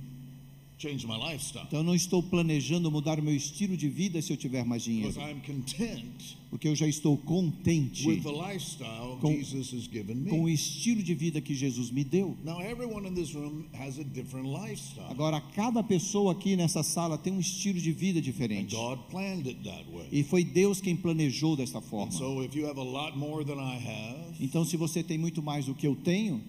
Então 1.68 1.84
não 1.84 1.94
estou 1.94 2.24
planejando 2.24 2.90
mudar 2.90 3.22
meu 3.22 3.36
estilo 3.36 3.76
de 3.76 3.90
vida 3.90 4.22
se 4.22 4.32
eu 4.32 4.38
tiver 4.38 4.64
mais 4.64 4.84
dinheiro, 4.84 5.12
Because 5.12 5.32
I'm 5.32 5.42
content 5.42 6.40
porque 6.50 6.68
eu 6.68 6.76
já 6.76 6.88
estou 6.88 7.16
contente 7.16 8.08
with 8.08 8.22
the 8.22 8.32
lifestyle 8.32 9.18
Com- 9.22 9.34
Jesus 9.34 9.74
has 9.74 9.84
given 9.84 10.26
com 10.26 10.44
o 10.44 10.50
estilo 10.50 11.04
de 11.04 11.14
vida 11.14 11.40
que 11.42 11.54
Jesus 11.54 11.92
me 11.92 12.04
deu. 12.04 12.36
Now, 12.44 12.60
everyone 12.62 13.08
in 13.08 13.14
this 13.14 13.34
room 13.34 13.66
has 13.74 14.00
a 14.00 14.04
different 14.04 14.48
lifestyle. 14.48 15.10
Agora, 15.10 15.40
cada 15.40 15.84
pessoa 15.84 16.32
aqui 16.32 16.56
nessa 16.56 16.82
sala 16.82 17.18
tem 17.18 17.34
um 17.34 17.40
estilo 17.40 17.80
de 17.80 17.92
vida 17.92 18.22
diferente. 18.22 18.76
God 18.76 19.00
planned 19.12 19.48
it 19.48 19.62
that 19.64 19.86
way. 19.94 20.08
E 20.12 20.24
foi 20.24 20.44
Deus 20.44 20.82
quem 20.82 20.96
planejou 20.96 21.56
desta 21.56 21.82
forma. 21.82 22.12
so, 22.12 22.44
if 22.44 22.56
you 22.56 22.68
have 22.68 22.80
a 22.80 22.84
lot 22.84 23.18
more 23.18 23.46
than 23.46 23.60
I 23.60 23.78
have, 23.78 24.36
Então, 24.40 24.66
se 24.66 24.76
você 24.76 25.04
tem 25.04 25.18
muito 25.18 25.44
mais 25.44 25.66
do 25.66 25.76
que 25.76 25.86
eu 25.86 25.96
tenho, 25.96 26.42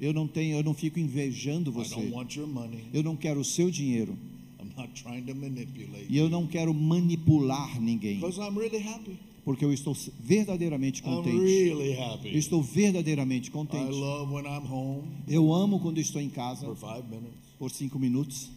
Eu 0.00 0.14
não 0.14 0.26
tenho, 0.26 0.56
eu 0.56 0.64
não 0.64 0.72
fico 0.72 0.98
invejando 0.98 1.70
você. 1.70 1.94
Eu 2.92 3.02
não 3.02 3.14
quero 3.16 3.40
o 3.40 3.44
seu 3.44 3.70
dinheiro 3.70 4.16
e 6.08 6.16
eu 6.16 6.30
não 6.30 6.46
quero 6.46 6.72
manipular 6.72 7.78
ninguém, 7.80 8.18
porque 9.44 9.64
eu 9.64 9.72
estou 9.72 9.94
verdadeiramente 10.18 11.02
contente. 11.02 11.36
Eu 12.28 12.38
estou 12.38 12.62
verdadeiramente 12.62 13.50
contente. 13.50 13.90
Eu 15.28 15.52
amo 15.52 15.80
quando 15.80 15.98
estou 15.98 16.20
em 16.22 16.30
casa 16.30 16.66
por 17.58 17.70
cinco 17.70 17.98
minutos. 17.98 18.50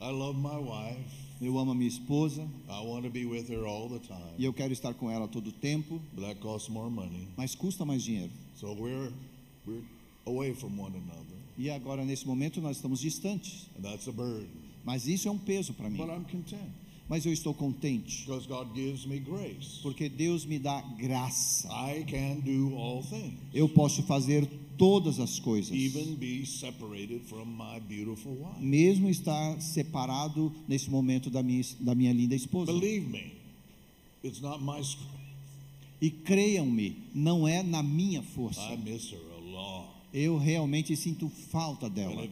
I 0.00 0.10
love 0.10 0.38
my 0.38 0.56
wife. 0.58 1.25
Eu 1.40 1.58
amo 1.58 1.72
a 1.72 1.74
minha 1.74 1.88
esposa 1.88 2.42
I 2.68 2.80
want 2.86 3.04
to 3.04 3.10
be 3.10 3.26
with 3.26 3.48
her 3.50 3.66
all 3.66 3.88
the 3.88 3.96
e 3.96 4.00
time. 4.08 4.44
eu 4.44 4.52
quero 4.52 4.72
estar 4.72 4.94
com 4.94 5.10
ela 5.10 5.28
todo 5.28 5.48
o 5.48 5.52
tempo, 5.52 6.00
But 6.14 6.24
that 6.24 6.40
costs 6.40 6.68
more 6.70 6.90
money. 6.90 7.28
mas 7.36 7.54
custa 7.54 7.84
mais 7.84 8.02
dinheiro. 8.02 8.30
So 8.54 8.72
we're 8.74 9.12
we're 9.66 9.82
away 10.26 10.54
from 10.54 10.78
one 10.78 10.96
another. 10.96 11.36
E 11.58 11.70
agora 11.70 12.04
nesse 12.04 12.26
momento 12.26 12.60
nós 12.60 12.76
estamos 12.76 13.00
distantes, 13.00 13.66
And 13.78 13.82
that's 13.82 14.08
a 14.08 14.12
burden. 14.12 14.48
mas 14.84 15.06
isso 15.06 15.28
é 15.28 15.30
um 15.30 15.38
peso 15.38 15.74
para 15.74 15.90
mim. 15.90 15.98
But 15.98 16.08
I'm 16.08 16.24
content. 16.24 16.70
Mas 17.08 17.24
eu 17.24 17.32
estou 17.32 17.54
contente 17.54 18.24
Because 18.26 18.48
God 18.48 18.74
gives 18.74 19.06
me 19.06 19.20
grace. 19.20 19.78
porque 19.82 20.08
Deus 20.08 20.44
me 20.44 20.58
dá 20.58 20.80
graça. 20.98 21.68
I 21.68 22.02
can 22.04 22.40
do 22.40 22.74
all 22.76 23.02
things. 23.02 23.38
Eu 23.54 23.68
posso 23.68 24.02
fazer 24.04 24.48
todas 24.76 25.18
as 25.18 25.38
coisas, 25.38 25.76
mesmo 28.60 29.08
estar 29.08 29.60
separado 29.60 30.52
nesse 30.68 30.90
momento 30.90 31.30
da 31.30 31.42
minha, 31.42 31.62
da 31.80 31.94
minha 31.94 32.12
linda 32.12 32.34
esposa. 32.34 32.72
Me. 32.72 33.32
E 36.00 36.10
creiam-me, 36.10 36.96
não 37.14 37.48
é 37.48 37.62
na 37.62 37.82
minha 37.82 38.22
força. 38.22 38.60
I 38.60 38.76
miss 38.76 39.12
her 39.12 39.20
a 39.36 39.40
lot. 39.40 39.96
Eu 40.12 40.38
realmente 40.38 40.96
sinto 40.96 41.28
falta 41.28 41.90
dela. 41.90 42.26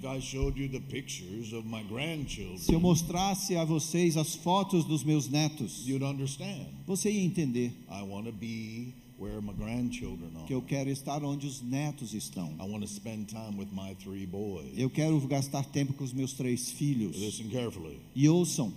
Se 2.57 2.73
eu 2.73 2.81
mostrasse 2.81 3.57
a 3.57 3.65
vocês 3.65 4.17
as 4.17 4.35
fotos 4.35 4.85
dos 4.85 5.05
meus 5.05 5.29
netos, 5.29 5.85
você 6.87 7.11
ia 7.11 7.23
entender 7.23 7.73
I 7.91 8.03
want 8.03 8.27
to 8.27 8.33
be 8.33 9.04
where 9.19 9.41
my 9.41 9.53
grandchildren 9.53 10.31
que 10.47 10.53
eu 10.55 10.59
are. 10.59 10.67
quero 10.67 10.91
estar 10.91 11.23
onde 11.25 11.47
os 11.47 11.61
netos 11.62 12.15
estão. 12.15 12.51
I 12.61 12.69
want 12.69 12.83
to 12.83 12.89
spend 12.89 13.27
time 13.29 13.57
with 13.59 13.69
my 13.73 13.95
three 13.97 14.27
boys. 14.27 14.73
Eu 14.77 14.91
quero 14.91 15.19
gastar 15.27 15.65
tempo 15.65 15.93
com 15.93 16.05
os 16.05 16.12
meus 16.12 16.33
três 16.33 16.71
filhos. 16.71 17.17
Listen 17.17 17.49
carefully. 17.49 17.99
E 18.15 18.29
ouçam, 18.29 18.73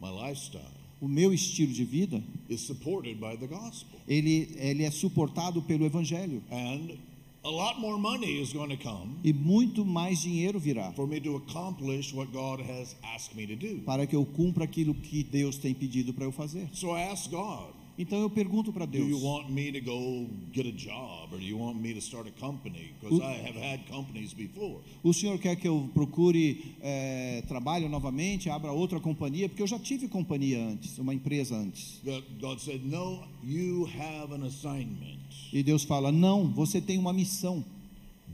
My 0.00 0.10
lifestyle 0.10 0.76
o 1.00 1.08
meu 1.08 1.32
estilo 1.32 1.72
de 1.72 1.84
vida, 1.84 2.22
is 2.48 2.62
supported 2.62 3.16
by 3.20 3.36
the 3.36 3.46
gospel. 3.46 3.98
ele, 4.08 4.48
ele 4.56 4.82
é 4.82 4.90
suportado 4.90 5.60
pelo 5.62 5.84
Evangelho. 5.84 6.42
And 6.50 6.96
a 7.44 7.50
lot 7.50 7.78
more 7.78 7.98
money 7.98 8.40
is 8.40 8.52
going 8.52 8.70
to 8.70 8.82
come 8.82 9.14
E 9.22 9.32
muito 9.32 9.84
mais 9.84 10.20
dinheiro 10.22 10.58
virá 10.58 10.92
for 10.94 11.06
me 11.06 11.20
to 11.20 11.36
accomplish 11.36 12.12
what 12.14 12.32
God 12.32 12.60
has 12.60 12.96
asked 13.14 13.36
me 13.36 13.46
to 13.46 13.54
do. 13.56 13.82
para 13.84 14.06
que 14.06 14.16
eu 14.16 14.24
cumpra 14.24 14.64
aquilo 14.64 14.94
que 14.94 15.22
Deus 15.22 15.56
tem 15.58 15.74
pedido 15.74 16.14
para 16.14 16.24
eu 16.24 16.32
fazer. 16.32 16.68
So 16.72 16.88
I 16.96 17.02
ask 17.10 17.30
God, 17.30 17.74
Então 17.98 18.18
eu 18.20 18.28
pergunto 18.28 18.72
para 18.72 18.84
do 18.84 18.96
you 18.98 19.06
Deus: 19.08 19.22
want 19.22 19.48
me 19.50 19.72
to 19.72 19.80
go 19.80 20.28
get 20.52 20.66
a 20.66 20.70
job 20.72 21.32
or 21.32 21.38
do 21.38 21.44
you 21.44 21.58
want 21.58 21.80
me 21.80 21.94
to 21.94 21.98
start 22.00 22.28
a 22.28 22.32
company? 22.40 22.92
Because 23.00 23.20
O- 23.20 23.24
I 23.24 23.36
have 23.48 23.56
had 23.58 23.86
companies 23.88 24.34
before. 24.34 24.80
o 25.02 25.12
senhor 25.14 25.38
quer 25.38 25.56
que 25.56 25.66
eu 25.66 25.88
procure 25.94 26.74
eh, 26.82 27.42
trabalho 27.48 27.88
novamente, 27.88 28.50
abra 28.50 28.70
outra 28.70 29.00
companhia? 29.00 29.48
Porque 29.48 29.62
eu 29.62 29.66
já 29.66 29.78
tive 29.78 30.08
companhia 30.08 30.62
antes, 30.62 30.98
uma 30.98 31.14
empresa 31.14 31.56
antes. 31.56 32.00
God 32.40 32.58
said, 32.58 32.82
No, 32.84 33.22
you 33.42 33.86
have 33.98 34.32
an 34.34 34.44
assignment. 34.46 35.16
E 35.52 35.62
Deus 35.62 35.84
fala: 35.84 36.12
Não, 36.12 36.46
você 36.52 36.80
tem 36.82 36.98
uma 36.98 37.12
missão. 37.14 37.64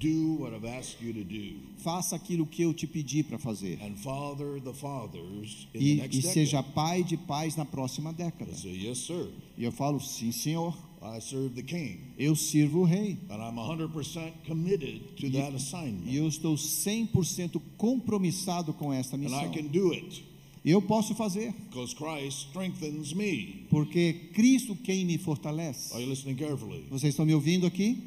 Do 0.02 0.36
what 0.42 0.52
I've 0.52 0.64
asked 0.66 1.00
you 1.00 1.12
to 1.14 1.22
do. 1.22 1.54
Faça 1.78 2.16
aquilo 2.16 2.44
que 2.44 2.62
eu 2.62 2.74
te 2.74 2.86
pedi 2.88 3.22
para 3.22 3.38
fazer. 3.38 3.78
And 3.82 3.94
father 3.96 4.60
the 4.60 4.72
fathers 4.72 5.68
in 5.72 5.78
the 5.78 5.84
E, 5.84 5.94
next 5.96 6.18
e 6.18 6.22
seja 6.22 6.56
decade. 6.58 6.74
pai 6.74 7.04
de 7.04 7.16
pais 7.16 7.54
na 7.56 7.64
próxima 7.64 8.12
década. 8.12 8.52
Say, 8.54 8.84
Yes, 8.86 8.98
sir. 8.98 9.28
E 9.56 9.62
eu 9.62 9.70
falo: 9.70 10.00
Sim, 10.00 10.32
senhor. 10.32 10.76
I 11.04 11.20
serve 11.20 11.50
the 11.54 11.62
king. 11.62 11.98
Eu 12.18 12.34
sirvo 12.36 12.80
o 12.80 12.84
rei. 12.84 13.16
And 13.30 13.34
I'm 13.36 13.54
100% 13.56 14.32
committed 14.46 15.00
to 15.20 15.30
that 15.32 15.52
E 15.52 15.56
assignment. 15.56 16.12
eu 16.12 16.26
estou 16.28 16.54
100% 16.56 17.60
compromissado 17.76 18.72
com 18.72 18.92
esta 18.92 19.16
And 19.16 19.20
I 19.20 19.22
missão. 19.24 19.50
can 19.52 19.64
do 19.66 19.92
it 19.92 20.24
E 20.64 20.70
eu 20.70 20.80
posso 20.80 21.12
fazer, 21.16 21.52
Christ 21.72 22.46
strengthens 22.48 23.12
me. 23.12 23.66
porque 23.68 24.30
Cristo 24.32 24.76
quem 24.76 25.04
me 25.04 25.18
fortalece. 25.18 25.92
Are 25.92 26.02
you 26.02 26.08
listening 26.08 26.36
carefully? 26.36 26.84
Vocês 26.88 27.12
estão 27.12 27.26
me 27.26 27.34
ouvindo 27.34 27.66
aqui? 27.66 27.98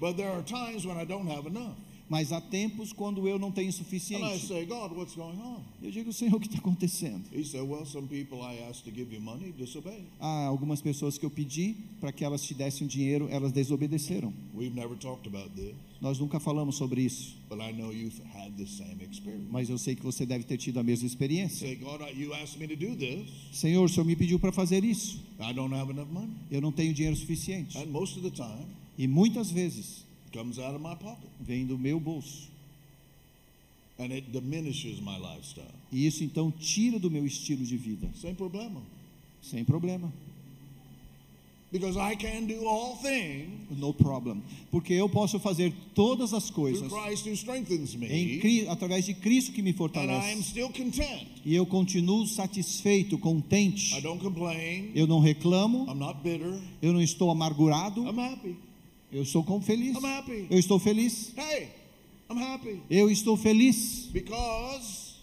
But 0.00 0.16
there 0.16 0.30
are 0.30 0.42
times 0.42 0.84
when 0.84 0.96
I 0.98 1.04
don't 1.04 1.28
have 1.30 1.46
enough. 1.48 1.74
Mas 2.08 2.30
há 2.30 2.40
tempos 2.40 2.92
quando 2.92 3.26
eu 3.26 3.36
não 3.36 3.50
tenho 3.50 3.66
And 3.66 3.70
I 3.70 3.72
suficiente. 3.72 4.46
say, 4.46 4.64
God, 4.64 4.92
what's 4.92 5.16
going 5.16 5.40
on? 5.40 5.60
Eu 5.82 5.90
digo, 5.90 6.12
Senhor, 6.12 6.36
o 6.36 6.38
que 6.40 6.46
está 6.46 6.58
acontecendo? 6.60 7.24
He 7.32 7.42
said, 7.42 7.62
Well, 7.68 7.84
some 7.84 8.06
people 8.06 8.42
I 8.42 8.60
asked 8.70 8.84
to 8.84 8.92
give 8.96 9.12
you 9.12 9.20
money 9.20 9.50
disobey. 9.50 10.04
Há 10.20 10.46
algumas 10.46 10.80
pessoas 10.80 11.18
que 11.18 11.26
eu 11.26 11.30
pedi 11.30 11.74
para 12.00 12.12
que 12.12 12.24
elas 12.24 12.42
te 12.44 12.54
dessem 12.54 12.86
dinheiro, 12.86 13.26
elas 13.28 13.50
desobedeceram. 13.50 14.32
We've 14.54 14.72
never 14.72 14.96
talked 14.96 15.26
about 15.26 15.50
this, 15.56 15.74
Nós 16.00 16.16
nunca 16.20 16.38
falamos 16.38 16.76
sobre 16.76 17.02
isso, 17.02 17.34
but 17.48 17.58
I 17.60 17.72
know 17.72 17.90
you've 17.92 18.22
had 18.36 18.52
the 18.56 18.66
same 18.66 19.02
experience. 19.02 19.48
mas 19.50 19.68
eu 19.68 19.76
sei 19.76 19.96
que 19.96 20.02
você 20.04 20.24
deve 20.24 20.44
ter 20.44 20.58
tido 20.58 20.78
a 20.78 20.84
mesma 20.84 21.08
experiência. 21.08 21.66
Say, 21.66 21.74
God, 21.74 22.02
I- 22.02 22.12
you 22.16 22.32
asked 22.34 22.60
me 22.60 22.68
to 22.68 22.76
do 22.76 22.94
this. 22.94 23.28
Senhor, 23.50 23.82
o 23.84 23.88
Senhor 23.88 24.04
me 24.06 24.14
pediu 24.14 24.38
para 24.38 24.52
fazer 24.52 24.84
isso. 24.84 25.18
I 25.40 25.52
don't 25.52 25.74
have 25.74 25.90
enough 25.90 26.06
money. 26.12 26.30
Eu 26.52 26.60
não 26.60 26.70
tenho 26.70 26.94
dinheiro 26.94 27.16
suficiente. 27.16 27.76
And 27.78 27.86
most 27.86 28.16
of 28.16 28.22
the 28.22 28.30
time, 28.30 28.64
E 28.98 29.06
muitas 29.06 29.50
vezes 29.50 30.04
comes 30.32 30.58
out 30.58 30.74
of 30.74 30.82
my 30.82 30.96
pocket. 30.96 31.28
vem 31.40 31.66
do 31.66 31.78
meu 31.78 31.98
bolso. 32.00 32.48
And 33.98 34.12
it 34.12 34.30
diminishes 34.30 35.00
my 35.00 35.16
lifestyle. 35.18 35.72
E 35.90 36.06
isso 36.06 36.22
então 36.22 36.50
tira 36.50 36.98
do 36.98 37.10
meu 37.10 37.24
estilo 37.26 37.64
de 37.64 37.76
vida. 37.76 38.08
Same 38.20 38.34
problema. 38.34 38.82
Sem 39.42 39.64
problema. 39.64 40.12
Because 41.72 41.98
I 41.98 42.14
can 42.14 42.46
do 42.46 42.66
all 42.68 42.96
things 43.02 43.50
No 43.78 43.92
problem. 43.92 44.40
Porque 44.70 44.92
eu 44.94 45.08
posso 45.08 45.38
fazer 45.40 45.72
todas 45.94 46.32
as 46.32 46.48
coisas 46.48 46.90
Christ 46.92 47.26
em 47.26 47.98
me. 47.98 48.38
Cri- 48.38 48.68
através 48.68 49.04
de 49.04 49.14
Cristo 49.14 49.52
que 49.52 49.60
me 49.62 49.70
And 49.70 49.72
I 49.72 49.74
am 49.74 49.76
fortalece. 49.76 50.42
still 50.44 50.68
content. 50.70 51.26
E 51.44 51.54
eu 51.54 51.66
continuo 51.66 52.24
satisfeito, 52.26 53.16
I 53.16 53.18
contente. 53.18 54.00
don't 54.00 54.22
complain. 54.22 54.92
Eu 54.94 55.06
não 55.08 55.18
reclamo, 55.18 55.86
I'm 55.90 55.98
not 55.98 56.20
bitter. 56.22 56.56
eu 56.80 56.92
não 56.92 57.02
estou 57.02 57.30
amargurado, 57.30 58.02
I'm 58.02 58.18
happy. 58.20 58.56
Eu 59.12 59.22
estou 59.22 59.42
com 59.44 59.60
feliz. 59.60 59.96
I'm 59.96 60.04
happy. 60.06 60.46
Eu 60.50 60.58
estou 60.58 60.78
feliz. 60.78 61.32
Hey, 61.36 61.68
I'm 62.30 62.38
happy. 62.42 62.80
Eu 62.90 63.10
estou 63.10 63.36
feliz 63.36 64.08
Because 64.12 65.14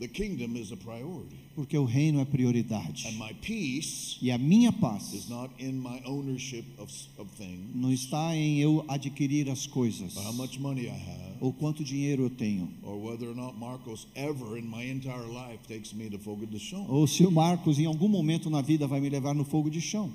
the 0.00 0.08
kingdom 0.08 0.56
is 0.56 0.72
a 0.72 0.76
priority. 0.76 1.36
porque 1.54 1.78
o 1.78 1.84
reino 1.84 2.18
é 2.20 2.24
prioridade. 2.24 3.06
And 3.06 3.12
my 3.12 3.32
peace 3.34 4.18
E 4.20 4.32
a 4.32 4.36
minha 4.36 4.70
is 4.70 4.76
paz 4.80 5.28
not 5.28 5.50
in 5.60 5.74
my 5.74 6.02
ownership 6.04 6.64
of, 6.78 6.92
of 7.16 7.30
things, 7.36 7.60
não 7.74 7.92
está 7.92 8.34
em 8.36 8.58
eu 8.58 8.84
adquirir 8.88 9.48
as 9.48 9.64
coisas, 9.66 10.16
or 10.16 10.24
how 10.24 10.32
much 10.32 10.58
money 10.58 10.86
I 10.86 10.90
have, 10.90 11.34
ou 11.40 11.52
quanto 11.52 11.84
dinheiro 11.84 12.24
eu 12.24 12.30
tenho, 12.30 12.68
or 12.82 12.96
whether 12.96 13.28
or 13.28 13.36
not 13.36 13.56
Marcos 13.56 14.08
ever 14.16 14.58
in 14.58 14.64
my 14.68 14.84
entire 14.90 15.28
life 15.28 15.60
takes 15.68 15.92
me 15.92 16.10
to 16.10 16.18
Fogo 16.18 16.44
de 16.44 16.58
Chão. 16.58 16.84
ou 16.88 17.06
se 17.06 17.24
o 17.24 17.30
Marcos 17.30 17.78
em 17.78 17.86
algum 17.86 18.08
momento 18.08 18.50
na 18.50 18.60
vida 18.60 18.88
vai 18.88 19.00
me 19.00 19.08
levar 19.08 19.32
no 19.32 19.44
fogo 19.44 19.70
de 19.70 19.80
chão. 19.80 20.12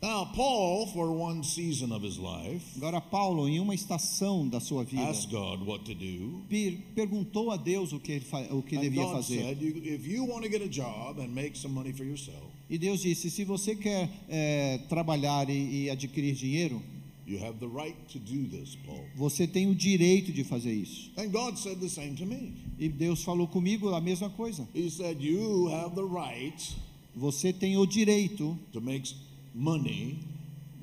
Now, 0.00 0.26
Paul, 0.32 0.86
for 0.92 1.10
one 1.10 1.42
season 1.42 1.90
of 1.92 2.04
his 2.04 2.18
life, 2.18 2.62
Agora, 2.76 3.00
Paulo, 3.00 3.48
em 3.48 3.58
uma 3.58 3.74
estação 3.74 4.48
da 4.48 4.60
sua 4.60 4.84
vida, 4.84 5.02
asked 5.02 5.28
God 5.28 5.60
what 5.66 5.84
to 5.86 5.94
do. 5.94 6.40
per- 6.48 6.78
perguntou 6.94 7.50
a 7.50 7.56
Deus 7.56 7.92
o 7.92 7.98
que, 7.98 8.12
ele 8.12 8.24
o 8.52 8.62
que 8.62 8.76
devia 8.78 9.02
God 9.02 9.16
fazer. 9.16 9.42
said, 9.42 9.60
you, 9.60 9.74
if 9.82 10.06
you 10.06 10.24
want 10.24 10.44
to 10.44 10.48
get 10.48 10.62
a 10.62 10.68
job 10.68 11.18
and 11.20 11.34
make 11.34 11.56
some 11.58 11.74
money 11.74 11.92
for 11.92 12.04
yourself, 12.04 12.44
E 12.70 12.78
Deus 12.78 13.00
disse: 13.02 13.28
se 13.28 13.44
você 13.44 13.74
quer 13.74 14.08
eh, 14.28 14.78
trabalhar 14.88 15.50
e, 15.50 15.86
e 15.86 15.90
adquirir 15.90 16.34
dinheiro, 16.34 16.80
you 17.26 17.38
have 17.44 17.58
the 17.58 17.66
right 17.66 17.96
to 18.12 18.20
do 18.20 18.46
this, 18.48 18.76
Paul. 18.86 19.04
você 19.16 19.48
tem 19.48 19.66
o 19.66 19.74
direito 19.74 20.32
de 20.32 20.44
fazer 20.44 20.72
isso. 20.74 21.10
And 21.16 21.30
God 21.30 21.56
said 21.58 21.80
the 21.80 21.88
same 21.88 22.14
to 22.14 22.24
me. 22.24 22.52
E 22.78 22.88
Deus 22.88 23.24
falou 23.24 23.48
comigo 23.48 23.88
a 23.92 24.00
mesma 24.00 24.30
coisa. 24.30 24.68
He 24.72 24.88
said, 24.90 25.20
You 25.20 25.68
have 25.70 25.96
the 25.96 26.04
right 26.04 26.76
Você 27.16 27.52
tem 27.52 27.76
o 27.76 27.84
direito 27.84 28.56
to 28.72 28.80
make 28.80 29.12
money 29.58 30.18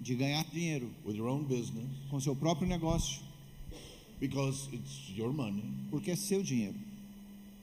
de 0.01 0.15
ganhar 0.15 0.45
dinheiro 0.51 0.89
with 1.05 1.15
your 1.15 1.27
own 1.27 1.43
business 1.43 1.87
com 2.09 2.19
seu 2.19 2.35
próprio 2.35 2.67
negócio, 2.67 3.21
because 4.19 4.69
it's 4.73 5.09
your 5.15 5.31
money. 5.33 5.63
porque 5.89 6.11
é 6.11 6.15
seu 6.15 6.43
dinheiro. 6.43 6.75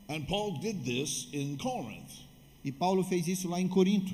And 0.09 0.27
Paul 0.27 0.59
did 0.59 0.85
this 0.85 1.29
in 1.33 1.57
Corinth. 1.57 2.11
E 2.65 2.73
Paulo 2.73 3.03
fez 3.05 3.27
isso 3.29 3.49
lá 3.49 3.61
em 3.61 3.69
Corinto. 3.69 4.13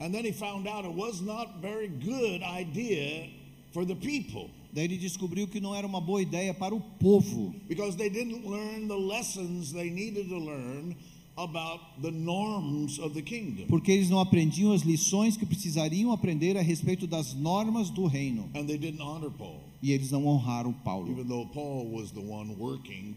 And 0.00 0.12
then 0.12 0.24
he 0.24 0.32
found 0.32 0.66
out 0.66 0.84
it 0.84 0.94
was 0.94 1.20
not 1.20 1.60
very 1.60 1.88
good 1.88 2.42
idea 2.42 3.28
for 3.72 3.84
the 3.84 3.94
people 3.94 4.50
Daí 4.72 4.84
ele 4.84 4.98
descobriu 4.98 5.48
que 5.48 5.60
não 5.60 5.74
era 5.74 5.86
uma 5.86 6.00
boa 6.00 6.22
ideia 6.22 6.54
para 6.54 6.74
o 6.74 6.80
povo, 6.80 7.54
because 7.68 7.96
they 7.96 8.08
didn't 8.08 8.46
learn 8.48 8.86
the 8.86 8.94
lessons 8.96 9.72
they 9.72 9.90
needed 9.90 10.28
to 10.28 10.38
learn 10.38 10.94
about 11.42 11.80
the 12.00 12.10
norms 12.10 12.98
of 12.98 13.14
the 13.14 13.22
kingdom. 13.22 13.66
porque 13.68 13.90
eles 13.92 14.08
não 14.10 14.20
aprendiam 14.20 14.72
as 14.72 14.82
lições 14.82 15.36
que 15.36 15.44
precisariam 15.46 16.12
aprender 16.12 16.56
a 16.56 16.62
respeito 16.62 17.06
das 17.06 17.34
normas 17.34 17.90
do 17.90 18.06
reino. 18.06 18.48
And 18.54 18.64
they 18.66 18.78
didn't 18.78 19.00
honor 19.02 19.30
Paul, 19.30 19.60
E 19.82 19.92
eles 19.92 20.10
não 20.10 20.26
honraram 20.26 20.72
Paulo, 20.72 21.10
even 21.10 21.24
though 21.24 21.46
Paul 21.52 21.86
was 21.92 22.10
the 22.12 22.20
one 22.20 22.54
working 22.58 23.14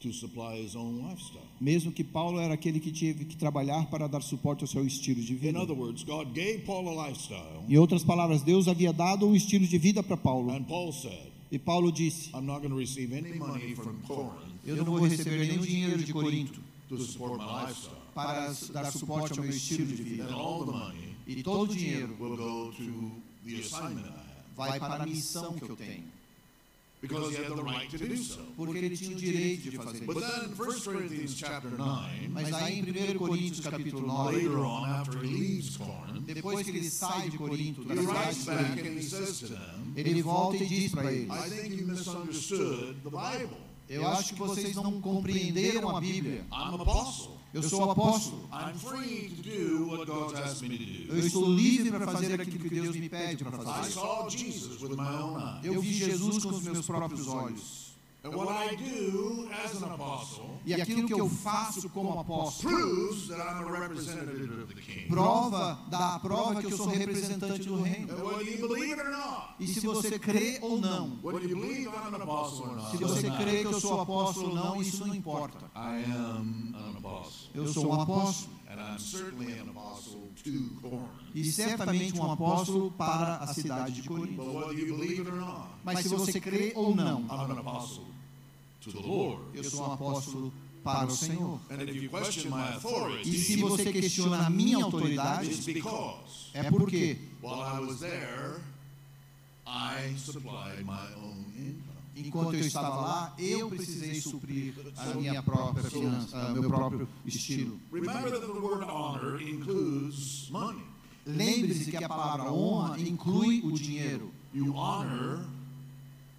to 0.00 0.12
supply 0.12 0.62
his 0.62 0.76
own 0.76 1.02
lifestyle. 1.08 1.42
mesmo 1.60 1.90
que 1.90 2.04
Paulo 2.04 2.38
era 2.38 2.54
aquele 2.54 2.78
que 2.78 2.92
teve 2.92 3.24
que 3.24 3.34
trabalhar 3.36 3.86
para 3.86 4.06
dar 4.06 4.20
suporte 4.22 4.62
ao 4.62 4.68
seu 4.68 4.86
estilo 4.86 5.20
de 5.22 5.32
In 5.32 5.36
vida. 5.36 5.60
other 5.62 5.74
words, 5.76 6.04
God 6.04 6.28
gave 6.34 6.58
Paul 6.66 6.88
a 7.00 7.08
lifestyle, 7.08 7.64
Em 7.68 7.76
outras 7.78 8.04
palavras, 8.04 8.42
Deus 8.42 8.68
havia 8.68 8.92
dado 8.92 9.26
um 9.26 9.34
estilo 9.34 9.66
de 9.66 9.78
vida 9.78 10.02
para 10.02 10.16
Paulo. 10.16 10.52
and 10.52 10.64
Paul 10.64 10.92
said, 10.92 11.32
E 11.50 11.58
Paulo 11.60 11.90
disse: 11.92 12.28
I'm 12.34 12.44
not 12.44 12.58
going 12.60 12.70
to 12.70 12.76
receive 12.76 13.12
any 13.16 13.38
money 13.38 13.74
from 13.76 13.94
Corinth 14.06 14.56
Eu 14.66 14.76
não 14.76 14.84
vou 14.84 14.98
receber 15.06 15.46
nenhum 15.46 15.62
dinheiro 15.62 16.02
de 16.02 16.12
Corinto 16.12 16.60
to 16.88 16.98
support 16.98 17.38
my 17.38 17.44
lifestyle. 17.66 17.96
para 18.14 18.52
dar 18.72 18.90
suporte 18.92 19.38
ao 19.38 19.44
meu 19.44 19.50
estilo 19.54 19.86
de 19.86 20.02
And 20.02 20.04
vida. 20.04 20.32
all 20.34 20.64
the 20.64 20.72
money 20.72 21.16
E 21.26 21.42
todo 21.42 21.70
o 21.72 21.74
dinheiro 21.74 22.16
will 22.20 22.36
go 22.36 22.72
to 22.72 23.12
the 23.44 23.60
assignment 23.60 24.06
I 24.06 24.10
have. 24.10 24.56
vai 24.56 24.78
para 24.78 25.02
a 25.02 25.06
missão 25.06 25.54
que 25.54 25.64
eu 25.68 25.76
tenho, 25.76 26.04
Because 27.02 27.30
he 27.30 27.36
had 27.36 27.54
the 27.54 27.62
right 27.62 27.90
to 27.90 27.98
do 27.98 28.16
so. 28.16 28.40
porque 28.56 28.78
ele 28.78 28.96
tinha 28.96 29.14
o 29.14 29.20
direito 29.20 29.70
de 29.70 29.76
fazer 29.76 30.04
But 30.06 30.16
isso. 30.16 30.26
then 30.26 30.44
in 30.48 30.54
1 30.54 30.80
Corinthians 30.80 31.34
chapter 31.36 31.70
9, 31.70 32.28
Mas 32.30 32.52
aí 32.54 32.78
em 32.78 32.82
1 33.14 33.18
Coríntios 33.18 33.60
capítulo 33.66 34.06
9, 34.06 34.34
later 34.36 34.58
on 34.60 34.84
after 34.86 35.22
he 35.22 35.28
leaves 35.28 35.76
Corinth, 35.76 36.24
depois 36.24 36.64
que 36.64 36.70
ele 36.70 36.88
sai 36.90 37.28
de 37.28 37.36
Corinto, 37.36 37.84
da 37.84 37.94
he 37.94 37.98
cidade 37.98 38.16
writes 38.18 38.38
de 38.38 38.44
back 38.46 38.64
Corinto, 38.64 38.88
and 38.88 38.98
he 38.98 39.02
says 39.02 39.38
to 39.40 39.46
them, 39.48 39.92
ele 39.94 40.22
volta 40.22 40.56
e 40.56 40.66
diz 40.66 40.90
para 40.92 41.12
eles: 41.12 41.28
I 41.30 41.50
think 41.50 41.74
you 41.80 41.86
misunderstood 41.86 42.96
the 43.04 43.10
Bible. 43.10 43.58
Eu 43.88 44.06
acho 44.08 44.34
que 44.34 44.40
vocês 44.40 44.74
não 44.76 45.00
compreenderam 45.00 45.96
a 45.96 46.00
Bíblia. 46.00 46.44
I'm 46.52 46.74
an 46.74 46.82
apostle. 46.82 47.36
Eu 47.54 47.62
sou 47.62 47.90
apóstolo. 47.90 48.48
I'm 48.52 48.74
free 48.78 49.30
to 49.30 49.42
do 49.42 49.88
what 49.88 50.06
God's 50.06 50.34
asked 50.40 50.68
me 50.68 50.76
to 50.76 51.12
Eu 51.14 51.18
estou 51.20 51.48
livre 51.48 51.90
para 51.90 52.06
fazer 52.06 52.40
aquilo 52.40 52.58
que 52.58 52.68
Deus 52.68 52.96
me 52.96 53.08
pede 53.08 53.44
para 53.44 53.56
I 53.56 53.64
fazer. 53.64 53.92
saw 53.92 54.28
Jesus 54.28 54.82
with 54.82 54.96
my 54.96 55.06
own 55.06 55.38
eyes. 55.38 55.64
Eu 55.64 55.80
vi 55.80 55.92
Jesus 55.94 56.42
com 56.42 56.50
os 56.50 56.62
meus 56.62 56.84
próprios 56.86 57.28
olhos. 57.28 57.85
And 58.24 58.34
what 58.34 58.48
I 58.48 58.74
do 58.74 59.48
as 59.64 59.80
an 59.80 59.92
apostle 59.94 60.58
E 60.66 60.74
aquilo 60.74 61.06
que 61.06 61.12
eu 61.14 61.28
faço 61.28 61.88
como 61.90 62.18
apóstolo 62.18 62.74
proves 62.74 63.28
that 63.28 63.38
I'm 63.38 63.62
a 63.62 63.80
representative 63.80 64.62
of 64.62 64.74
the 64.74 64.80
king. 64.80 65.08
prova 65.08 65.78
da 65.88 66.18
prova 66.18 66.60
que 66.60 66.66
eu 66.66 66.76
sou 66.76 66.88
representante 66.88 67.68
do 67.68 67.80
reino. 67.82 68.12
And 68.12 68.24
whether 68.24 68.42
you 68.42 68.66
believe 68.68 68.92
it 68.98 69.00
or 69.00 69.10
not, 69.10 69.54
E 69.60 69.68
se 69.68 69.78
você 69.86 70.18
crê 70.18 70.58
ou 70.60 70.80
não, 70.80 71.20
whether 71.22 71.40
you 71.48 71.54
believe 71.56 71.86
I'm 71.88 72.14
an 72.14 72.22
apostle 72.22 72.66
or 72.70 72.76
not, 72.76 72.90
se 72.90 72.96
você 72.96 73.30
crê 73.30 73.60
que 73.60 73.66
eu 73.66 73.80
sou 73.80 74.00
apóstolo 74.00 74.48
ou 74.48 74.54
não, 74.56 74.82
isso 74.82 75.06
não 75.06 75.14
importa. 75.14 75.58
I 75.76 76.02
am 76.10 76.74
an 76.74 76.98
apostle. 76.98 77.50
Eu 77.54 77.68
sou 77.68 77.86
um 77.90 78.00
apóstolo 78.00 78.55
And 78.76 78.84
I'm 78.84 78.98
certainly 78.98 79.52
an 79.58 79.70
apostle 79.70 80.28
to 80.44 80.80
Corinth. 80.82 81.08
e 81.34 81.44
certamente 81.50 82.20
um 82.20 82.30
apóstolo 82.30 82.90
para 82.90 83.36
a 83.36 83.46
cidade 83.46 84.02
de 84.02 84.06
Corinto. 84.06 84.36
But 84.36 84.54
whether 84.54 84.78
you 84.78 84.94
believe 84.94 85.20
it 85.20 85.30
or 85.30 85.36
not, 85.36 85.68
Mas 85.82 86.00
se 86.00 86.08
você 86.08 86.38
crê 86.38 86.72
ou 86.74 86.94
não, 86.94 87.24
eu 89.54 89.64
sou 89.64 89.80
um 89.88 89.92
apóstolo 89.92 90.52
para 90.84 91.06
o 91.06 91.10
Senhor. 91.10 91.58
E 93.24 93.38
se 93.38 93.56
você 93.56 93.90
questiona 93.92 94.46
a 94.46 94.50
minha 94.50 94.84
autoridade, 94.84 95.50
é 96.52 96.70
porque 96.70 97.16
while 97.42 97.62
I 97.62 97.80
was 97.80 98.00
there, 98.00 98.60
I 99.66 100.14
supplied 100.18 100.84
my 100.84 101.14
own 101.16 101.46
income. 101.56 101.85
Enquanto 102.16 102.54
eu 102.54 102.60
estava 102.60 102.96
lá, 102.96 103.34
eu 103.38 103.68
precisei 103.68 104.20
suprir 104.20 104.74
a 104.96 105.14
minha 105.14 105.42
própria 105.42 105.84
finança, 105.84 106.48
meu 106.50 106.64
próprio 106.64 107.08
estilo. 107.24 107.78
Lembre-se 111.26 111.90
que 111.90 112.04
a 112.04 112.08
palavra 112.08 112.52
honra 112.52 113.00
inclui 113.00 113.60
o 113.64 113.72
dinheiro. 113.72 114.30
You 114.54 114.74
honor, 114.74 115.44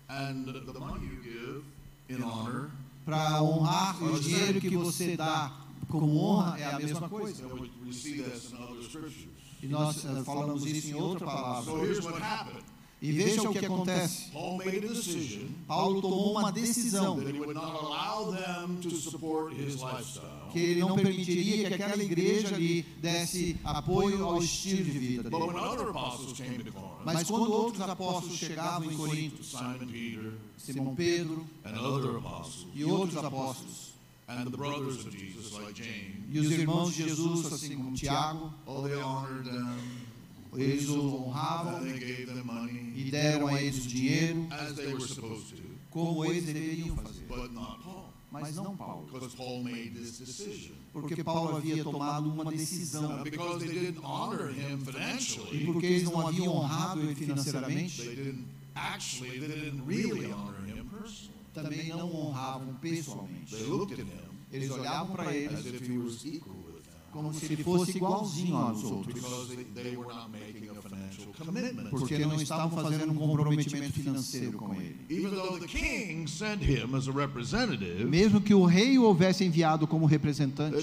and 0.10 0.46
the 0.46 0.80
money 0.80 1.06
you 1.06 1.22
give 1.22 1.64
in 2.10 2.24
honor. 2.24 2.72
Para 3.06 3.44
honrar 3.44 4.02
o 4.04 4.20
dinheiro 4.20 4.60
que 4.60 4.76
você 4.76 5.16
dá 5.16 5.54
como 5.88 6.18
honra 6.18 6.60
é 6.60 6.66
a 6.66 6.80
mesma 6.80 7.08
coisa. 7.08 7.44
E 9.62 9.68
nós 9.68 10.06
eh, 10.06 10.24
falamos 10.24 10.66
isso 10.66 10.88
em 10.90 10.96
outra 10.96 11.26
palavra. 11.26 11.72
So 11.72 11.86
here's 11.86 12.04
what 12.04 12.22
happened. 12.22 12.64
E 13.00 13.12
veja 13.12 13.48
o 13.48 13.52
que 13.54 13.64
acontece. 13.64 14.32
Paul 14.32 14.58
made 14.58 14.78
a 14.78 14.82
decision 14.90 15.50
Paulo 15.68 16.02
tomou 16.02 16.32
uma 16.32 16.52
decisão 16.52 17.16
that 17.18 17.30
he 17.32 17.40
would 17.40 17.54
not 17.54 17.76
allow 17.76 18.32
them 18.32 18.78
to 18.82 18.90
support 18.90 19.54
his 19.54 19.76
lifestyle. 19.76 20.50
que 20.52 20.58
ele 20.60 20.80
não 20.80 20.96
permitiria 20.96 21.68
que 21.68 21.74
aquela 21.76 22.04
igreja 22.04 22.58
lhe 22.58 22.82
desse 23.00 23.56
apoio 23.64 24.26
ao 24.26 24.40
estilo 24.42 24.84
de 24.84 24.98
vida 24.98 25.30
But 25.30 25.40
when 25.42 25.54
dele. 25.54 25.60
other 25.60 25.90
apostles 25.90 26.34
came 26.40 26.64
to 26.64 26.72
Corinth, 26.72 27.06
Mas 27.06 27.24
quando 27.28 27.52
outros 27.52 27.82
apóstolos 27.88 28.36
chegavam 28.36 28.92
em 28.92 28.98
Corinto, 28.98 29.44
Simon 29.44 29.88
Peter 29.92 30.34
Simão 30.58 30.96
Pedro 30.96 31.46
and 31.66 31.80
other 31.80 32.18
apostles, 32.18 32.66
e 32.74 32.84
outros 32.84 33.24
apóstolos, 33.24 33.94
and 34.28 34.46
the 34.46 34.58
brothers 34.58 35.06
of 35.06 35.12
Jesus 35.16 35.52
like 35.54 35.76
James, 35.76 36.26
e 36.32 36.40
os 36.40 36.52
irmãos 36.52 36.96
de 36.96 37.04
Jesus, 37.04 37.46
assim 37.54 37.76
como 37.78 37.96
Tiago, 37.96 38.52
oh, 38.66 38.82
they 38.82 38.96
honored 39.00 39.46
them, 39.46 39.78
eles 40.56 40.90
o 40.90 40.94
and 40.96 41.00
honravam 41.00 41.80
them 41.82 42.44
money 42.44 42.94
e 42.96 43.12
deram 43.12 43.48
a 43.48 43.62
eles 43.62 43.86
o 43.86 43.88
dinheiro 43.88 44.48
como 45.90 46.26
eles 46.26 46.46
deveriam 46.46 46.96
fazer. 46.96 47.26
but 47.28 47.52
not 47.54 47.82
Paul, 47.84 48.14
Mas 48.32 48.56
não 48.56 48.76
Paulo, 48.76 49.06
because 49.12 49.36
Paul 49.36 49.64
made 49.64 49.92
this 49.92 50.20
decision. 50.20 50.76
porque 50.94 51.24
Paulo 51.24 51.58
havia 51.58 51.84
tomado 51.84 52.30
uma 52.30 52.46
decisão. 52.52 53.24
Because 53.24 53.66
they 53.66 53.74
didn't 53.74 54.00
honor 54.04 54.52
him 54.52 54.80
E 55.52 55.66
porque 55.66 55.86
eles 55.86 56.04
não 56.04 56.28
haviam 56.28 56.56
honrado 56.56 57.02
ele 57.02 57.16
financeiramente, 57.16 58.02
they 58.02 58.16
didn't 58.16 58.46
actually, 58.76 59.40
they 59.40 59.48
didn't 59.48 59.82
really 59.86 60.32
honor 60.32 60.66
him 60.68 60.86
personally. 60.90 61.38
também 61.54 61.90
não 61.90 62.14
honravam 62.14 62.76
pessoalmente. 62.76 63.56
They 63.56 63.64
looked 63.66 63.94
at 63.94 64.06
him 64.08 64.28
Eles 64.52 64.72
olhavam 64.72 65.16
para 65.16 65.36
ele 65.36 65.56
como 67.18 67.34
se 67.34 67.46
ele 67.46 67.64
fosse 67.64 67.98
igualzinho 67.98 68.56
aos 68.56 68.84
outros, 68.84 69.24
porque 71.90 72.18
não 72.20 72.36
estavam 72.40 72.70
fazendo 72.70 73.12
um 73.12 73.16
comprometimento 73.16 73.94
financeiro 73.94 74.58
com 74.60 74.76
ele. 74.76 75.00
Mesmo 78.08 78.40
que 78.40 78.54
o 78.54 78.66
rei 78.66 79.00
o 79.00 79.04
houvesse 79.04 79.44
enviado 79.44 79.88
como 79.88 80.06
representante, 80.06 80.78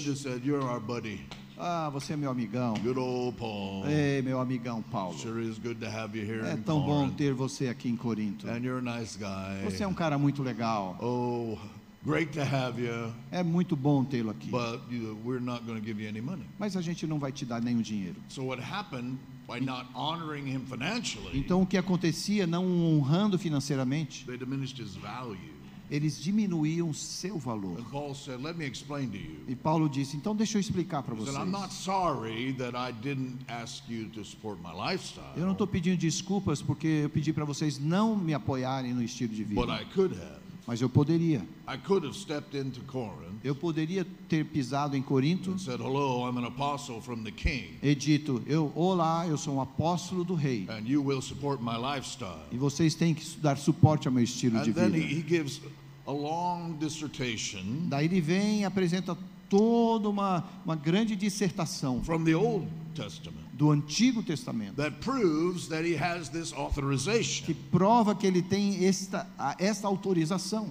ah, 1.57 1.89
você 1.89 2.11
é 2.11 2.17
meu 2.17 2.29
amigão, 2.29 2.73
Good 2.83 2.99
old 2.99 3.37
Paul. 3.37 3.87
ei, 3.87 4.21
meu 4.21 4.41
amigão 4.41 4.81
Paulo, 4.81 5.17
Sure 5.17 5.41
is 5.41 5.57
good 5.57 5.75
to 5.75 5.85
have 5.85 6.17
you 6.17 6.25
here 6.25 6.45
é 6.45 6.57
tão 6.57 6.81
bom 6.81 7.09
ter 7.09 7.33
você 7.33 7.69
aqui 7.69 7.87
em 7.87 7.95
Corinto. 7.95 8.45
And 8.45 8.57
you're 8.57 8.85
a 8.85 8.99
nice 8.99 9.17
guy. 9.17 9.63
Você 9.63 9.81
é 9.81 9.87
um 9.87 9.93
cara 9.93 10.17
muito 10.17 10.43
legal, 10.43 10.97
Oh, 11.01 11.57
great 12.05 12.31
to 12.33 12.41
have 12.41 12.79
you, 12.79 13.11
é 13.31 13.43
muito 13.43 13.75
bom 13.75 14.03
tê-lo 14.03 14.29
aqui, 14.31 14.49
but 14.49 14.81
we're 15.23 15.39
not 15.43 15.65
going 15.65 15.79
to 15.79 15.85
give 15.85 16.01
you 16.01 16.07
any 16.07 16.21
money. 16.21 16.45
mas 16.59 16.75
a 16.77 16.81
gente 16.81 17.05
não 17.07 17.19
vai 17.19 17.31
te 17.31 17.45
dar 17.45 17.61
nenhum 17.61 17.81
dinheiro. 17.81 18.15
So 18.29 18.43
what 18.43 18.61
happened 18.61 19.17
by 19.47 19.59
not 19.59 19.87
honoring 19.93 20.47
him 20.47 20.65
financially, 20.65 21.37
Então 21.37 21.61
o 21.61 21.65
que 21.65 21.77
acontecia, 21.77 22.45
não 22.47 22.65
honrando 22.65 23.37
financeiramente, 23.37 24.25
they 24.25 24.37
diminished 24.37 24.81
his 24.81 24.95
value. 24.95 25.55
eles 25.91 26.19
diminuíam 26.19 26.91
seu 26.93 27.37
valor. 27.37 27.77
And 27.79 27.83
Paul 27.91 28.15
said, 28.15 28.41
Let 28.41 28.55
me 28.57 28.65
explain 28.65 29.09
to 29.09 29.17
you. 29.17 29.37
E 29.47 29.55
Paulo 29.55 29.87
disse: 29.87 30.17
então 30.17 30.35
deixa 30.35 30.57
eu 30.57 30.59
explicar 30.61 31.03
para 31.03 31.13
vocês. 31.13 31.35
said, 31.35 31.45
I'm 31.45 31.51
not 31.51 31.71
sorry 31.71 32.53
that 32.53 32.75
I 32.75 32.91
didn't 32.91 33.37
ask 33.47 33.83
you 33.87 34.09
to 34.09 34.23
support 34.25 34.59
my 34.63 34.71
lifestyle, 34.73 35.33
Eu 35.37 35.45
não 35.45 35.51
estou 35.51 35.67
pedindo 35.67 35.97
desculpas 35.97 36.59
porque 36.61 36.87
eu 37.03 37.09
pedi 37.09 37.31
para 37.31 37.45
vocês 37.45 37.77
não 37.79 38.15
me 38.15 38.33
apoiarem 38.33 38.93
no 38.95 39.03
estilo 39.03 39.33
de 39.33 39.43
but 39.45 39.67
vida, 39.67 39.81
I 39.81 39.85
could 39.93 40.15
have. 40.15 40.44
Mas 40.67 40.81
eu 40.81 40.89
poderia. 40.89 41.39
I 41.67 41.77
could 41.77 42.05
have 42.05 42.15
stepped 42.17 42.57
into 42.57 42.81
Corinth 42.81 43.35
Eu 43.43 43.53
poderia 43.55 44.05
ter 44.27 44.43
pisado 44.45 44.95
em 44.97 45.01
Corinto 45.01 45.51
and 45.51 45.59
said, 45.59 45.79
Hello, 45.79 46.27
I'm 46.27 46.37
an 46.37 46.45
apostle 46.47 46.99
from 47.01 47.23
the 47.23 47.31
king, 47.31 47.77
e 47.83 47.93
dito: 47.93 48.41
eu, 48.47 48.71
olá, 48.75 49.27
eu 49.27 49.37
sou 49.37 49.55
um 49.55 49.61
apóstolo 49.61 50.23
do 50.23 50.33
rei 50.33 50.65
and 50.69 50.87
you 50.87 51.03
will 51.03 51.21
support 51.21 51.61
my 51.61 51.77
lifestyle. 51.77 52.39
e 52.51 52.57
vocês 52.57 52.95
têm 52.95 53.13
que 53.13 53.23
dar 53.39 53.57
suporte 53.57 54.07
ao 54.07 54.13
meu 54.13 54.23
estilo 54.23 54.59
de 54.63 54.71
And 54.71 54.73
then 54.73 54.89
he, 54.95 54.99
vida. 55.01 55.19
he 55.19 55.21
gives 55.27 55.61
a 56.07 56.11
long 56.11 56.73
dissertation 56.79 57.87
Daí 57.87 58.05
ele 58.05 58.19
vem 58.21 58.61
e 58.61 58.65
apresenta 58.65 59.15
toda 59.47 60.09
uma, 60.09 60.43
uma 60.65 60.75
grande 60.75 61.15
dissertação 61.15 62.03
from 62.03 62.23
the 62.23 62.35
Old 62.35 62.67
Testament 62.95 63.44
do 63.57 63.71
Antigo 63.71 64.21
Testamento, 64.21 64.75
that 64.75 64.97
proves 64.99 65.67
that 65.69 65.85
he 65.85 65.95
has 65.95 66.29
this 66.29 66.51
que 66.51 66.59
authorization. 66.59 67.55
prova 67.71 68.13
que 68.13 68.27
ele 68.27 68.41
tem 68.41 68.85
esta, 68.85 69.25
esta 69.57 69.87
autorização. 69.87 70.69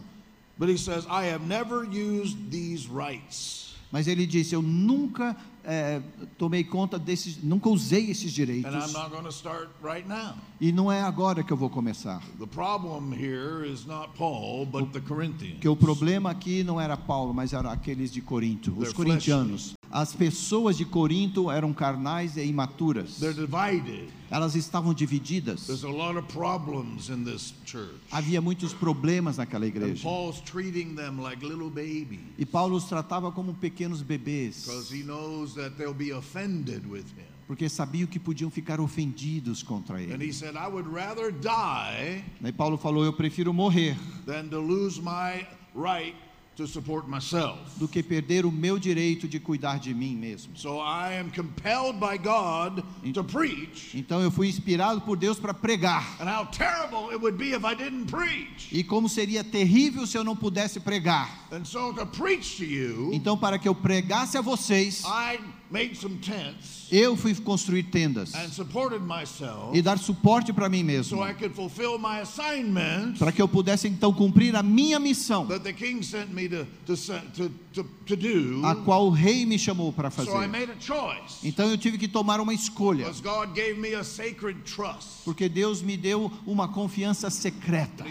But 0.59 0.69
he 0.69 0.77
says, 0.77 1.05
I 1.11 1.25
have 1.33 1.47
never 1.47 1.85
used 1.85 2.51
these 2.51 2.87
rights. 2.89 3.75
Mas 3.91 4.07
ele 4.09 4.27
disse: 4.27 4.55
Eu 4.55 4.61
nunca 4.63 5.37
eh, 5.65 6.01
tomei 6.37 6.65
conta 6.65 6.99
desses, 6.99 7.43
nunca 7.43 7.69
usei 7.69 8.11
esses 8.11 8.27
And 8.39 8.43
I'm 8.43 8.47
direitos. 8.63 8.93
not 8.93 9.11
going 9.11 9.23
to 9.25 9.33
start 9.33 9.71
right 9.83 10.07
now. 10.09 10.35
E 10.61 10.73
não 10.73 10.91
é 10.91 11.01
agora 11.01 11.43
que 11.45 11.53
eu 11.53 11.57
vou 11.57 11.71
começar. 11.71 12.21
The 12.39 12.47
problem 12.47 13.13
here 13.13 13.65
is 13.65 13.87
not 13.87 14.11
Paul, 14.19 14.67
but 14.67 14.93
the 14.93 15.01
Corinthians. 15.01 15.55
Porque 15.55 15.69
o 15.69 15.77
problema 15.77 16.31
aqui 16.31 16.63
não 16.65 16.81
era 16.81 16.97
Paulo, 16.97 17.33
mas 17.33 17.53
eram 17.53 17.71
aqueles 17.71 18.11
de 18.13 18.21
Corinto, 18.21 18.73
os 18.73 18.79
They're 18.79 18.95
corintianos. 18.95 19.74
As 19.95 20.13
pessoas 20.13 20.77
de 20.77 20.85
Corinto 20.85 21.49
eram 21.49 21.73
carnais 21.73 22.37
e 22.37 22.45
imaturas. 22.45 23.21
Elas 24.29 24.57
estavam 24.57 24.93
divididas. 24.93 25.69
There's 25.69 25.85
a 25.85 25.89
lot 25.89 26.19
of 26.19 26.27
problems 26.33 27.09
in 27.11 27.23
this 27.23 27.55
church. 27.65 27.95
Havia 28.11 28.41
muitos 28.41 28.73
problemas 28.75 29.37
naquela 29.37 29.65
igreja. 29.69 30.03
Paul's 30.03 30.41
treating 30.41 30.97
them 30.97 31.21
like 31.23 31.47
little 31.47 31.71
babies 31.71 32.19
E 32.37 32.45
Paulo 32.45 32.75
os 32.77 32.87
tratava 32.87 33.31
como 33.31 33.55
pequenos 33.55 34.03
bebês, 34.03 34.65
because 34.67 34.91
he 34.93 35.05
knows 35.05 35.55
that 35.55 35.77
they'll 35.77 35.95
be 35.95 36.11
offended 36.11 36.85
with 36.91 37.05
him. 37.17 37.27
porque 37.47 37.69
sabiam 37.69 38.09
que 38.09 38.19
podiam 38.19 38.51
ficar 38.51 38.81
ofendidos 38.81 39.63
contra 39.63 39.99
And 39.99 40.11
ele. 40.15 40.27
he 40.27 40.33
said, 40.33 40.57
I 40.57 40.67
would 40.67 40.89
rather 40.93 41.31
die 41.31 42.25
Daí 42.41 42.53
Paulo 42.53 42.77
falou: 42.77 43.05
Eu 43.05 43.13
prefiro 43.13 43.55
morrer 43.55 43.97
than 44.27 44.49
to 44.49 44.59
lose 44.59 45.01
my 45.01 45.47
right 45.73 46.17
to 46.57 46.67
support 46.67 47.09
myself. 47.09 47.59
do 47.77 47.89
que 47.89 48.03
perder 48.03 48.47
o 48.47 48.53
meu 48.53 48.79
direito 48.79 49.27
de 49.27 49.41
cuidar 49.41 49.79
de 49.79 49.93
mim 49.93 50.17
mesmo. 50.17 50.57
So 50.57 50.79
I 50.79 51.19
am 51.19 51.31
compelled 51.31 51.99
by 51.99 52.17
God 52.17 52.83
to 53.13 53.25
preach. 53.25 53.97
Então 53.97 54.21
eu 54.23 54.31
fui 54.31 54.49
inspirado 54.49 55.01
por 55.01 55.17
Deus 55.17 55.39
para 55.39 55.53
pregar. 55.55 56.17
And 56.21 56.29
how 56.29 56.47
terrible 56.47 57.11
it 57.13 57.21
would 57.21 57.37
be 57.37 57.53
if 57.55 57.65
I 57.65 57.75
didn't 57.75 58.07
preach. 58.07 58.69
E 58.73 58.83
como 58.85 59.09
seria 59.09 59.43
terrível 59.43 60.07
se 60.07 60.17
eu 60.17 60.25
não 60.25 60.37
pudesse 60.37 60.81
pregar. 60.81 61.49
And 61.53 61.65
so 61.65 61.93
to 61.93 62.07
preach 62.07 62.57
to 62.59 62.65
you, 62.65 63.11
Então, 63.13 63.37
para 63.37 63.59
que 63.59 63.69
eu 63.69 63.75
pregasse 63.75 64.37
a 64.37 64.41
vocês, 64.41 65.03
I 65.05 65.39
eu 66.91 67.17
fui 67.17 67.35
construir 67.35 67.85
tendas 67.85 68.35
and 68.35 68.51
supported 68.51 69.01
myself 69.03 69.77
e 69.77 69.83
dar 69.83 69.99
suporte 69.99 70.53
para 70.53 70.69
mim 70.69 70.83
mesmo, 70.83 71.17
so 71.19 71.25
I 71.29 71.35
could 71.35 71.55
fulfill 71.55 71.99
my 71.99 72.21
assignment 72.21 73.19
para 73.19 73.33
que 73.33 73.41
eu 73.43 73.49
pudesse 73.49 73.89
então 73.89 74.13
cumprir 74.13 74.55
a 74.55 74.63
minha 74.63 74.99
missão, 75.01 75.47
that 75.47 75.65
the 75.65 75.73
king 75.73 76.03
sent 76.05 76.31
me 76.33 76.49
to, 76.49 76.67
to, 76.87 76.97
sen- 76.97 77.23
to, 77.35 77.51
to, 77.73 77.85
to 78.07 78.17
do. 78.17 78.65
a 78.65 78.75
qual 78.77 79.07
o 79.07 79.11
rei 79.11 79.45
me 79.45 79.59
chamou 79.59 79.93
para 79.93 80.11
So 80.11 80.23
I 80.23 80.27
fazer. 80.27 80.47
made 80.49 80.71
a 80.71 80.81
choice. 80.81 81.37
Então 81.43 81.69
eu 81.69 81.77
tive 81.79 81.99
que 81.99 82.07
tomar 82.09 82.41
uma 82.41 82.55
escolha, 82.55 83.07
porque 85.25 85.49
Deus 85.49 85.83
me 85.83 85.97
deu 85.97 86.31
uma 86.47 86.69
confiança 86.69 87.31
secreta, 87.31 88.05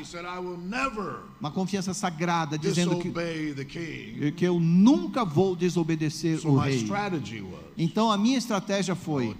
uma 1.39 1.51
confiança 1.51 1.93
sagrada, 1.93 2.57
dizendo 2.57 2.97
que, 2.99 4.31
que 4.35 4.45
eu 4.45 4.59
nunca 4.59 5.23
vou 5.23 5.55
desobedecer 5.55 6.39
So 6.39 6.49
o 6.49 6.57
rei. 6.57 6.79
Então 7.77 8.11
a 8.11 8.17
minha 8.17 8.37
estratégia 8.37 8.95
foi: 8.95 9.35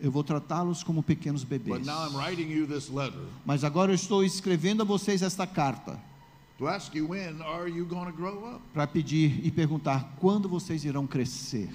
eu 0.00 0.10
vou 0.10 0.22
tratá-los 0.22 0.82
como 0.82 1.02
pequenos 1.02 1.44
bebês. 1.44 1.86
Mas 3.44 3.64
agora 3.64 3.92
eu 3.92 3.94
estou 3.94 4.24
escrevendo 4.24 4.82
a 4.82 4.84
vocês 4.84 5.22
esta 5.22 5.46
carta 5.46 5.98
para 8.72 8.86
pedir 8.86 9.44
e 9.44 9.50
perguntar 9.50 10.14
quando 10.20 10.48
vocês 10.48 10.84
irão 10.84 11.04
crescer. 11.06 11.68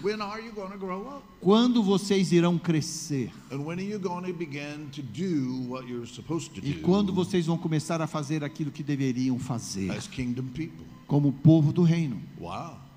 Quando 1.42 1.84
vocês 1.84 2.32
irão 2.32 2.58
crescer? 2.58 3.32
E 6.64 6.74
do 6.74 6.82
quando 6.82 7.14
vocês 7.14 7.46
vão 7.46 7.58
começar 7.58 8.02
a 8.02 8.08
fazer 8.08 8.44
aquilo 8.44 8.72
que 8.72 8.82
deveriam 8.82 9.38
fazer, 9.38 9.92
como 11.08 11.34
povo 11.34 11.74
do 11.74 11.84
reino? 11.84 12.22
Wow. 12.40 12.89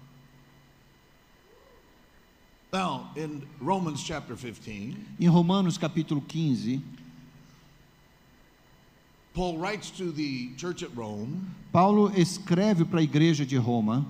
Now, 2.72 3.10
in 3.16 3.46
Romans 3.60 4.02
chapter 4.02 4.34
15, 4.34 4.96
Em 5.20 5.26
Romanos 5.28 5.76
capítulo 5.76 6.22
15, 6.26 6.82
Paul 9.34 9.58
writes 9.58 9.90
to 9.90 10.10
the 10.10 10.52
church 10.56 10.82
at 10.82 10.90
Rome, 10.96 11.54
Paulo 11.70 12.08
escreve 12.16 12.86
para 12.88 13.00
a 13.00 13.02
igreja 13.02 13.44
de 13.46 13.58
Roma, 13.58 14.06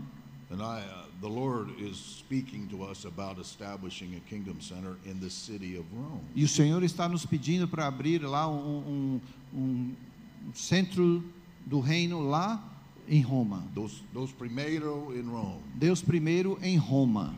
and 0.49 0.63
I, 0.63 0.79
uh, 0.81 1.07
the 1.21 1.29
Lord 1.29 1.71
is 1.81 1.97
speaking 1.97 2.69
to 2.69 2.85
us 2.85 3.05
about 3.05 3.41
establishing 3.41 4.15
a 4.15 4.21
kingdom 4.31 4.61
center 4.61 4.97
in 5.05 5.19
the 5.19 5.29
city 5.31 5.75
of 5.77 5.85
Rome. 5.93 6.21
e 6.37 6.45
o 6.45 6.49
Senhor 6.49 6.85
está 6.85 7.09
nos 7.09 7.27
pedindo 7.27 7.67
para 7.67 7.89
abrir 7.89 8.23
lá 8.23 8.49
um, 8.49 9.21
um- 9.53 9.91
um 10.47 10.55
centro 10.55 11.21
do 11.67 11.81
reino 11.81 12.21
lá 12.29 12.63
em 13.09 13.21
Roma. 13.23 13.65
Those, 13.75 14.03
those 14.15 14.33
primeiro 14.33 15.13
in 15.19 15.25
Rome. 15.29 15.59
Deus 15.75 16.01
primeiro 16.01 16.57
em 16.63 16.77
Roma. 16.77 17.35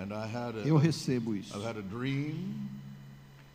And 0.00 0.12
I 0.14 0.26
had 0.26 0.54
Eu 0.66 0.76
a, 0.76 0.80
recebo 0.80 1.34
isso. 1.34 1.54
I've 1.54 1.64
had 1.64 1.76
a 1.76 1.82
dream, 1.82 2.68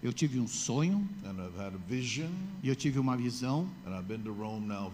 Eu 0.03 0.13
tive 0.13 0.39
um 0.39 0.47
sonho 0.47 1.07
and 1.25 1.41
I've 1.41 1.57
had 1.57 1.73
a 1.73 1.79
vision, 1.89 2.29
e 2.63 2.69
eu 2.69 2.75
tive 2.75 2.99
uma 2.99 3.17
visão. 3.17 3.67
and 3.87 3.95
I've 3.95 4.07
been 4.07 4.21
to 4.23 4.31
Rome 4.31 4.67
now 4.67 4.91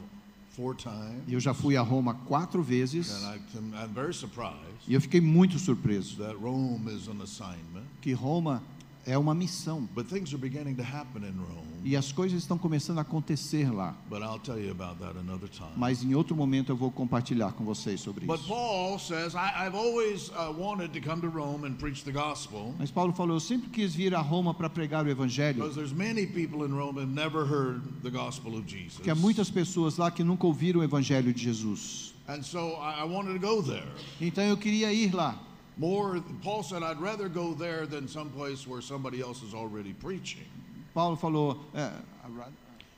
four 0.56 0.74
times. 0.74 1.24
E 1.28 1.34
eu 1.34 1.40
já 1.40 1.54
fui 1.54 1.76
a 1.76 1.82
Roma 1.82 2.14
quatro 2.28 2.62
vezes 2.64 3.12
And 3.12 3.36
I 3.36 3.40
can, 3.52 3.74
I'm 3.84 3.94
very 3.94 4.14
surprised 4.14 4.88
e 4.88 4.94
eu 4.94 5.02
fiquei 5.02 5.20
muito 5.22 5.60
surpreso 5.60 6.18
that 6.18 6.36
Rome 6.38 6.88
is 6.96 7.08
an 7.10 7.22
assignment, 7.22 7.86
que 8.02 8.14
Roma 8.14 8.64
é 9.06 9.18
uma 9.18 9.34
missão 9.36 9.88
but 9.94 10.08
things 10.08 10.34
are 10.34 10.38
beginning 10.38 10.76
to 10.76 10.84
happen 10.84 11.24
in 11.26 11.34
Rome. 11.38 11.68
E 11.84 11.96
as 11.96 12.12
coisas 12.12 12.40
estão 12.40 12.58
começando 12.58 13.00
a 13.00 13.02
acontecer 13.02 13.72
lá. 13.72 13.96
But 14.10 14.22
I'll 14.22 14.40
tell 14.40 14.60
you 14.60 14.72
about 14.72 15.00
that 15.00 15.18
another 15.18 15.50
time. 15.50 15.72
Mas 15.76 16.04
em 16.04 16.14
outro 16.16 16.36
momento 16.36 16.72
eu 16.72 16.76
vou 16.76 16.92
compartilhar 16.92 17.54
com 17.54 17.64
vocês 17.64 18.00
sobre 18.00 18.26
But 18.26 18.40
isso. 18.40 18.48
Paul 18.48 19.00
says, 19.00 19.34
I, 19.34 19.66
I've 19.66 19.76
always 19.76 20.30
uh, 20.30 20.54
wanted 20.58 20.94
to 20.94 21.02
come 21.02 21.22
to 21.22 21.30
Rome 21.30 21.66
and 21.66 21.76
preach 21.78 22.04
the 22.04 22.12
gospel 22.12 22.74
Mas 22.78 22.92
Paulo 22.92 23.14
falou: 23.14 23.36
eu 23.36 23.40
sempre 23.40 23.70
quis 23.70 23.96
vir 23.96 24.14
a 24.14 24.22
Roma 24.22 24.54
para 24.54 24.70
pregar 24.70 25.06
o 25.06 25.10
evangelho, 25.10 25.56
because 25.56 25.76
there's 25.76 25.94
many 25.94 26.26
people 26.26 26.66
in 26.66 26.74
Rome 26.74 26.96
that 26.96 27.02
have 27.02 27.14
never 27.14 27.46
heard 27.46 27.82
the 28.04 28.12
gospel 28.12 28.58
of 28.58 28.66
Jesus. 28.68 28.98
porque 28.98 29.10
há 29.10 29.16
muitas 29.16 29.50
pessoas 29.50 29.98
lá 29.98 30.12
que 30.12 30.24
nunca 30.24 30.46
ouviram 30.46 30.82
o 30.82 30.84
evangelho 30.84 31.34
de 31.34 31.42
Jesus. 31.44 32.14
And 32.28 32.44
so 32.44 32.76
I, 32.80 33.02
I 33.02 33.04
wanted 33.04 33.34
to 33.34 33.40
go 33.40 33.62
there. 33.62 33.88
Então 34.20 34.44
eu 34.44 34.58
queria 34.58 34.94
ir 34.94 35.14
lá. 35.14 35.38
More, 35.78 36.22
Paul 36.44 36.64
said, 36.64 36.84
I'd 36.84 37.00
rather 37.00 37.28
go 37.28 37.56
there 37.56 37.88
than 37.88 38.08
someplace 38.08 38.68
where 38.68 38.82
somebody 38.82 39.22
else 39.22 39.42
is 39.42 39.54
already 39.54 39.94
preaching. 39.94 40.46
Paulo 40.94 41.16
falou: 41.16 41.70
é, 41.74 41.92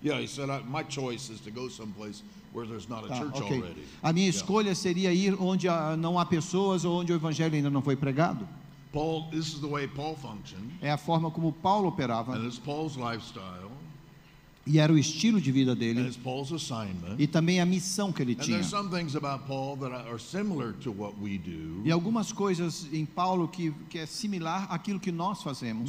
Yeah, 0.02 0.20
he 0.20 0.28
said, 0.28 0.50
my 0.68 0.84
choice 0.84 1.30
is 1.30 1.39
to 1.41 1.52
go 1.52 1.70
someplace 1.70 2.24
where 2.52 2.66
there's 2.68 2.89
not 2.89 3.06
a 3.06 3.08
tá, 3.08 3.20
church 3.20 3.41
ok. 3.41 3.58
already. 3.58 3.84
A 4.04 4.12
minha 4.12 4.28
Yeah. 4.28 4.38
escolha 4.38 4.76
seria 4.76 5.14
ir 5.14 5.34
onde 5.41 5.68
não 5.98 6.20
há 6.20 6.26
pessoas 6.26 6.84
ou 6.84 7.00
onde 7.00 7.14
o 7.14 7.16
evangelho 7.16 7.56
ainda 7.56 7.70
não 7.70 7.82
foi 7.82 7.96
pregado. 7.96 8.46
Paul, 8.91 9.30
this 9.32 9.48
is 9.54 9.60
the 9.62 9.68
way 9.68 9.88
Paul 9.88 10.16
functioned, 10.16 10.72
É 10.82 10.91
a 10.91 10.98
forma 10.98 11.32
como 11.32 11.52
Paulo 11.52 11.88
operava 11.88 12.34
and 12.36 12.46
it's 12.46 12.60
Paul's 12.60 12.96
lifestyle, 12.98 13.72
e 14.66 14.80
era 14.80 14.93
o 14.93 14.97
estilo 14.97 15.41
de 15.41 15.51
vida 15.51 15.76
dele 15.76 16.09
e 17.18 17.28
também 17.28 17.59
a 17.59 17.66
missão 17.66 18.14
que 18.14 18.22
ele 18.22 18.34
tinha. 18.36 18.61
E 21.84 21.91
algumas 21.91 22.32
coisas 22.32 22.88
em 22.93 23.05
Paulo 23.05 23.47
que, 23.47 23.72
que 23.89 23.99
é 23.99 24.05
similar 24.05 24.68
àquilo 24.72 24.99
que 24.99 25.11
nós 25.11 25.43
fazemos. 25.43 25.86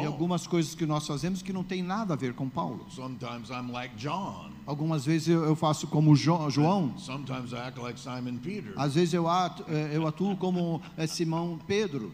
E 0.00 0.06
algumas 0.06 0.46
coisas 0.46 0.74
que 0.74 0.86
nós 0.86 1.06
fazemos 1.06 1.42
que 1.42 1.52
não 1.52 1.64
tem 1.64 1.82
nada 1.82 2.14
a 2.14 2.16
ver 2.16 2.32
com 2.34 2.48
Paulo. 2.48 2.86
Sometimes 2.90 3.50
I'm 3.50 3.72
like 3.72 3.96
John. 3.96 4.50
Algumas 4.66 5.04
vezes 5.04 5.28
eu, 5.28 5.56
faço 5.56 5.86
como 5.86 6.14
Jo- 6.14 6.48
João, 6.50 6.96
Sometimes 6.98 7.52
I 7.52 7.56
act 7.56 7.80
like 7.80 7.98
Simon 7.98 8.38
Peter. 8.38 8.72
às 8.76 8.94
vezes 8.94 9.14
eu, 9.14 9.26
eh, 9.28 9.96
atuo 10.06 10.36
como 10.36 10.80
eh, 10.96 11.06
Simão 11.06 11.58
Pedro. 11.66 12.12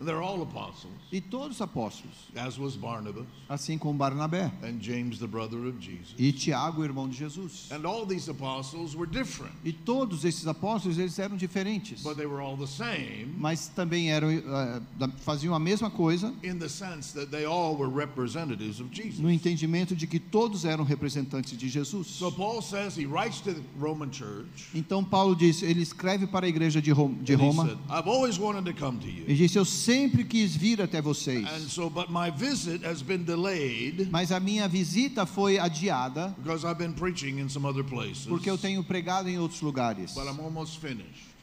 They're 0.00 0.22
all 0.22 0.40
apostles, 0.42 0.92
E 1.10 1.20
todos 1.20 1.60
apóstolos, 1.60 2.14
as 2.36 2.56
was 2.56 2.76
Barnabas 2.76 3.24
assim 3.48 3.76
como 3.76 3.98
Barnabé. 3.98 4.48
and 4.62 4.80
James, 4.80 5.18
the 5.18 5.26
brother 5.26 5.58
of 5.66 5.80
Jesus. 5.80 6.14
E 6.16 6.30
Tiago, 6.32 6.84
irmão 6.84 7.08
de 7.08 7.16
Jesus. 7.16 7.68
And 7.72 7.84
all 7.84 8.06
these 8.06 8.28
apostles 8.30 8.94
were 8.94 9.06
different, 9.10 9.52
E 9.64 9.72
todos 9.72 10.24
esses 10.24 10.46
apóstolos, 10.46 10.98
eles 10.98 11.18
eram 11.18 11.36
diferentes. 11.36 12.02
but 12.04 12.16
they 12.16 12.26
were 12.26 12.40
all 12.40 12.56
the 12.56 12.66
same 12.68 13.34
Mas 13.36 13.66
também 13.74 14.10
eram, 14.12 14.30
eh, 14.30 14.80
da- 14.96 15.08
faziam 15.18 15.52
a 15.52 15.58
mesma 15.58 15.90
coisa, 15.90 16.32
in 16.44 16.58
the 16.58 16.68
sense 16.68 17.12
that 17.12 17.30
they 17.32 17.44
all 17.44 17.74
were 17.76 17.88
representatives 17.90 18.78
of 18.80 18.90
Jesus. 18.92 19.18
no 19.18 19.28
entendimento 19.28 19.96
de 19.96 20.06
que 20.06 20.20
todos 20.20 20.64
eram 20.64 20.84
representantes 20.84 21.58
de 21.58 21.68
Jesus. 21.68 22.06
So 22.06 22.30
Paul 22.30 22.62
says 22.62 22.96
he 22.96 23.04
writes 23.04 23.40
to 23.40 23.52
the 23.52 23.62
Roman 23.80 24.10
church. 24.12 24.68
Então 24.74 25.02
Paulo 25.02 25.34
diz, 25.34 25.60
ele 25.62 25.82
escreve 25.82 26.28
para 26.28 26.46
a 26.46 26.48
igreja 26.48 26.80
de 26.80 26.92
Ro- 26.92 27.08
de 27.20 27.34
and 27.34 27.40
he 27.40 27.46
Roma 27.46 27.66
said, 27.66 27.78
I've 27.90 28.06
always 28.08 28.38
wanted 28.38 28.64
to 28.64 28.72
come 28.78 28.98
to 29.00 29.08
e 29.08 29.24
you 29.26 29.34
disse: 29.36 29.56
Eu 29.56 29.64
sempre 29.88 30.22
quis 30.22 30.54
vir 30.54 30.82
até 30.82 31.00
vocês. 31.00 31.46
And 31.46 31.68
so, 31.68 31.88
but 31.88 32.10
my 32.10 32.30
visit 32.30 32.84
has 32.84 33.00
been 33.00 33.24
delayed 33.24 34.10
Mas 34.10 34.30
a 34.30 34.38
minha 34.38 34.68
visita 34.68 35.24
foi 35.24 35.58
adiada 35.58 36.34
because 36.42 36.66
I've 36.66 36.78
been 36.78 36.92
preaching 36.92 37.38
in 37.38 37.48
some 37.48 37.66
other 37.66 37.82
places. 37.82 38.26
porque 38.26 38.50
eu 38.50 38.58
tenho 38.58 38.84
pregado 38.84 39.30
em 39.30 39.38
outros 39.38 39.62
lugares. 39.62 40.14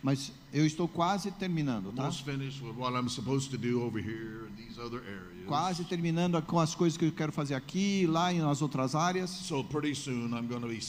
Mas 0.04 0.32
eu 0.54 0.64
estou 0.64 0.88
quase 0.88 1.32
terminando, 1.32 1.91
tá? 1.91 2.08
Here. 3.96 4.46
Quase 5.48 5.84
terminando 5.86 6.39
com 6.43 6.60
as 6.60 6.76
coisas 6.76 6.96
que 6.96 7.06
eu 7.06 7.12
quero 7.12 7.32
fazer 7.32 7.56
aqui, 7.56 8.06
lá 8.06 8.32
e 8.32 8.38
nas 8.38 8.62
outras 8.62 8.93
áreas. 8.93 9.32
So 9.32 9.64
pretty 9.64 9.96
soon 9.96 10.34
I'm 10.34 10.48
going 10.48 10.62
to 10.62 10.68
be 10.68 10.80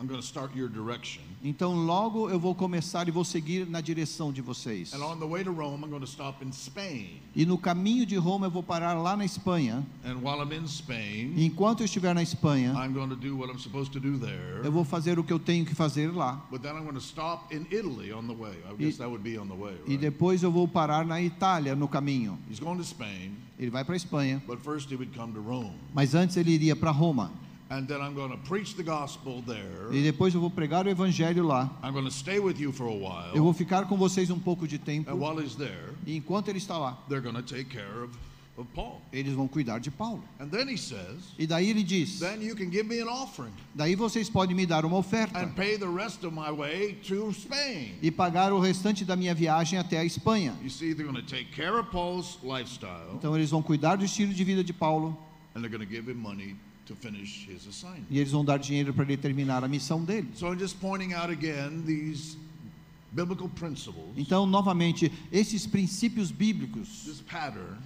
I'm 0.00 0.08
going 0.08 0.20
to 0.20 0.26
start 0.26 0.50
your 0.56 0.68
direction. 0.68 1.22
Então 1.44 1.74
logo 1.76 2.28
eu 2.28 2.38
vou 2.38 2.56
começar 2.56 3.06
e 3.06 3.12
vou 3.12 3.24
seguir 3.24 3.68
na 3.68 3.80
direção 3.80 4.32
de 4.32 4.40
vocês. 4.42 4.92
And 4.92 5.00
on 5.04 5.16
the 5.18 5.26
way 5.26 5.44
to 5.44 5.52
Rome, 5.52 5.84
I'm 5.84 5.90
going 5.90 6.00
to 6.00 6.08
stop 6.10 6.44
in 6.44 6.50
Spain. 6.52 7.20
E 7.36 7.46
no 7.46 7.56
caminho 7.56 8.04
de 8.04 8.16
Roma 8.16 8.46
eu 8.46 8.50
vou 8.50 8.64
parar 8.64 8.94
lá 8.94 9.16
na 9.16 9.24
Espanha. 9.24 9.86
And 10.04 10.16
while 10.22 10.40
I'm 10.42 10.52
in 10.52 10.66
Spain, 10.66 11.34
E 11.36 11.44
enquanto 11.44 11.80
eu 11.80 11.84
estiver 11.84 12.14
na 12.14 12.22
Espanha, 12.22 12.72
I'm 12.72 12.92
going 12.92 13.10
to 13.10 13.16
do 13.16 13.36
what 13.36 13.48
I'm 13.52 13.60
supposed 13.60 13.92
to 13.92 14.00
do 14.00 14.18
there. 14.18 14.60
eu 14.64 14.72
vou 14.72 14.84
fazer 14.84 15.20
o 15.20 15.24
que 15.24 15.32
eu 15.32 15.38
tenho 15.38 15.64
que 15.64 15.74
fazer 15.74 16.12
lá. 16.12 16.44
But 16.50 16.62
then 16.62 16.72
I'm 16.76 16.82
going 16.82 16.94
to 16.94 17.00
stop 17.00 17.54
in 17.54 17.66
Italy 17.70 18.12
on 18.12 18.26
the 18.26 18.34
way. 18.34 18.56
I 18.68 18.74
guess 18.76 18.96
that 18.98 19.08
would 19.08 19.22
be 19.22 19.38
on 19.38 19.46
the 19.46 19.54
way, 19.54 19.74
E 19.86 19.90
right? 19.92 19.98
depois 19.98 20.42
eu 20.42 20.50
vou 20.50 20.66
parar 20.66 21.04
na 21.06 21.22
Itália 21.22 21.76
no 21.76 21.86
caminho. 21.86 22.36
He's 22.50 22.58
going 22.58 22.78
to 22.78 22.84
Spain, 22.84 23.36
Ele 23.56 23.70
vai 23.70 23.84
para 23.84 23.94
a 23.94 23.96
Espanha, 23.96 24.42
but 24.48 24.58
first 24.60 24.90
he 24.90 24.96
would 24.96 25.12
come 25.16 25.32
to 25.32 25.40
Rome. 25.40 25.74
mas 25.94 26.12
antes 26.16 26.36
ele 26.36 26.50
iria 26.50 26.74
para 26.74 26.90
Roma. 26.90 27.30
And 27.72 27.86
then 27.86 28.02
I'm 28.02 28.14
going 28.14 28.30
to 28.30 28.36
preach 28.36 28.74
the 28.76 28.82
gospel 28.82 29.42
there. 29.46 29.88
E 29.90 30.02
depois 30.02 30.34
eu 30.34 30.40
vou 30.42 30.50
pregar 30.50 30.84
o 30.86 30.90
evangelho 30.90 31.42
lá. 31.46 31.70
I'm 31.82 31.92
going 31.92 32.04
to 32.04 32.10
stay 32.10 32.38
with 32.38 32.60
you 32.60 32.70
for 32.70 32.86
a 32.86 32.92
Eu 33.34 33.42
vou 33.42 33.44
while. 33.46 33.54
ficar 33.54 33.86
com 33.86 33.96
vocês 33.96 34.28
um 34.30 34.38
pouco 34.38 34.68
de 34.68 34.76
And 34.76 34.80
tempo. 34.80 35.14
while 35.16 35.40
he's 35.42 35.54
there, 35.56 35.94
E 36.06 36.14
enquanto 36.14 36.48
ele 36.48 36.58
está 36.58 36.76
lá, 36.76 36.98
they're 37.08 37.22
going 37.22 37.34
to 37.34 37.42
take 37.42 37.70
care 37.70 38.02
of, 38.04 38.12
of 38.58 38.68
Paul. 38.74 39.00
eles 39.10 39.32
vão 39.32 39.48
cuidar 39.48 39.78
de 39.80 39.90
Paulo. 39.90 40.22
And 40.38 40.48
then 40.50 40.68
he 40.68 40.76
says, 40.76 41.32
E 41.38 41.46
daí 41.46 41.70
ele 41.70 41.82
diz: 41.82 42.18
then 42.20 42.42
you 42.42 42.54
can 42.54 42.68
give 42.68 42.84
me 42.86 43.00
an 43.00 43.08
offering 43.08 43.52
Daí 43.74 43.96
vocês 43.96 44.28
podem 44.28 44.54
me 44.54 44.66
dar 44.66 44.84
uma 44.84 44.98
oferta 44.98 45.38
and 45.38 45.54
pay 45.54 45.78
the 45.78 45.86
rest 45.88 46.24
of 46.24 46.34
my 46.34 46.50
way 46.50 46.92
to 47.08 47.32
Spain. 47.32 47.94
e 48.02 48.10
pagar 48.10 48.52
o 48.52 48.60
restante 48.60 49.02
da 49.02 49.16
minha 49.16 49.34
viagem 49.34 49.78
até 49.78 49.96
a 49.98 50.04
Espanha. 50.04 50.54
You 50.62 50.68
see, 50.68 50.92
they're 50.92 51.10
going 51.10 51.24
to 51.24 51.26
take 51.26 51.46
care 51.56 51.78
of 51.78 51.90
Paul's 51.90 52.38
lifestyle 52.42 53.14
Então 53.14 53.34
eles 53.34 53.48
vão 53.50 53.62
cuidar 53.62 53.96
do 53.96 54.04
estilo 54.04 54.34
de 54.34 54.44
vida 54.44 54.62
de 54.62 54.74
Paulo 54.74 55.16
and 55.54 55.62
they're 55.62 55.70
going 55.74 55.80
to 55.86 55.90
give 55.90 56.06
him 56.10 56.18
money 56.18 56.54
to 56.86 56.94
finish 56.94 57.46
his 57.48 57.66
assignment. 57.66 58.04
e 58.10 58.18
eles 58.18 58.32
vão 58.32 58.44
dar 58.44 58.58
dinheiro 58.58 58.92
para 58.92 59.04
ele 59.04 59.16
terminar 59.16 59.62
a 59.64 59.68
missão 59.68 60.04
dele. 60.04 60.28
So 60.34 60.46
I'm 60.52 60.58
just 60.58 60.78
pointing 60.80 61.14
out 61.14 61.30
again 61.30 61.82
these 61.86 62.36
Então, 64.16 64.46
novamente, 64.46 65.12
esses 65.30 65.66
princípios 65.66 66.30
bíblicos, 66.30 67.04
this 67.04 67.20
pattern. 67.20 67.76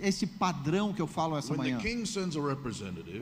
esse 0.00 0.26
padrão 0.26 0.92
que 0.92 1.00
eu 1.00 1.06
falo 1.06 1.36
essa 1.36 1.54
manhã, 1.54 1.80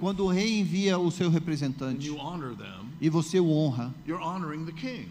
quando 0.00 0.24
o 0.24 0.28
rei 0.28 0.58
envia 0.58 0.98
o 0.98 1.10
seu 1.10 1.28
and 1.28 1.30
representante 1.30 2.06
you 2.06 2.16
honor 2.16 2.56
them, 2.56 2.90
e 3.00 3.08
você 3.08 3.38
o 3.38 3.48
honra, 3.48 3.94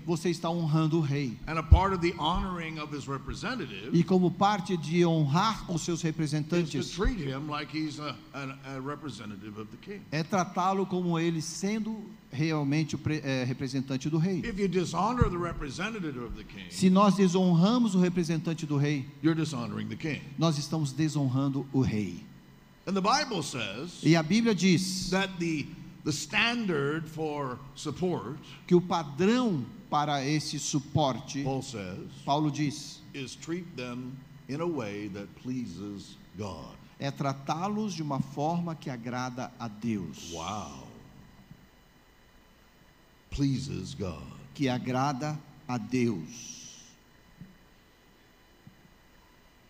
você 0.06 0.30
está 0.30 0.49
honrando 0.49 0.97
o 0.97 1.02
rei. 1.02 1.38
And 1.47 1.58
a 1.58 1.64
part 1.64 1.93
of 1.93 2.02
the 2.02 2.14
honoring 2.22 2.80
of 2.80 2.95
his 2.95 3.08
representative 3.08 3.89
E 3.93 4.04
como 4.04 4.32
parte 4.32 4.76
de 4.76 5.06
honrar 5.06 5.72
os 5.72 5.82
seus 5.82 6.02
representantes, 6.02 6.97
é 10.12 10.24
tratá-lo 10.24 10.86
como 10.86 11.18
ele 11.18 11.41
sendo 11.41 12.10
realmente 12.32 12.95
o 12.95 12.99
é, 13.23 13.43
representante 13.43 14.09
do 14.09 14.17
rei. 14.17 14.39
If 14.39 14.57
you 14.59 14.67
dishonor 14.67 15.29
the 15.29 15.38
representative 15.38 16.17
of 16.17 16.36
the 16.36 16.43
king, 16.43 16.71
Se 16.71 16.89
nós 16.89 17.15
desonramos 17.15 17.95
o 17.95 17.99
representante 17.99 18.65
do 18.65 18.77
rei, 18.77 19.05
you're 19.21 19.39
dishonoring 19.39 19.88
the 19.88 19.95
king. 19.95 20.21
nós 20.38 20.57
estamos 20.57 20.91
desonrando 20.91 21.65
o 21.73 21.82
rei. 21.82 22.23
And 22.88 22.93
the 22.93 23.01
Bible 23.01 23.43
says 23.43 24.01
E 24.03 24.15
a 24.15 24.23
Bíblia 24.23 24.55
diz 24.55 25.09
that 25.11 25.29
the 25.39 25.67
the 26.03 26.11
standard 26.11 27.07
for 27.07 27.59
support, 27.75 28.39
que 28.65 28.73
o 28.73 28.82
padrão 28.82 29.63
para 29.89 30.25
esse 30.25 30.57
suporte, 30.57 31.43
Paul 31.43 31.61
says, 31.61 32.09
Paulo 32.25 32.49
diz, 32.49 33.01
is 33.13 33.36
treat 33.36 33.65
them 33.75 34.13
in 34.49 34.61
a 34.61 34.67
way 34.67 35.09
that 35.09 35.27
pleases 35.43 36.17
God. 36.38 36.75
é 36.99 37.11
tratá-los 37.11 37.93
de 37.93 38.01
uma 38.01 38.19
forma 38.19 38.75
que 38.75 38.89
agrada 38.89 39.51
a 39.59 39.67
Deus. 39.67 40.32
Wow. 40.32 40.88
Pleases 43.32 43.95
God. 43.95 44.21
Que 44.53 44.67
agrada 44.67 45.38
a 45.67 45.79
Deus. 45.79 46.59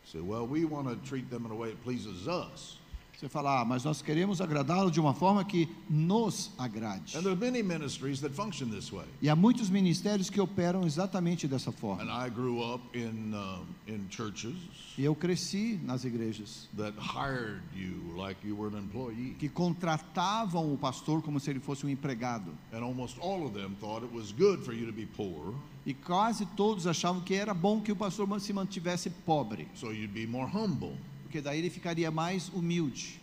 So, 0.05 0.21
well, 0.21 0.45
we 0.45 0.65
want 0.65 0.89
to 0.89 1.09
treat 1.09 1.29
them 1.29 1.45
in 1.45 1.51
a 1.51 1.55
way 1.55 1.69
that 1.69 1.81
pleases 1.83 2.27
us. 2.27 2.77
Você 3.21 3.29
fala, 3.29 3.61
ah, 3.61 3.63
mas 3.63 3.83
nós 3.83 4.01
queremos 4.01 4.41
agradá-lo 4.41 4.89
de 4.89 4.99
uma 4.99 5.13
forma 5.13 5.45
que 5.45 5.69
nos 5.87 6.49
agrade. 6.57 7.15
And 7.15 7.21
there 7.21 7.33
are 7.33 7.39
many 7.39 7.61
ministries 7.61 8.19
that 8.21 8.33
function 8.33 8.71
this 8.71 8.91
way. 8.91 9.05
E 9.21 9.29
há 9.29 9.35
muitos 9.35 9.69
ministérios 9.69 10.27
que 10.27 10.41
operam 10.41 10.87
exatamente 10.87 11.47
dessa 11.47 11.71
forma. 11.71 12.01
And 12.01 12.09
I 12.09 12.31
grew 12.31 12.63
up 12.63 12.81
in 12.97 13.35
um, 13.35 13.67
in 13.87 14.07
churches 14.09 14.55
E 14.97 15.05
eu 15.05 15.13
cresci 15.13 15.79
nas 15.83 16.03
igrejas 16.03 16.67
that 16.75 16.97
hired 16.97 17.61
you 17.75 18.11
like 18.17 18.39
you 18.43 18.55
were 18.55 18.75
an 18.75 18.79
employee, 18.79 19.35
que 19.37 19.47
contratavam 19.47 20.73
o 20.73 20.75
pastor 20.75 21.21
como 21.21 21.39
se 21.39 21.51
ele 21.51 21.59
fosse 21.59 21.85
um 21.85 21.89
empregado. 21.89 22.51
and 22.73 22.83
almost 22.83 23.19
all 23.19 23.45
of 23.45 23.53
them 23.53 23.75
thought 23.79 24.03
it 24.03 24.11
was 24.11 24.31
good 24.31 24.65
for 24.65 24.73
you 24.73 24.87
to 24.87 24.91
be 24.91 25.05
poor, 25.05 25.53
E 25.85 25.93
quase 25.93 26.45
todos 26.55 26.87
achavam 26.87 27.21
que 27.21 27.35
era 27.35 27.53
bom 27.53 27.81
que 27.81 27.91
o 27.91 27.95
pastor 27.95 28.27
se 28.39 28.51
mantivesse 28.51 29.11
pobre, 29.11 29.67
so 29.75 29.91
you'd 29.91 30.11
be 30.11 30.25
more 30.25 30.47
humble. 30.47 30.95
Porque 31.31 31.39
daí 31.41 31.59
ele 31.59 31.69
ficaria 31.69 32.11
mais 32.11 32.49
humilde. 32.49 33.21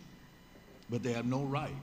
But 0.89 1.03
they 1.03 1.13
had 1.13 1.27
no 1.27 1.45
right 1.45 1.75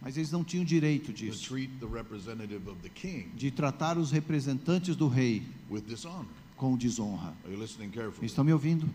Mas 0.00 0.16
eles 0.16 0.32
não 0.32 0.42
tinham 0.42 0.64
direito 0.64 1.06
to 1.06 1.12
disso, 1.12 1.46
treat 1.46 1.70
the 1.80 1.86
representative 1.86 2.66
of 2.70 2.80
the 2.82 2.88
king 2.88 3.28
de 3.36 3.50
tratar 3.50 3.98
os 3.98 4.10
representantes 4.10 4.96
do 4.96 5.08
rei 5.08 5.42
with 5.68 5.82
dishonor. 5.82 6.24
com 6.56 6.76
desonra. 6.76 7.34
Are 7.44 7.52
you 7.52 7.60
listening 7.60 7.90
carefully? 7.90 8.26
Estão 8.26 8.42
me 8.44 8.52
ouvindo? 8.52 8.88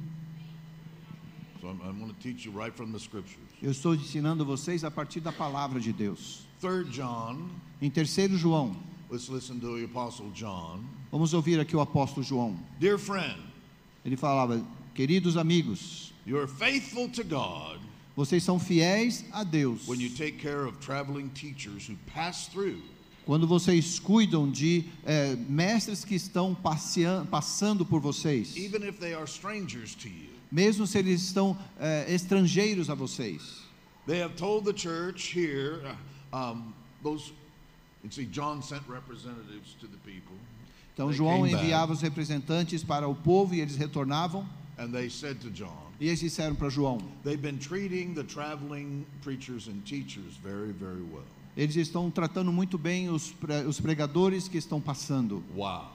So 1.61 1.67
I'm, 1.69 1.80
I'm 1.88 1.99
going 1.99 2.11
to 2.11 2.19
teach 2.19 2.45
you 2.45 2.51
right 2.51 2.76
from 2.76 2.91
the 2.91 2.99
scriptures. 2.99 3.38
Eu 3.61 3.71
estou 3.71 3.93
ensinando 3.93 4.43
vocês 4.43 4.84
a 4.84 4.89
partir 4.89 5.19
da 5.19 5.32
palavra 5.32 5.80
de 5.80 5.93
Deus. 5.93 6.47
Third 6.59 6.89
John. 6.89 7.49
Em 7.82 7.91
terceiro 7.91 8.36
João, 8.36 8.76
Let's 9.11 9.30
listen 9.30 9.59
to 9.59 9.78
the 9.78 9.86
apostle 9.86 10.32
John. 10.34 10.84
vamos 11.11 11.34
ouvir 11.34 11.59
aqui 11.59 11.76
o 11.76 11.82
apóstolo 11.82 12.26
João. 12.26 12.57
Dear 12.80 12.97
friend, 12.97 13.39
Ele 14.03 14.17
falava: 14.17 14.65
Queridos 14.95 15.38
amigos, 15.38 16.12
you're 16.26 16.47
faithful 16.47 17.09
to 17.09 17.24
God 17.24 17.80
vocês 18.15 18.43
são 18.43 18.59
fiéis 18.59 19.26
a 19.32 19.43
Deus 19.43 19.88
when 19.88 19.99
you 19.99 20.09
take 20.09 20.38
care 20.38 20.65
of 20.65 20.78
traveling 20.80 21.30
teachers 21.30 21.88
who 21.89 21.95
pass 22.13 22.47
through 22.47 22.82
quando 23.26 23.47
vocês 23.47 23.99
cuidam 23.99 24.51
de 24.51 24.84
eh, 25.05 25.36
mestres 25.47 26.03
que 26.03 26.13
estão 26.15 26.53
passea- 26.53 27.26
passando 27.32 27.86
por 27.86 28.01
vocês, 28.01 28.55
even 28.57 28.84
if 28.86 28.99
they 28.99 29.13
are 29.13 29.26
strangers 29.26 29.95
to 29.95 30.09
you. 30.09 30.28
mesmo 30.51 30.86
se 30.86 30.97
eles 30.99 31.21
estão 31.21 31.57
eh, 31.80 32.05
estrangeiros 32.13 32.89
a 32.89 32.93
vocês. 32.95 33.63
They 34.05 34.21
have 34.21 34.36
told 34.36 34.65
the 34.65 34.74
church 34.78 35.32
here, 35.34 35.80
uh, 36.34 36.51
um, 36.51 36.74
those, 37.01 37.32
you 38.03 38.11
see, 38.11 38.26
John 38.26 38.61
sent 38.61 38.84
representatives 38.89 39.74
to 39.80 39.88
the 39.88 39.97
people, 40.05 40.36
Então 40.93 41.07
They 41.07 41.15
João 41.17 41.43
came 41.43 41.51
back. 41.53 41.63
enviava 41.63 41.93
os 41.93 42.01
representantes 42.01 42.84
para 42.84 43.07
o 43.07 43.15
povo 43.15 43.55
e 43.55 43.61
eles 43.61 43.78
retornavam. 43.78 44.45
and 44.78 44.91
they 44.91 45.09
said 45.09 45.39
to 45.39 45.49
John, 45.49 45.82
E 45.99 46.07
eles 46.07 46.19
disseram 46.19 46.55
para 46.55 46.69
João: 46.69 46.97
they've 47.23 47.41
been 47.41 47.57
treating 47.57 48.13
the 48.13 48.23
traveling 48.23 49.05
preachers 49.21 49.67
and 49.67 49.81
teachers 49.85 50.35
very, 50.43 50.71
very 50.71 51.01
well. 51.01 51.23
eles 51.55 51.75
estão 51.75 52.09
tratando 52.09 52.51
muito 52.51 52.77
bem 52.77 53.09
os, 53.09 53.33
os 53.67 53.79
pregadores 53.79 54.47
que 54.47 54.57
estão 54.57 54.81
passando. 54.81 55.43
Wow. 55.55 55.91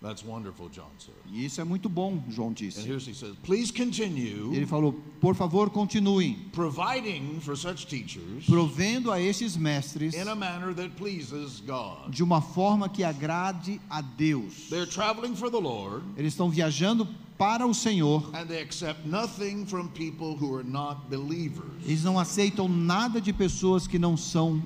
That's 0.00 0.22
wonderful, 0.24 0.68
John 0.68 0.90
said. 1.00 1.16
E 1.32 1.44
isso 1.44 1.60
é 1.60 1.64
muito 1.64 1.88
bom, 1.88 2.22
João 2.28 2.50
And 2.50 2.54
disse. 2.54 2.86
here's 2.88 3.08
he 3.08 3.12
says, 3.14 3.34
please 3.42 3.72
continue 3.72 4.54
ele 4.54 4.64
falou: 4.64 4.92
por 5.20 5.34
favor, 5.34 5.70
continuem 5.70 6.36
providing 6.52 7.40
for 7.40 7.56
such 7.56 7.84
teachers 7.88 8.46
provendo 8.46 9.10
a 9.10 9.20
estes 9.20 9.56
mestres 9.56 10.14
in 10.14 10.28
a 10.28 10.36
manner 10.36 10.72
that 10.72 10.90
pleases 10.90 11.60
God. 11.66 12.12
de 12.12 12.22
uma 12.22 12.40
forma 12.40 12.88
que 12.88 13.02
agrade 13.02 13.80
a 13.90 14.00
Deus. 14.00 14.68
They're 14.70 14.86
traveling 14.86 15.34
for 15.34 15.50
the 15.50 15.58
Lord, 15.58 16.04
Eles 16.16 16.32
estão 16.32 16.48
viajando 16.48 17.08
para 17.38 17.66
o 17.66 17.72
Senhor. 17.72 18.28
and 18.34 18.46
they 18.48 18.60
accept 18.60 19.06
nothing 19.06 19.64
from 19.64 19.88
people 19.90 20.36
who 20.36 20.54
are 20.54 20.64
not 20.64 21.08
believers. 21.08 21.70
Eles 21.84 22.02
não 22.04 22.18
aceitam 22.18 22.68
nada 22.68 23.20
de 23.20 23.32
pessoas 23.32 23.86
que 23.86 23.98
não 23.98 24.16
são 24.16 24.60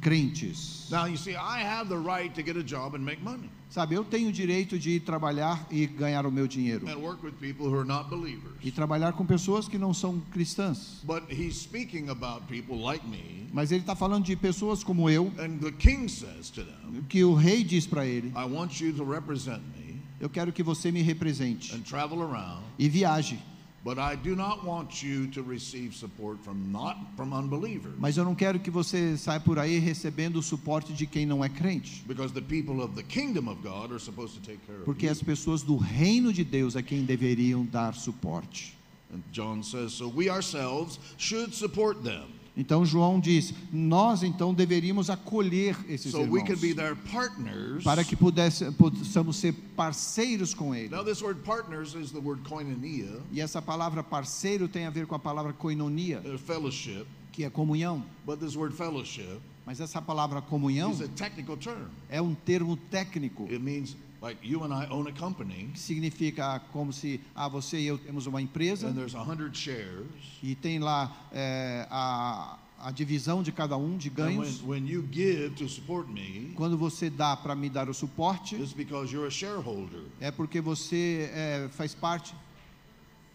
crentes. 0.00 0.88
Now, 0.90 1.06
you 1.06 1.16
see, 1.16 1.34
I 1.36 1.62
have 1.62 1.88
the 1.88 1.96
right 1.96 2.34
to 2.34 2.42
get 2.42 2.56
a 2.56 2.62
job 2.62 2.94
and 2.94 3.04
make 3.04 3.22
money 3.22 3.48
Sabe, 3.70 3.94
eu 3.94 4.04
tenho 4.04 4.28
o 4.28 4.32
direito 4.32 4.78
de 4.78 4.90
ir 4.90 5.00
trabalhar 5.00 5.66
e 5.70 5.86
ganhar 5.86 6.26
o 6.26 6.30
meu 6.30 6.46
dinheiro. 6.46 6.86
and 6.86 6.96
work 6.98 7.24
with 7.24 7.32
people 7.40 7.66
who 7.66 7.78
are 7.78 7.86
not 7.86 8.10
believers. 8.10 8.52
E 8.62 8.70
trabalhar 8.70 9.14
com 9.14 9.24
pessoas 9.24 9.66
que 9.66 9.78
não 9.78 9.94
são 9.94 10.20
cristãs. 10.30 11.00
But 11.04 11.22
he's 11.30 11.56
speaking 11.56 12.10
about 12.10 12.42
people 12.48 12.76
like 12.76 13.06
me, 13.06 13.46
Mas 13.50 13.72
ele 13.72 13.80
está 13.80 13.96
falando 13.96 14.24
de 14.26 14.36
pessoas 14.36 14.84
como 14.84 15.08
eu, 15.08 15.32
and 15.38 15.58
the 15.62 15.72
king 15.72 16.06
says 16.06 16.50
to 16.50 16.62
them, 16.64 17.02
que 17.08 17.24
o 17.24 17.32
rei 17.32 17.64
diz 17.64 17.86
para 17.86 18.04
ele: 18.04 18.28
I 18.36 18.44
want 18.44 18.78
you 18.78 18.92
to 18.92 19.04
represent 19.04 19.62
me 19.74 19.91
Eu 20.22 20.30
quero 20.30 20.52
que 20.52 20.62
você 20.62 20.90
me 20.92 21.02
represente 21.02 21.74
and 21.74 21.80
travel 21.80 22.22
around 22.22 22.62
e 22.78 22.88
viaje 22.88 23.38
But 23.84 23.98
I 23.98 24.14
do 24.14 24.36
not 24.36 24.64
want 24.64 25.02
you 25.02 25.26
to 25.32 25.42
receive 25.42 25.96
support 25.96 26.38
from 26.44 26.70
not 26.70 26.96
from 27.16 27.32
unbelievers. 27.32 27.94
Mas 27.98 28.16
eu 28.16 28.24
não 28.24 28.32
quero 28.32 28.60
que 28.60 28.70
você 28.70 29.16
saia 29.16 29.40
por 29.40 29.58
aí 29.58 29.80
recebendo 29.80 30.36
o 30.36 30.42
suporte 30.42 30.92
de 30.92 31.04
quem 31.04 31.26
não 31.26 31.44
é 31.44 31.48
crente. 31.48 32.04
Because 32.06 32.32
the 32.32 32.40
people 32.40 32.80
of 32.80 32.94
the 32.94 33.02
kingdom 33.02 33.48
of 33.48 33.60
God 33.60 33.90
are 33.90 33.98
supposed 33.98 34.34
to 34.36 34.40
take 34.40 34.60
care 34.64 34.76
of 34.76 34.84
Porque 34.84 35.08
as 35.08 35.20
pessoas 35.20 35.62
do 35.62 35.76
reino 35.76 36.32
de 36.32 36.44
Deus 36.44 36.76
é 36.76 36.82
quem 36.82 37.04
deveriam 37.04 37.64
dar 37.64 37.94
suporte. 37.94 38.78
And 39.12 39.20
John 39.32 39.64
says, 39.64 39.92
so 39.92 40.08
we 40.08 40.30
ourselves 40.30 41.00
should 41.18 41.52
support 41.52 42.04
them. 42.04 42.28
Então 42.56 42.84
João 42.84 43.18
diz: 43.18 43.54
nós 43.72 44.22
então 44.22 44.52
deveríamos 44.52 45.08
acolher 45.08 45.76
esses 45.88 46.10
So 46.12 46.18
we 46.18 46.24
irmãos 46.40 46.42
can 46.48 46.56
be 46.56 46.74
their 46.74 46.94
partners. 47.10 47.82
para 47.82 48.04
que 48.04 48.14
pudesse, 48.14 48.70
possamos 48.72 49.36
ser 49.36 49.52
parceiros 49.74 50.52
com 50.52 50.74
ele. 50.74 50.90
Now 50.94 51.02
this 51.02 51.22
word 51.22 51.40
partners 51.44 51.94
is 51.94 52.10
the 52.12 52.18
word 52.18 52.42
koinonia, 52.46 53.20
E 53.32 53.40
essa 53.40 53.62
palavra 53.62 54.02
parceiro 54.02 54.68
tem 54.68 54.84
a 54.86 54.90
ver 54.90 55.06
com 55.06 55.14
a 55.14 55.18
palavra 55.18 55.52
koinonia, 55.54 56.20
uh, 56.24 56.36
fellowship. 56.38 57.06
que 57.32 57.42
é 57.44 57.48
comunhão. 57.50 58.04
But 58.26 58.38
this 58.40 58.54
word 58.54 58.74
fellowship 58.76 59.40
Mas 59.64 59.80
essa 59.80 60.02
palavra 60.02 60.42
comunhão 60.42 60.90
is 60.92 61.00
a 61.00 61.08
technical 61.08 61.56
term. 61.56 61.86
é 62.10 62.20
um 62.20 62.34
termo 62.34 62.76
técnico 62.76 63.44
It 63.44 63.60
means 63.60 63.96
like 64.22 64.38
you 64.42 64.62
and 64.62 64.72
I 64.72 64.86
own 64.88 65.08
a 65.08 65.12
company, 65.12 65.68
que 65.72 65.80
significa 65.80 66.60
como 66.72 66.92
se 66.92 67.20
ah, 67.34 67.48
você 67.48 67.78
e 67.80 67.86
eu 67.88 67.98
temos 67.98 68.26
uma 68.26 68.40
empresa 68.40 68.86
and 68.88 68.94
there's 68.94 69.14
a 69.16 69.20
hundred 69.22 69.56
shares. 69.56 70.06
e 70.42 70.54
tem 70.54 70.78
lá 70.78 71.10
é, 71.32 71.86
a, 71.90 72.56
a 72.78 72.90
divisão 72.92 73.42
de 73.42 73.50
cada 73.50 73.76
um 73.76 73.96
de 73.96 74.08
when, 74.10 74.14
ganhos. 74.16 74.62
when 74.62 74.86
you 74.86 75.04
give 75.10 75.50
to 75.56 75.68
support 75.68 76.08
me, 76.08 76.52
Quando 76.54 76.78
você 76.78 77.10
dá 77.10 77.36
para 77.36 77.56
me 77.56 77.68
dar 77.68 77.88
o 77.88 77.94
suporte, 77.94 78.54
it's 78.54 78.72
because 78.72 79.12
you're 79.12 79.26
a 79.26 79.30
shareholder. 79.30 80.02
é 80.20 80.30
porque 80.30 80.60
você 80.60 81.28
é, 81.34 81.68
faz 81.72 81.92
parte, 81.92 82.32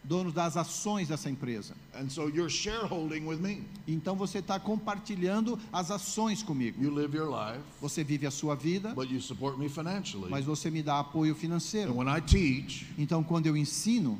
dono 0.07 0.31
das 0.31 0.55
ações 0.55 1.09
dessa 1.09 1.29
empresa. 1.29 1.75
And 1.93 2.09
so 2.09 2.29
you're 2.29 2.49
shareholding 2.49 3.25
with 3.27 3.39
me. 3.39 3.63
Então 3.87 4.15
você 4.15 4.39
está 4.39 4.59
compartilhando 4.59 5.59
as 5.71 5.91
ações 5.91 6.41
comigo. 6.41 6.81
You 6.81 6.91
life, 7.29 7.61
Você 7.81 8.03
vive 8.03 8.25
a 8.25 8.31
sua 8.31 8.55
vida, 8.55 8.93
but 8.93 9.09
you 9.11 9.21
support 9.21 9.57
me 9.59 9.67
financially. 9.67 10.29
mas 10.29 10.45
você 10.45 10.71
me 10.71 10.81
dá 10.81 10.99
apoio 10.99 11.35
financeiro. 11.35 11.93
teach, 12.21 12.87
Então 12.97 13.23
quando 13.23 13.47
eu 13.47 13.57
ensino, 13.57 14.19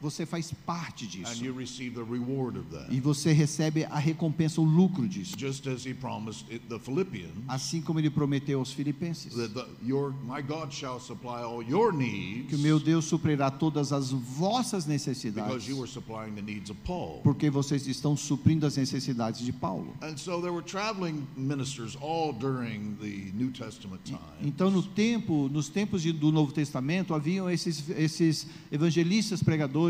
você 0.00 0.24
faz 0.24 0.52
parte 0.64 1.06
And 1.06 1.08
disso. 1.08 1.44
you 1.44 1.52
receive 1.52 1.94
the 1.94 2.02
reward 2.04 2.58
of 2.58 2.68
that. 2.70 2.86
E 2.94 3.00
você 3.00 3.32
recebe 3.32 3.84
a 3.84 3.98
recompensa, 3.98 4.60
o 4.60 4.64
lucro 4.64 5.08
disso. 5.08 5.36
Just 5.36 5.66
as 5.68 5.84
he 5.86 5.92
promised 5.94 6.44
it, 6.50 6.60
the 6.68 6.78
Philippians, 6.78 7.32
Assim 7.48 7.80
como 7.80 7.98
ele 7.98 8.10
prometeu 8.10 8.58
aos 8.60 8.72
filipenses. 8.72 9.34
that 9.34 9.52
the, 9.54 9.66
your, 9.84 10.12
my 10.24 10.40
God 10.40 10.72
shall 10.72 11.00
supply 11.00 11.42
all 11.42 11.62
your 11.62 11.92
needs 11.92 12.48
Que 12.48 12.56
o 12.56 12.58
meu 12.58 12.78
Deus 12.78 13.04
suprirá 13.06 13.50
todas 13.50 13.92
as 13.92 14.10
vossas 14.12 14.84
because 14.84 14.88
necessidades. 14.88 15.66
you 15.68 15.76
were 15.78 15.90
supplying 15.90 16.34
the 16.34 16.42
needs 16.42 16.70
of 16.70 16.78
Paul. 16.84 17.20
Porque 17.22 17.50
vocês 17.50 17.86
estão 17.86 18.16
suprindo 18.16 18.66
as 18.66 18.76
necessidades 18.76 19.40
de 19.40 19.52
Paulo. 19.52 19.94
And 20.02 20.16
so 20.16 20.40
there 20.40 20.52
were 20.52 20.62
traveling 20.64 21.26
ministers 21.36 21.96
all 22.00 22.32
during 22.32 22.96
the 23.00 23.32
New 23.34 23.50
Testament 23.50 24.00
time. 24.04 24.18
Então, 24.42 24.70
no 24.70 24.82
tempo, 24.82 25.48
nos 25.48 25.68
tempos 25.68 26.04
do 26.04 26.30
Novo 26.30 26.52
Testamento, 26.52 27.14
haviam 27.14 27.50
esses, 27.50 27.88
esses 27.90 28.46
evangelistas 28.70 29.42
pregadores 29.42 29.87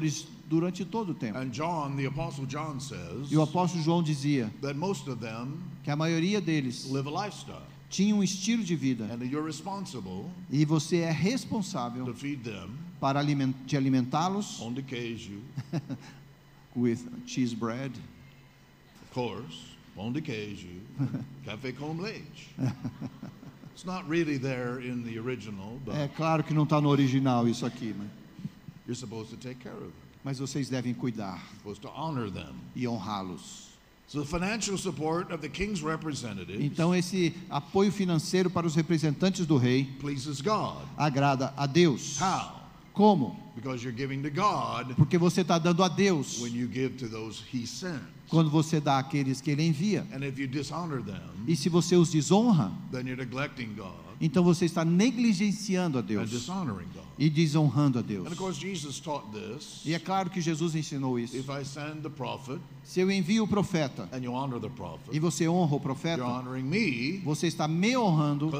durante 0.49 0.85
todo 0.85 1.11
o 1.11 1.15
tempo. 1.15 1.39
And 1.39 1.51
John, 1.51 1.97
the 1.97 2.07
Apostle 2.07 2.47
John 2.47 2.81
says 2.81 3.31
E 3.31 3.37
o 3.37 3.43
apóstolo 3.43 3.83
João 3.83 4.03
dizia 4.03 4.51
that 4.63 4.75
most 4.77 5.09
of 5.09 5.21
them 5.21 5.59
que 5.85 5.91
a 5.91 5.97
maioria 5.97 6.41
deles 6.41 6.87
live 6.91 7.09
a 7.09 7.25
lifestyle. 7.25 7.63
tinha 7.91 8.15
um 8.15 8.23
estilo 8.23 8.63
de 8.63 8.77
vida 8.77 9.05
And 9.05 9.19
that 9.19 9.27
you're 9.27 9.47
responsible 9.47 10.27
e 10.51 10.65
você 10.65 10.99
é 10.99 11.13
to 11.13 11.19
responsável 11.19 12.15
feed 12.15 12.43
them 12.43 12.71
para 13.01 13.21
aliment, 13.21 13.55
de 13.67 13.77
alimentá-los 13.77 14.61
with 16.77 16.99
cheese 17.27 17.55
bread, 17.55 17.93
of 19.03 19.11
course, 19.13 19.77
pão 19.97 20.13
de 20.13 20.21
queijo, 20.21 20.69
café 21.45 21.73
com 21.73 21.97
leite. 22.01 22.49
It's 23.73 23.85
not 23.85 24.09
really 24.09 24.39
there 24.39 24.81
in 24.81 25.05
the 25.05 25.19
original, 25.21 25.79
but 25.85 25.95
É 25.95 26.09
claro 26.09 26.43
que 26.43 26.53
não 26.53 26.65
está 26.65 26.81
no 26.81 26.89
original 26.89 27.47
isso 27.49 27.65
aqui, 27.65 27.95
mas, 27.97 28.09
you're 28.89 28.97
supposed 28.99 29.31
to 29.31 29.37
take 29.37 29.61
care 29.61 29.73
of 29.73 29.81
them. 29.83 29.93
mas 30.25 30.39
vocês 30.41 30.69
devem 30.69 30.93
cuidar 30.95 31.37
You're 31.37 31.59
supposed 31.77 31.83
to 31.83 31.89
honor 31.89 32.29
them. 32.31 32.55
e 32.75 32.89
honrá-los. 32.89 33.69
So 34.09 34.21
the 34.23 34.27
financial 34.27 34.79
support 34.79 35.31
of 35.31 35.43
the 35.43 35.51
king's 35.51 35.83
representatives 35.83 36.59
Então 36.65 36.95
esse 36.95 37.35
apoio 37.51 37.93
financeiro 37.93 38.49
para 38.49 38.67
os 38.67 38.75
representantes 38.75 39.45
do 39.47 39.59
rei 39.59 39.85
pleases 40.01 40.41
God. 40.41 40.83
agrada 40.97 41.53
a 41.57 41.67
Deus. 41.67 42.19
How? 42.19 42.57
Como? 42.95 43.37
Because 43.55 43.85
you're 43.85 43.97
giving 43.97 44.23
to 44.23 44.31
God 44.31 44.95
Porque 44.97 45.19
você 45.19 45.43
está 45.43 45.59
dando 45.59 45.85
a 45.85 45.89
Deus 45.89 46.41
when 46.41 46.55
you 46.55 46.67
give 46.67 46.97
to 46.97 47.07
those 47.09 47.43
he 47.53 47.67
sent. 47.67 48.01
quando 48.31 48.49
você 48.51 48.81
dá 48.81 48.99
àqueles 48.99 49.41
que 49.43 49.51
Ele 49.51 49.63
envia. 49.67 50.07
And 50.13 50.25
if 50.25 50.39
you 50.39 50.49
dishonor 50.49 51.03
them, 51.03 51.21
E 51.47 51.55
se 51.55 51.69
você 51.69 51.95
os 51.95 52.11
desonra, 52.11 52.73
then 52.91 53.07
you're 53.07 53.17
neglecting 53.23 53.75
God 53.75 53.95
então 54.21 54.43
você 54.43 54.65
está 54.65 54.85
negligenciando 54.85 55.99
a 55.99 56.01
and 56.01 56.05
Deus 56.05 56.31
dishonoring 56.31 56.89
God. 56.95 57.05
E 57.19 57.29
desonrando 57.29 57.99
a 57.99 58.03
Deus. 58.03 58.27
And 58.27 58.33
of 58.33 58.37
course, 58.39 58.59
Jesus 58.59 59.01
taught 59.01 59.27
this. 59.33 59.83
E 59.85 59.95
é 59.95 59.99
claro 59.99 60.31
que 60.31 60.41
Jesus 60.41 60.75
ensinou 60.75 61.19
isso. 61.19 61.37
If 61.37 61.49
I 61.49 61.65
send 61.65 62.03
the 62.03 62.11
prophet 62.11 62.61
Se 62.85 63.01
eu 63.01 63.11
envio 63.11 63.45
o 63.45 63.49
profeta 63.49 64.09
and 64.13 64.23
you 64.23 64.33
honor 64.33 64.61
the 64.61 64.69
e 64.69 64.71
prophet, 64.71 65.19
você 65.19 65.49
honra 65.49 65.77
o 65.77 65.81
profeta, 65.81 66.25
honoring 66.25 66.63
me 66.63 67.19
você 67.19 67.49
está 67.49 67.67
me 67.67 67.97
honrando 67.97 68.51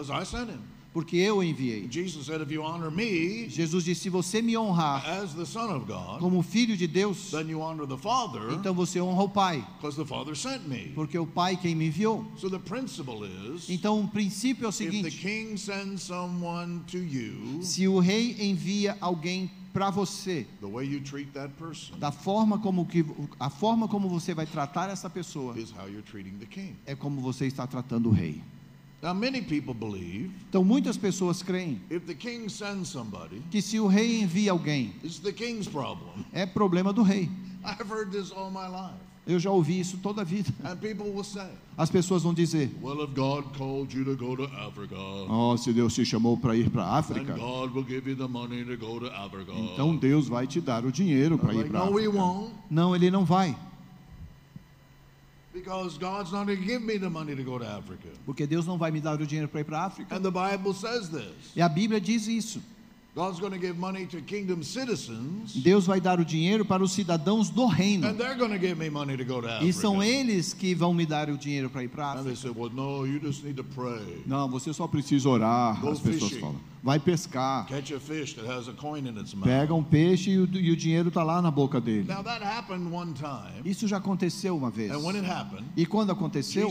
porque 0.93 1.17
eu 1.17 1.43
enviei. 1.43 1.87
Jesus 1.91 2.27
said, 2.27 2.41
if 2.41 2.51
you 2.51 2.63
honor 2.63 2.91
me 2.91 3.49
Jesus 3.49 3.85
disse: 3.85 4.03
se 4.03 4.11
você 4.11 4.41
me 4.43 4.57
honrar 4.57 5.05
as 5.09 5.35
the 5.35 5.45
Son 5.45 5.71
of 5.75 5.87
God, 5.87 6.21
como 6.21 6.43
filho 6.43 6.77
de 6.77 6.87
Deus, 6.87 7.31
then 7.31 7.49
you 7.49 7.61
honor 7.61 7.87
the 7.87 7.97
Father 7.97 8.53
então 8.53 8.75
você 8.75 9.01
honra 9.01 9.23
o 9.23 9.29
Pai, 9.29 9.65
because 9.77 9.97
the 9.97 10.05
Father 10.05 10.35
sent 10.35 10.67
me. 10.67 10.93
porque 10.95 11.19
o 11.19 11.27
Pai 11.27 11.57
quem 11.57 11.75
me 11.75 11.87
enviou. 11.89 12.25
So 12.37 12.49
the 12.49 12.59
principle 12.59 13.25
is 13.25 13.69
Então 13.69 14.01
o 14.01 14.09
princípio 14.09 14.65
é 14.65 14.69
o 14.69 14.71
if 14.71 14.79
the 14.79 14.85
seguinte: 14.85 15.19
king 15.19 15.57
sends 15.59 16.03
someone 16.03 16.81
to 16.87 16.99
you, 16.99 17.63
se 17.63 17.87
o 17.87 17.99
rei 17.99 18.37
envia 18.41 18.97
alguém 19.01 19.51
para 19.73 19.91
você, 19.91 20.47
the 20.61 20.67
way 20.67 20.87
you 20.87 21.01
treat 21.01 21.31
that 21.33 21.53
person 21.55 21.99
da 21.99 22.11
forma 22.11 22.59
como 22.59 22.87
que 22.87 23.05
a 23.39 23.51
forma 23.51 23.87
como 23.87 24.09
você 24.09 24.35
vai 24.35 24.47
tratar 24.47 24.89
essa 24.91 25.09
pessoa 25.11 25.57
is 25.59 25.71
how 25.71 25.87
you're 25.87 26.03
treating 26.03 26.39
the 26.39 26.47
king. 26.47 26.75
é 26.87 26.95
como 26.95 27.21
você 27.21 27.47
está 27.47 27.67
tratando 27.67 28.09
o 28.09 28.13
rei. 28.13 28.43
Now, 29.01 29.15
many 29.15 29.41
people 29.43 29.75
believe 29.75 30.31
Então 30.49 30.65
muitas 30.65 30.97
pessoas 30.97 31.43
creem 31.43 31.81
if 31.91 32.05
the 32.07 32.15
king 32.15 32.49
sends 32.49 32.89
somebody, 32.89 33.41
que 33.51 33.63
se 33.63 33.79
o 33.79 33.87
rei 33.87 34.21
envia 34.21 34.51
alguém 34.53 34.93
it's 35.05 35.19
the 35.21 35.33
king's 35.33 35.69
problem. 35.69 36.25
é 36.33 36.45
problema 36.47 36.93
do 36.93 37.03
rei. 37.03 37.29
I've 37.65 37.89
heard 37.89 38.11
this 38.11 38.33
all 38.33 38.51
my 38.51 38.67
life. 38.67 38.99
Eu 39.27 39.39
já 39.39 39.51
ouvi 39.51 39.79
isso 39.79 39.99
toda 39.99 40.23
a 40.23 40.25
vida. 40.25 40.51
And 40.65 40.77
people 40.77 41.11
will 41.13 41.23
say, 41.23 41.47
As 41.77 41.91
pessoas 41.91 42.23
vão 42.23 42.33
dizer: 42.33 42.75
well, 42.81 43.05
if 43.05 43.11
God 43.15 43.45
called 43.59 43.95
you 43.95 44.03
to 44.07 44.17
go 44.17 44.35
to 44.35 44.45
Africa, 44.45 44.97
"Oh, 44.97 45.55
se 45.57 45.71
Deus 45.71 45.95
te 45.95 46.03
chamou 46.05 46.39
para 46.39 46.57
ir 46.57 46.71
para 46.71 46.83
a 46.83 46.97
África, 46.99 47.37
então 49.75 49.95
Deus 49.97 50.29
vai 50.29 50.47
te 50.47 50.63
dar 50.63 50.85
o 50.87 50.91
dinheiro 50.91 51.37
para 51.39 51.53
ir 51.53 51.59
like, 51.59 51.71
para 51.71 51.81
a 51.81 51.85
África." 51.85 52.11
won't, 52.11 52.55
Não, 52.71 52.97
ele 52.97 53.11
não 53.11 53.25
vai, 53.25 53.55
because 55.63 55.99
God's 55.99 56.33
not 56.33 56.47
going 56.47 56.57
to 56.59 56.65
give 56.65 56.81
me 56.83 56.99
the 56.99 57.09
money 57.11 57.35
to 57.35 57.43
go 57.43 57.59
to 57.59 57.65
Africa. 57.67 58.09
porque 58.27 58.47
Deus 58.47 58.67
não 58.67 58.79
vai 58.79 58.91
me 58.91 59.01
dar 59.01 59.21
o 59.21 59.27
dinheiro 59.27 59.49
para 59.49 59.61
ir 59.61 59.65
para 59.65 59.79
a 59.81 59.87
África. 59.87 60.15
And 60.15 60.23
the 60.23 60.31
Bible 60.31 60.73
says 60.75 61.09
this. 61.09 61.53
E 61.57 61.61
a 61.63 61.69
Bíblia 61.69 62.01
diz 62.01 62.27
isso. 62.29 62.61
God's 63.15 63.41
going 63.41 63.53
to 63.53 63.59
give 63.59 63.77
money 63.77 64.07
to 64.07 64.21
kingdom 64.21 64.63
citizens, 64.63 65.53
Deus 65.65 65.87
vai 65.87 66.01
dar 66.01 66.21
o 66.21 66.25
dinheiro 66.25 66.65
para 66.65 66.83
os 66.85 66.93
cidadãos 66.93 67.51
do 67.51 67.67
reino. 67.67 68.07
and 68.07 68.15
they're 68.17 68.37
going 68.37 68.53
to 68.53 68.59
give 68.59 68.79
me 68.79 68.89
money 68.89 69.17
to 69.17 69.25
go 69.25 69.41
to 69.41 69.49
Africa. 69.49 69.65
E 69.65 69.73
são 69.73 70.01
eles 70.03 70.53
que 70.55 70.73
vão 70.75 70.95
me 70.95 71.05
dar 71.05 71.29
o 71.29 71.37
dinheiro 71.37 71.69
para 71.69 71.83
ir 71.83 71.89
para 71.89 72.05
a 72.05 72.13
And 72.19 72.25
they 72.25 72.33
África. 72.35 72.49
said, 72.49 72.57
well, 72.57 72.71
no, 72.71 73.05
you 73.07 73.19
just 73.19 73.43
need 73.43 73.57
to 73.57 73.65
pray. 73.65 74.23
Não, 74.25 74.49
você 74.49 74.73
só 74.73 74.87
precisa 74.87 75.29
orar, 75.29 75.81
Go 75.81 75.91
as 75.91 75.99
pessoas 76.01 76.31
fishing. 76.31 76.41
falam. 76.41 76.61
Vai 76.83 76.99
pescar. 77.01 77.67
Catch 77.67 77.93
a 77.93 77.99
fish 78.01 78.35
that 78.35 78.47
has 78.49 78.69
a 78.69 78.73
coin 78.73 79.07
in 79.07 79.19
its 79.21 79.35
mouth. 79.35 79.45
Pega 79.49 79.75
um 79.75 79.83
peixe 79.83 80.31
e 80.31 80.39
o, 80.39 80.45
e 80.57 80.71
o 80.71 80.77
dinheiro 80.77 81.09
está 81.09 81.23
lá 81.23 81.43
na 81.43 81.51
boca 81.51 81.81
dele. 81.81 82.07
Now 82.07 82.23
that 82.23 82.43
happened 82.45 82.93
one 82.93 83.13
time, 83.15 83.63
Isso 83.69 83.89
já 83.89 83.97
aconteceu 83.97 84.57
uma 84.57 84.71
vez. 84.71 84.91
and 84.93 84.99
when 84.99 85.17
it 85.17 85.27
happened, 85.29 85.65
E 85.77 85.85
quando 85.85 86.11
aconteceu, 86.13 86.71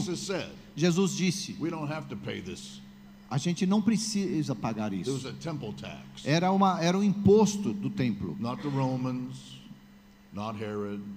Jesus 0.75 1.15
disse: 1.15 1.55
we 1.59 1.69
don't 1.69 1.91
have 1.91 2.07
to 2.07 2.15
pay 2.15 2.41
this. 2.41 2.81
a 3.29 3.37
gente 3.37 3.65
não 3.65 3.81
precisa 3.81 4.55
pagar 4.55 4.93
isso. 4.93 5.27
a 5.27 5.33
temple 5.33 5.73
tax. 5.73 6.25
Era, 6.25 6.51
uma, 6.51 6.81
era 6.81 6.97
um 6.97 7.03
imposto 7.03 7.73
do 7.73 7.89
templo. 7.89 8.35
Not 8.39 8.61
the 8.61 8.69
Romans. 8.69 9.56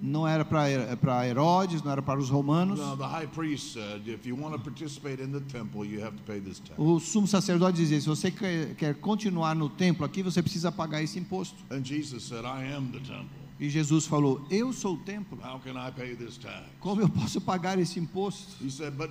Não 0.03 0.27
era 0.27 0.45
para 0.45 1.27
Herodes, 1.27 1.83
não 1.83 1.93
era 1.93 2.01
para 2.01 2.19
os 2.19 2.31
romanos. 2.31 2.79
No, 2.79 2.97
the 2.97 3.07
high 3.07 3.27
priest 3.27 3.75
said, 3.75 4.07
if 4.07 4.27
you 4.27 4.37
want 4.37 4.55
to 4.55 4.59
participate 4.59 5.23
in 5.23 5.31
the 5.31 5.41
temple, 5.41 5.85
you 5.85 6.03
have 6.03 6.17
to 6.17 6.23
pay 6.23 6.41
this 6.41 6.59
tax. 6.61 6.79
O 6.79 6.99
sumo 6.99 7.27
sacerdote 7.27 7.77
dizia: 7.77 8.01
se 8.01 8.09
você 8.09 8.31
quer, 8.31 8.95
continuar 9.01 9.55
no 9.55 9.69
templo 9.69 10.05
aqui, 10.05 10.23
você 10.23 10.43
precisa 10.43 10.73
pagar 10.73 11.03
esse 11.03 11.19
imposto. 11.19 11.57
And 11.71 11.85
Jesus 11.85 12.25
said, 12.25 12.45
I 12.45 12.73
am 12.73 12.91
the 12.93 13.01
temple. 13.01 13.41
E 13.61 13.69
Jesus 13.69 14.07
falou: 14.07 14.47
Eu 14.51 14.73
sou 14.73 14.95
o 14.95 14.99
templo. 14.99 15.39
How 15.45 15.61
can 15.61 15.73
I 15.73 15.93
pay 15.93 16.17
this 16.17 16.39
tax? 16.39 16.65
Como 16.81 17.03
eu 17.03 17.09
posso 17.09 17.41
pagar 17.43 17.79
esse 17.79 18.01
imposto? 18.01 18.57
He 18.65 18.71
said, 18.71 18.97
but 18.97 19.11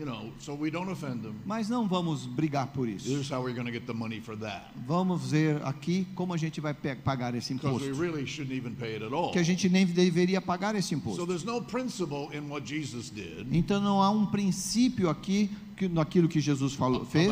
you 0.00 0.06
know, 0.06 0.32
so 0.38 0.54
we 0.54 0.70
don't 0.70 0.90
offend 0.90 1.20
them. 1.22 1.34
Mas 1.44 1.68
não 1.68 1.86
vamos 1.86 2.24
brigar 2.24 2.68
por 2.68 2.88
isso. 2.88 3.06
Here's 3.06 3.30
how 3.30 3.42
we're 3.42 3.54
going 3.54 3.66
to 3.66 3.72
get 3.72 3.86
the 3.86 3.92
money 3.92 4.18
for 4.18 4.34
that. 4.38 4.70
Vamos 4.88 5.30
ver 5.30 5.60
aqui 5.62 6.06
como 6.14 6.32
a 6.32 6.38
gente 6.38 6.58
vai 6.60 6.72
pagar 6.72 7.34
esse 7.34 7.52
Because 7.52 7.84
we 7.84 7.88
imposto. 7.90 8.02
really 8.02 8.26
shouldn't 8.26 8.56
even 8.56 8.74
pay 8.74 8.96
it 8.96 9.04
at 9.04 9.12
all. 9.12 9.30
Que 9.30 9.38
a 9.38 9.42
gente 9.42 9.68
nem 9.68 9.84
deveria 9.84 10.40
pagar 10.40 10.74
esse 10.74 10.88
So 10.88 10.94
imposto. 10.96 11.26
there's 11.26 11.44
no 11.44 11.60
principle 11.60 12.30
in 12.32 12.48
what 12.48 12.66
Jesus 12.66 13.10
did 13.10 13.46
Então 13.54 13.78
não 13.80 14.02
há 14.02 14.10
um 14.10 14.24
princípio 14.24 15.10
aqui 15.10 15.50
naquilo 15.88 16.28
que 16.28 16.40
Jesus 16.40 16.74
falou, 16.74 17.04
fez 17.04 17.30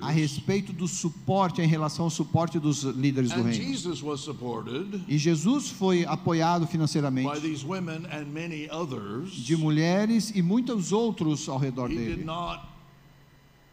a 0.00 0.10
respeito 0.10 0.72
do 0.72 0.86
suporte 0.88 1.60
em 1.60 1.66
relação 1.66 2.04
ao 2.06 2.10
suporte 2.10 2.58
dos 2.58 2.82
líderes 2.82 3.30
do 3.32 3.42
reino. 3.42 3.64
E 5.08 5.18
Jesus 5.18 5.68
foi 5.70 6.04
apoiado 6.04 6.66
financeiramente 6.66 7.28
de 9.44 9.56
mulheres 9.56 10.30
e 10.34 10.42
muitos 10.42 10.92
outros 10.92 11.48
ao 11.48 11.58
redor 11.58 11.88
dele. 11.88 12.24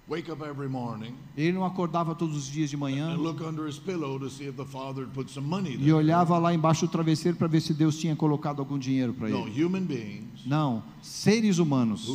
Wake 0.09 0.29
up 0.31 0.41
every 0.43 0.67
morning 0.69 1.13
Ele 1.37 1.51
não 1.53 1.63
acordava 1.63 2.15
todos 2.15 2.35
os 2.35 2.47
dias 2.47 2.69
de 2.69 2.75
manhã 2.77 3.11
and 3.13 3.17
look 3.17 3.41
under 3.43 3.67
his 3.67 3.77
pillow 3.77 4.19
to 4.19 4.29
see 4.29 4.47
if 4.47 4.55
the 4.55 4.65
Father 4.65 5.03
had 5.05 5.13
put 5.13 5.31
some 5.31 5.47
money 5.47 5.77
e 5.79 5.91
olhava 5.93 6.37
lá 6.37 6.53
embaixo 6.53 6.85
do 6.87 6.91
travesseiro 6.91 7.37
para 7.37 7.47
ver 7.47 7.61
se 7.61 7.73
Deus 7.73 7.97
tinha 7.97 8.15
colocado 8.15 8.59
algum 8.59 8.77
dinheiro 8.77 9.13
para 9.13 9.29
No, 9.29 9.47
ele. 9.47 9.63
human 9.63 9.83
beings 9.83 10.45
Não, 10.45 10.83
seres 11.01 11.57
humanos 11.59 12.07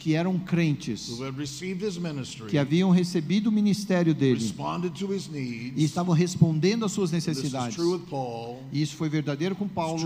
que 0.00 0.14
eram 0.14 0.38
crentes, 0.38 1.08
who 1.08 1.24
had 1.24 1.36
received 1.36 1.82
his 1.84 1.96
ministry, 1.98 2.46
que 2.48 2.58
haviam 2.58 2.90
recebido 2.90 3.48
o 3.48 3.52
ministério 3.52 4.14
dele 4.14 4.40
responded 4.40 4.90
to 4.92 5.12
his 5.12 5.30
e 5.34 5.72
estavam 5.84 6.14
respondendo 6.14 6.84
às 6.84 6.92
suas 6.92 7.10
necessidades. 7.10 7.74
true 7.76 7.94
with 7.94 8.02
Paul. 8.10 8.62
E 8.72 8.82
isso 8.82 8.94
foi 8.96 9.08
verdadeiro 9.08 9.54
com 9.56 9.66
Paulo, 9.66 9.98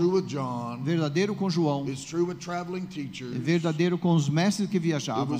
verdadeiro 0.83 1.35
com 1.35 1.49
João, 1.49 1.87
It's 1.87 2.03
true 2.05 2.23
with 2.25 2.35
traveling 2.35 2.85
teachers. 2.85 3.35
verdadeiro 3.37 3.97
com 3.97 4.15
os 4.15 4.29
mestres 4.29 4.69
que 4.69 4.79
viajavam 4.79 5.37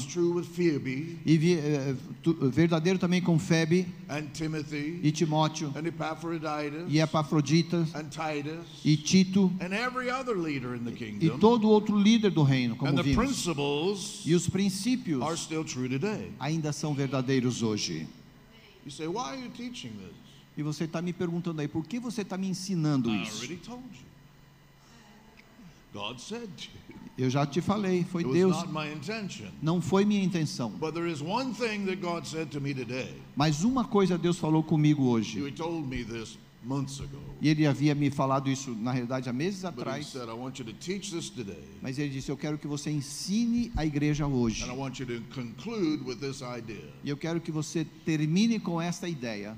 e 1.25 1.37
vi- 1.39 1.53
eh, 1.53 1.95
tu- 2.21 2.33
verdadeiro 2.51 2.99
também 2.99 3.21
com 3.21 3.39
Febe 3.39 3.87
and 4.07 4.27
Timothy 4.33 4.99
e 5.01 5.11
Timóteo 5.11 5.71
and 5.75 5.85
Epaphroditus 5.87 6.85
e 6.89 6.99
Epafrodita 6.99 7.77
and 7.95 8.09
Titus 8.09 8.81
e 8.85 8.95
Tito 8.97 9.51
and 9.61 9.73
every 9.73 10.09
other 10.11 10.35
leader 10.37 10.75
in 10.75 10.83
the 10.83 10.91
e 10.91 10.95
kingdom. 10.95 11.39
todo 11.39 11.67
outro 11.69 11.97
líder 11.97 12.29
do 12.31 12.43
reino, 12.43 12.73
And 12.75 12.77
como 12.77 12.95
the 12.97 13.03
vimos. 13.03 13.15
principles 13.25 14.21
E 14.25 14.35
os 14.35 14.43
are 14.43 14.51
princípios 14.51 15.39
still 15.39 15.63
true 15.63 15.87
today. 15.89 16.31
ainda 16.39 16.71
são 16.71 16.93
verdadeiros 16.93 17.63
hoje. 17.63 18.05
You 18.85 18.91
say, 18.91 19.07
why 19.07 19.31
are 19.31 19.41
you 19.41 19.49
teaching 19.49 19.89
this? 19.91 20.15
E 20.57 20.63
você 20.63 20.83
está 20.83 21.01
me 21.01 21.13
perguntando 21.13 21.61
aí, 21.61 21.67
por 21.67 21.85
que 21.85 21.99
você 21.99 22.21
está 22.21 22.37
me 22.37 22.47
ensinando 22.49 23.09
I 23.09 23.23
isso? 23.23 23.37
already 23.43 23.55
told 23.57 23.83
you. 23.93 24.09
God 25.93 26.19
said 26.19 26.47
to 26.57 26.67
you. 26.88 26.88
Eu 27.17 27.29
já 27.29 27.45
te 27.45 27.59
falei, 27.59 28.05
foi 28.05 28.23
Deus, 28.23 28.55
não 29.61 29.81
foi 29.81 30.05
minha 30.05 30.23
intenção. 30.23 30.69
But 30.71 30.93
there 30.93 31.11
is 31.11 31.21
one 31.21 31.53
thing 31.53 31.85
that 31.85 31.97
God 31.97 32.25
said 32.25 32.49
to 32.51 32.61
me 32.61 32.73
today. 32.73 33.13
Mas 33.35 33.63
uma 33.63 33.83
coisa 33.83 34.17
Deus 34.17 34.37
falou 34.37 34.63
comigo 34.63 35.03
hoje, 35.03 35.41
e 37.41 37.47
ele 37.47 37.65
havia 37.65 37.95
me 37.95 38.09
falado 38.11 38.49
isso 38.49 38.71
na 38.75 38.91
realidade 38.91 39.29
há 39.29 39.33
meses 39.33 39.63
atrás, 39.63 40.07
said, 40.07 40.27
mas 41.81 41.97
ele 41.97 42.09
disse: 42.09 42.29
Eu 42.29 42.37
quero 42.37 42.57
que 42.57 42.67
você 42.67 42.91
ensine 42.91 43.71
a 43.77 43.85
igreja 43.85 44.27
hoje. 44.27 44.63
And 44.63 44.73
I 44.73 44.77
want 44.77 44.99
you 44.99 45.05
to 45.05 45.21
conclude 45.33 46.03
with 46.03 46.17
this 46.17 46.41
idea 46.41 46.83
E 47.03 47.09
eu 47.09 47.15
quero 47.17 47.39
que 47.39 47.51
você 47.51 47.85
termine 48.05 48.59
com 48.59 48.81
esta 48.81 49.07
ideia 49.07 49.55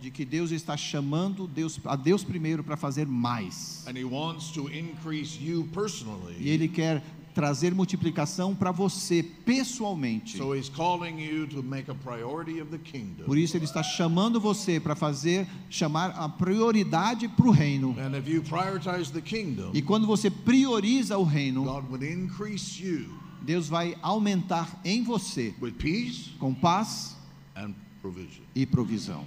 de 0.00 0.10
que 0.10 0.24
Deus 0.24 0.50
está 0.50 0.76
chamando 0.76 1.46
Deus, 1.46 1.80
a 1.84 1.96
Deus 1.96 2.22
primeiro 2.22 2.62
para 2.62 2.76
fazer 2.76 3.06
mais. 3.06 3.84
and 3.86 3.96
He 3.96 4.04
wants 4.04 4.50
to 4.50 4.68
increase 4.70 5.38
you 5.42 5.62
E 5.62 5.68
personally. 5.74 6.48
ele 6.48 6.68
quer 6.68 7.02
trazer 7.36 7.74
multiplicação 7.74 8.54
para 8.54 8.72
você 8.72 9.22
pessoalmente. 9.22 10.38
So 10.38 10.54
He's 10.56 10.70
calling 10.70 11.20
you 11.20 11.46
to 11.48 11.62
make 11.62 11.90
a 11.90 11.94
priority 11.94 12.62
of 12.62 12.70
the 12.70 12.78
kingdom. 12.78 13.26
Por 13.26 13.36
isso 13.36 13.54
ele 13.54 13.66
está 13.66 13.82
chamando 13.82 14.40
você 14.40 14.80
para 14.80 14.96
fazer 14.96 15.46
chamar 15.68 16.12
a 16.12 16.30
prioridade 16.30 17.28
para 17.28 17.46
o 17.46 17.50
reino. 17.50 17.94
And 17.98 18.16
if 18.16 18.26
you 18.26 18.42
prioritize 18.42 19.12
the 19.12 19.20
kingdom, 19.20 19.72
E 19.74 19.82
quando 19.82 20.06
você 20.06 20.30
prioriza 20.30 21.18
o 21.18 21.24
reino, 21.24 21.64
God 21.64 21.84
would 21.90 22.06
increase 22.10 22.82
you 22.82 23.10
Deus 23.42 23.68
vai 23.68 23.94
aumentar 24.00 24.80
em 24.82 25.02
você 25.02 25.54
with 25.60 25.72
peace 25.72 26.30
com 26.38 26.54
paz 26.54 27.18
and 27.54 27.74
provision. 28.00 28.44
e 28.54 28.64
provisão. 28.64 29.26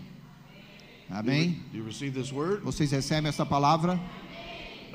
Amém? 1.11 1.59
Do 1.71 1.77
you 1.77 1.85
receive 1.85 2.19
this 2.19 2.31
word? 2.31 2.63
Vocês 2.63 2.89
recebem 2.91 3.29
essa 3.29 3.45
palavra? 3.45 3.99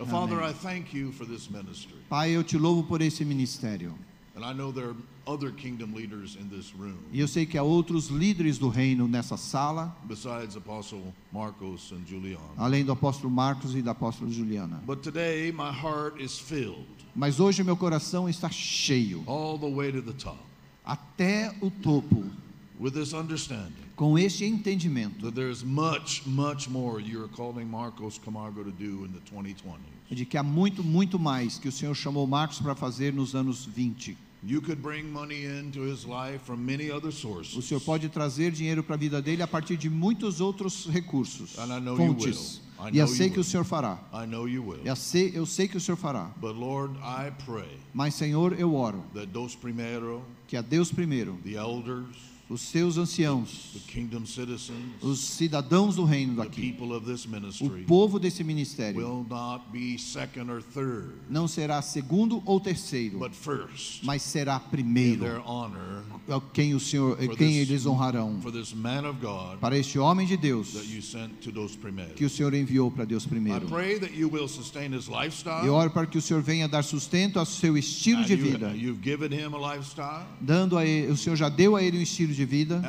Father, 0.07 0.43
I 0.43 0.53
thank 0.53 0.95
you 0.95 1.13
for 1.13 1.27
this 1.27 1.49
ministry. 1.51 1.97
Pai, 2.09 2.31
eu 2.31 2.43
te 2.43 2.57
louvo 2.59 2.83
por 2.85 3.01
esse 3.01 3.25
ministério. 3.25 3.95
And 4.37 4.45
I 4.45 4.53
know 4.53 4.73
there 4.73 4.89
are 4.89 4.97
other 5.29 5.53
kingdom 5.53 5.95
leaders 5.95 6.35
in 6.37 6.49
this 6.49 6.75
room 6.75 6.99
E 7.13 7.21
eu 7.21 7.29
sei 7.29 7.47
que 7.47 7.57
há 7.57 7.63
outros 7.63 8.09
líderes 8.09 8.59
do 8.59 8.69
reino 8.69 9.07
nessa 9.07 9.37
sala, 9.37 9.97
besides 10.09 10.57
Apostle 10.57 11.15
Marcos 11.33 11.93
and 11.93 12.05
Juliana. 12.05 12.43
além 12.57 12.85
do 12.85 12.91
apóstolo 12.91 13.31
Marcos 13.31 13.77
e 13.77 13.81
da 13.81 13.93
apóstola 13.93 14.29
Juliana. 14.31 14.83
But 14.85 15.03
today 15.03 15.53
my 15.53 15.71
heart 15.71 16.21
is 16.21 16.37
filled 16.39 16.85
Mas 17.15 17.39
hoje 17.39 17.63
meu 17.63 17.77
coração 17.77 18.29
está 18.29 18.51
cheio, 18.51 19.23
all 19.29 19.57
the 19.57 19.69
way 19.69 19.93
to 19.93 20.03
the 20.03 20.13
top 20.13 20.39
até 20.85 21.55
o 21.63 21.71
topo, 21.71 22.25
with 22.79 22.93
this 22.93 23.13
understanding 23.13 23.85
com 23.97 24.19
este 24.19 24.45
entendimento 24.45 25.31
much, 25.65 26.23
much 26.27 26.69
more 26.69 27.01
you're 27.01 27.29
calling 27.29 27.65
Marcos 27.67 28.19
Camargo 28.19 28.65
to 28.65 28.71
do 28.73 29.05
in 29.05 29.13
the 29.13 29.21
2020s. 29.21 29.79
de 30.11 30.25
que 30.25 30.37
há 30.37 30.43
muito, 30.43 30.83
muito 30.83 31.19
mais 31.19 31.59
que 31.59 31.69
o 31.69 31.73
Senhor 31.73 31.95
chamou 31.95 32.27
Marcos 32.27 32.61
para 32.61 32.75
fazer 32.75 33.13
nos 33.13 33.35
anos 33.35 33.65
20. 33.65 34.17
You 34.47 34.61
could 34.61 34.83
bring 34.83 35.05
money 35.11 35.47
into 35.47 35.85
his 35.87 36.05
life 36.05 36.45
from 36.45 36.59
many 36.59 36.91
other 36.91 37.09
O 37.09 37.13
sources. 37.13 37.65
Senhor 37.65 37.81
pode 37.81 38.11
trazer 38.11 38.53
dinheiro 38.53 38.83
para 38.85 38.95
a 38.95 38.99
vida 38.99 39.23
dele 39.23 39.43
a 39.43 39.47
partir 39.47 39.77
de 39.79 39.89
muitos 39.89 40.39
outros 40.41 40.87
recursos, 40.87 41.59
And 41.59 41.75
I 41.75 41.81
know 41.81 41.97
you 41.99 42.09
fontes. 42.15 42.61
will. 42.79 42.87
I 42.87 42.91
E 42.93 42.99
eu 42.99 43.09
sei 43.09 43.31
que 43.31 43.41
o. 43.41 43.45
Senhor 43.45 43.65
fará. 43.65 43.99
Eu 44.85 44.97
sei, 44.97 45.33
eu 45.35 45.47
sei 45.47 45.67
que 45.67 45.79
o 45.79 45.81
Senhor 45.81 45.97
fará. 45.97 46.31
But 46.39 46.57
Lord, 46.57 46.95
I 46.99 47.31
pray 47.47 47.79
Mas, 47.95 48.15
Senhor, 48.15 48.53
eu 48.59 48.75
oro 48.75 49.03
que 50.47 50.57
a 50.57 50.61
Deus 50.61 50.93
primeiro, 50.93 51.39
the 51.43 51.55
elders, 51.55 52.34
os 52.49 52.61
seus 52.61 52.99
anciãos, 52.99 53.75
os 55.01 55.21
cidadãos 55.21 55.97
do 55.97 56.05
reino 56.05 56.35
daqui, 56.37 56.73
people 56.73 56.93
of 56.93 57.07
this 57.07 57.25
o 57.25 57.29
ministry 57.31 57.85
povo 57.85 58.19
desse 58.19 58.45
ministério, 58.45 59.01
will 59.01 59.27
not 59.29 59.65
be 59.73 59.99
second 59.99 60.51
or 60.51 60.63
third, 60.63 61.15
não 61.31 61.49
será 61.49 61.81
segundo 61.81 62.43
ou 62.45 62.61
terceiro, 62.61 63.19
but 63.19 63.33
first 63.33 64.05
mas 64.05 64.23
será 64.23 64.61
primeiro. 64.61 65.25
é 65.25 66.41
quem 66.53 66.75
o 66.75 66.81
Senhor, 66.81 67.17
quem 67.37 67.57
eles 67.57 67.87
honrarão. 67.87 68.39
para 69.61 69.79
este 69.79 69.99
homem 69.99 70.27
de 70.27 70.37
Deus 70.37 70.75
que 72.15 72.25
o 72.25 72.31
Senhor 72.31 72.53
enviou 72.53 72.91
para 72.91 73.05
Deus 73.05 73.25
primeiro. 73.25 73.67
Eu 75.65 75.75
oro 75.75 75.91
para 75.91 76.07
que 76.07 76.19
o 76.19 76.23
Senhor 76.23 76.43
venha 76.43 76.69
dar 76.69 76.85
sustento 76.85 77.39
ao 77.39 77.47
seu 77.47 77.77
estilo 77.79 78.25
de 78.25 78.37
vida, 78.37 78.75
dando 80.41 80.77
a 80.77 80.85
ele, 80.85 81.11
o 81.11 81.17
Senhor 81.17 81.37
já 81.37 81.49
deu 81.49 81.77
a 81.77 81.83
ele 81.83 81.99
um 81.99 82.03
estilo 82.03 82.34
de 82.37 82.45
vida. 82.45 82.81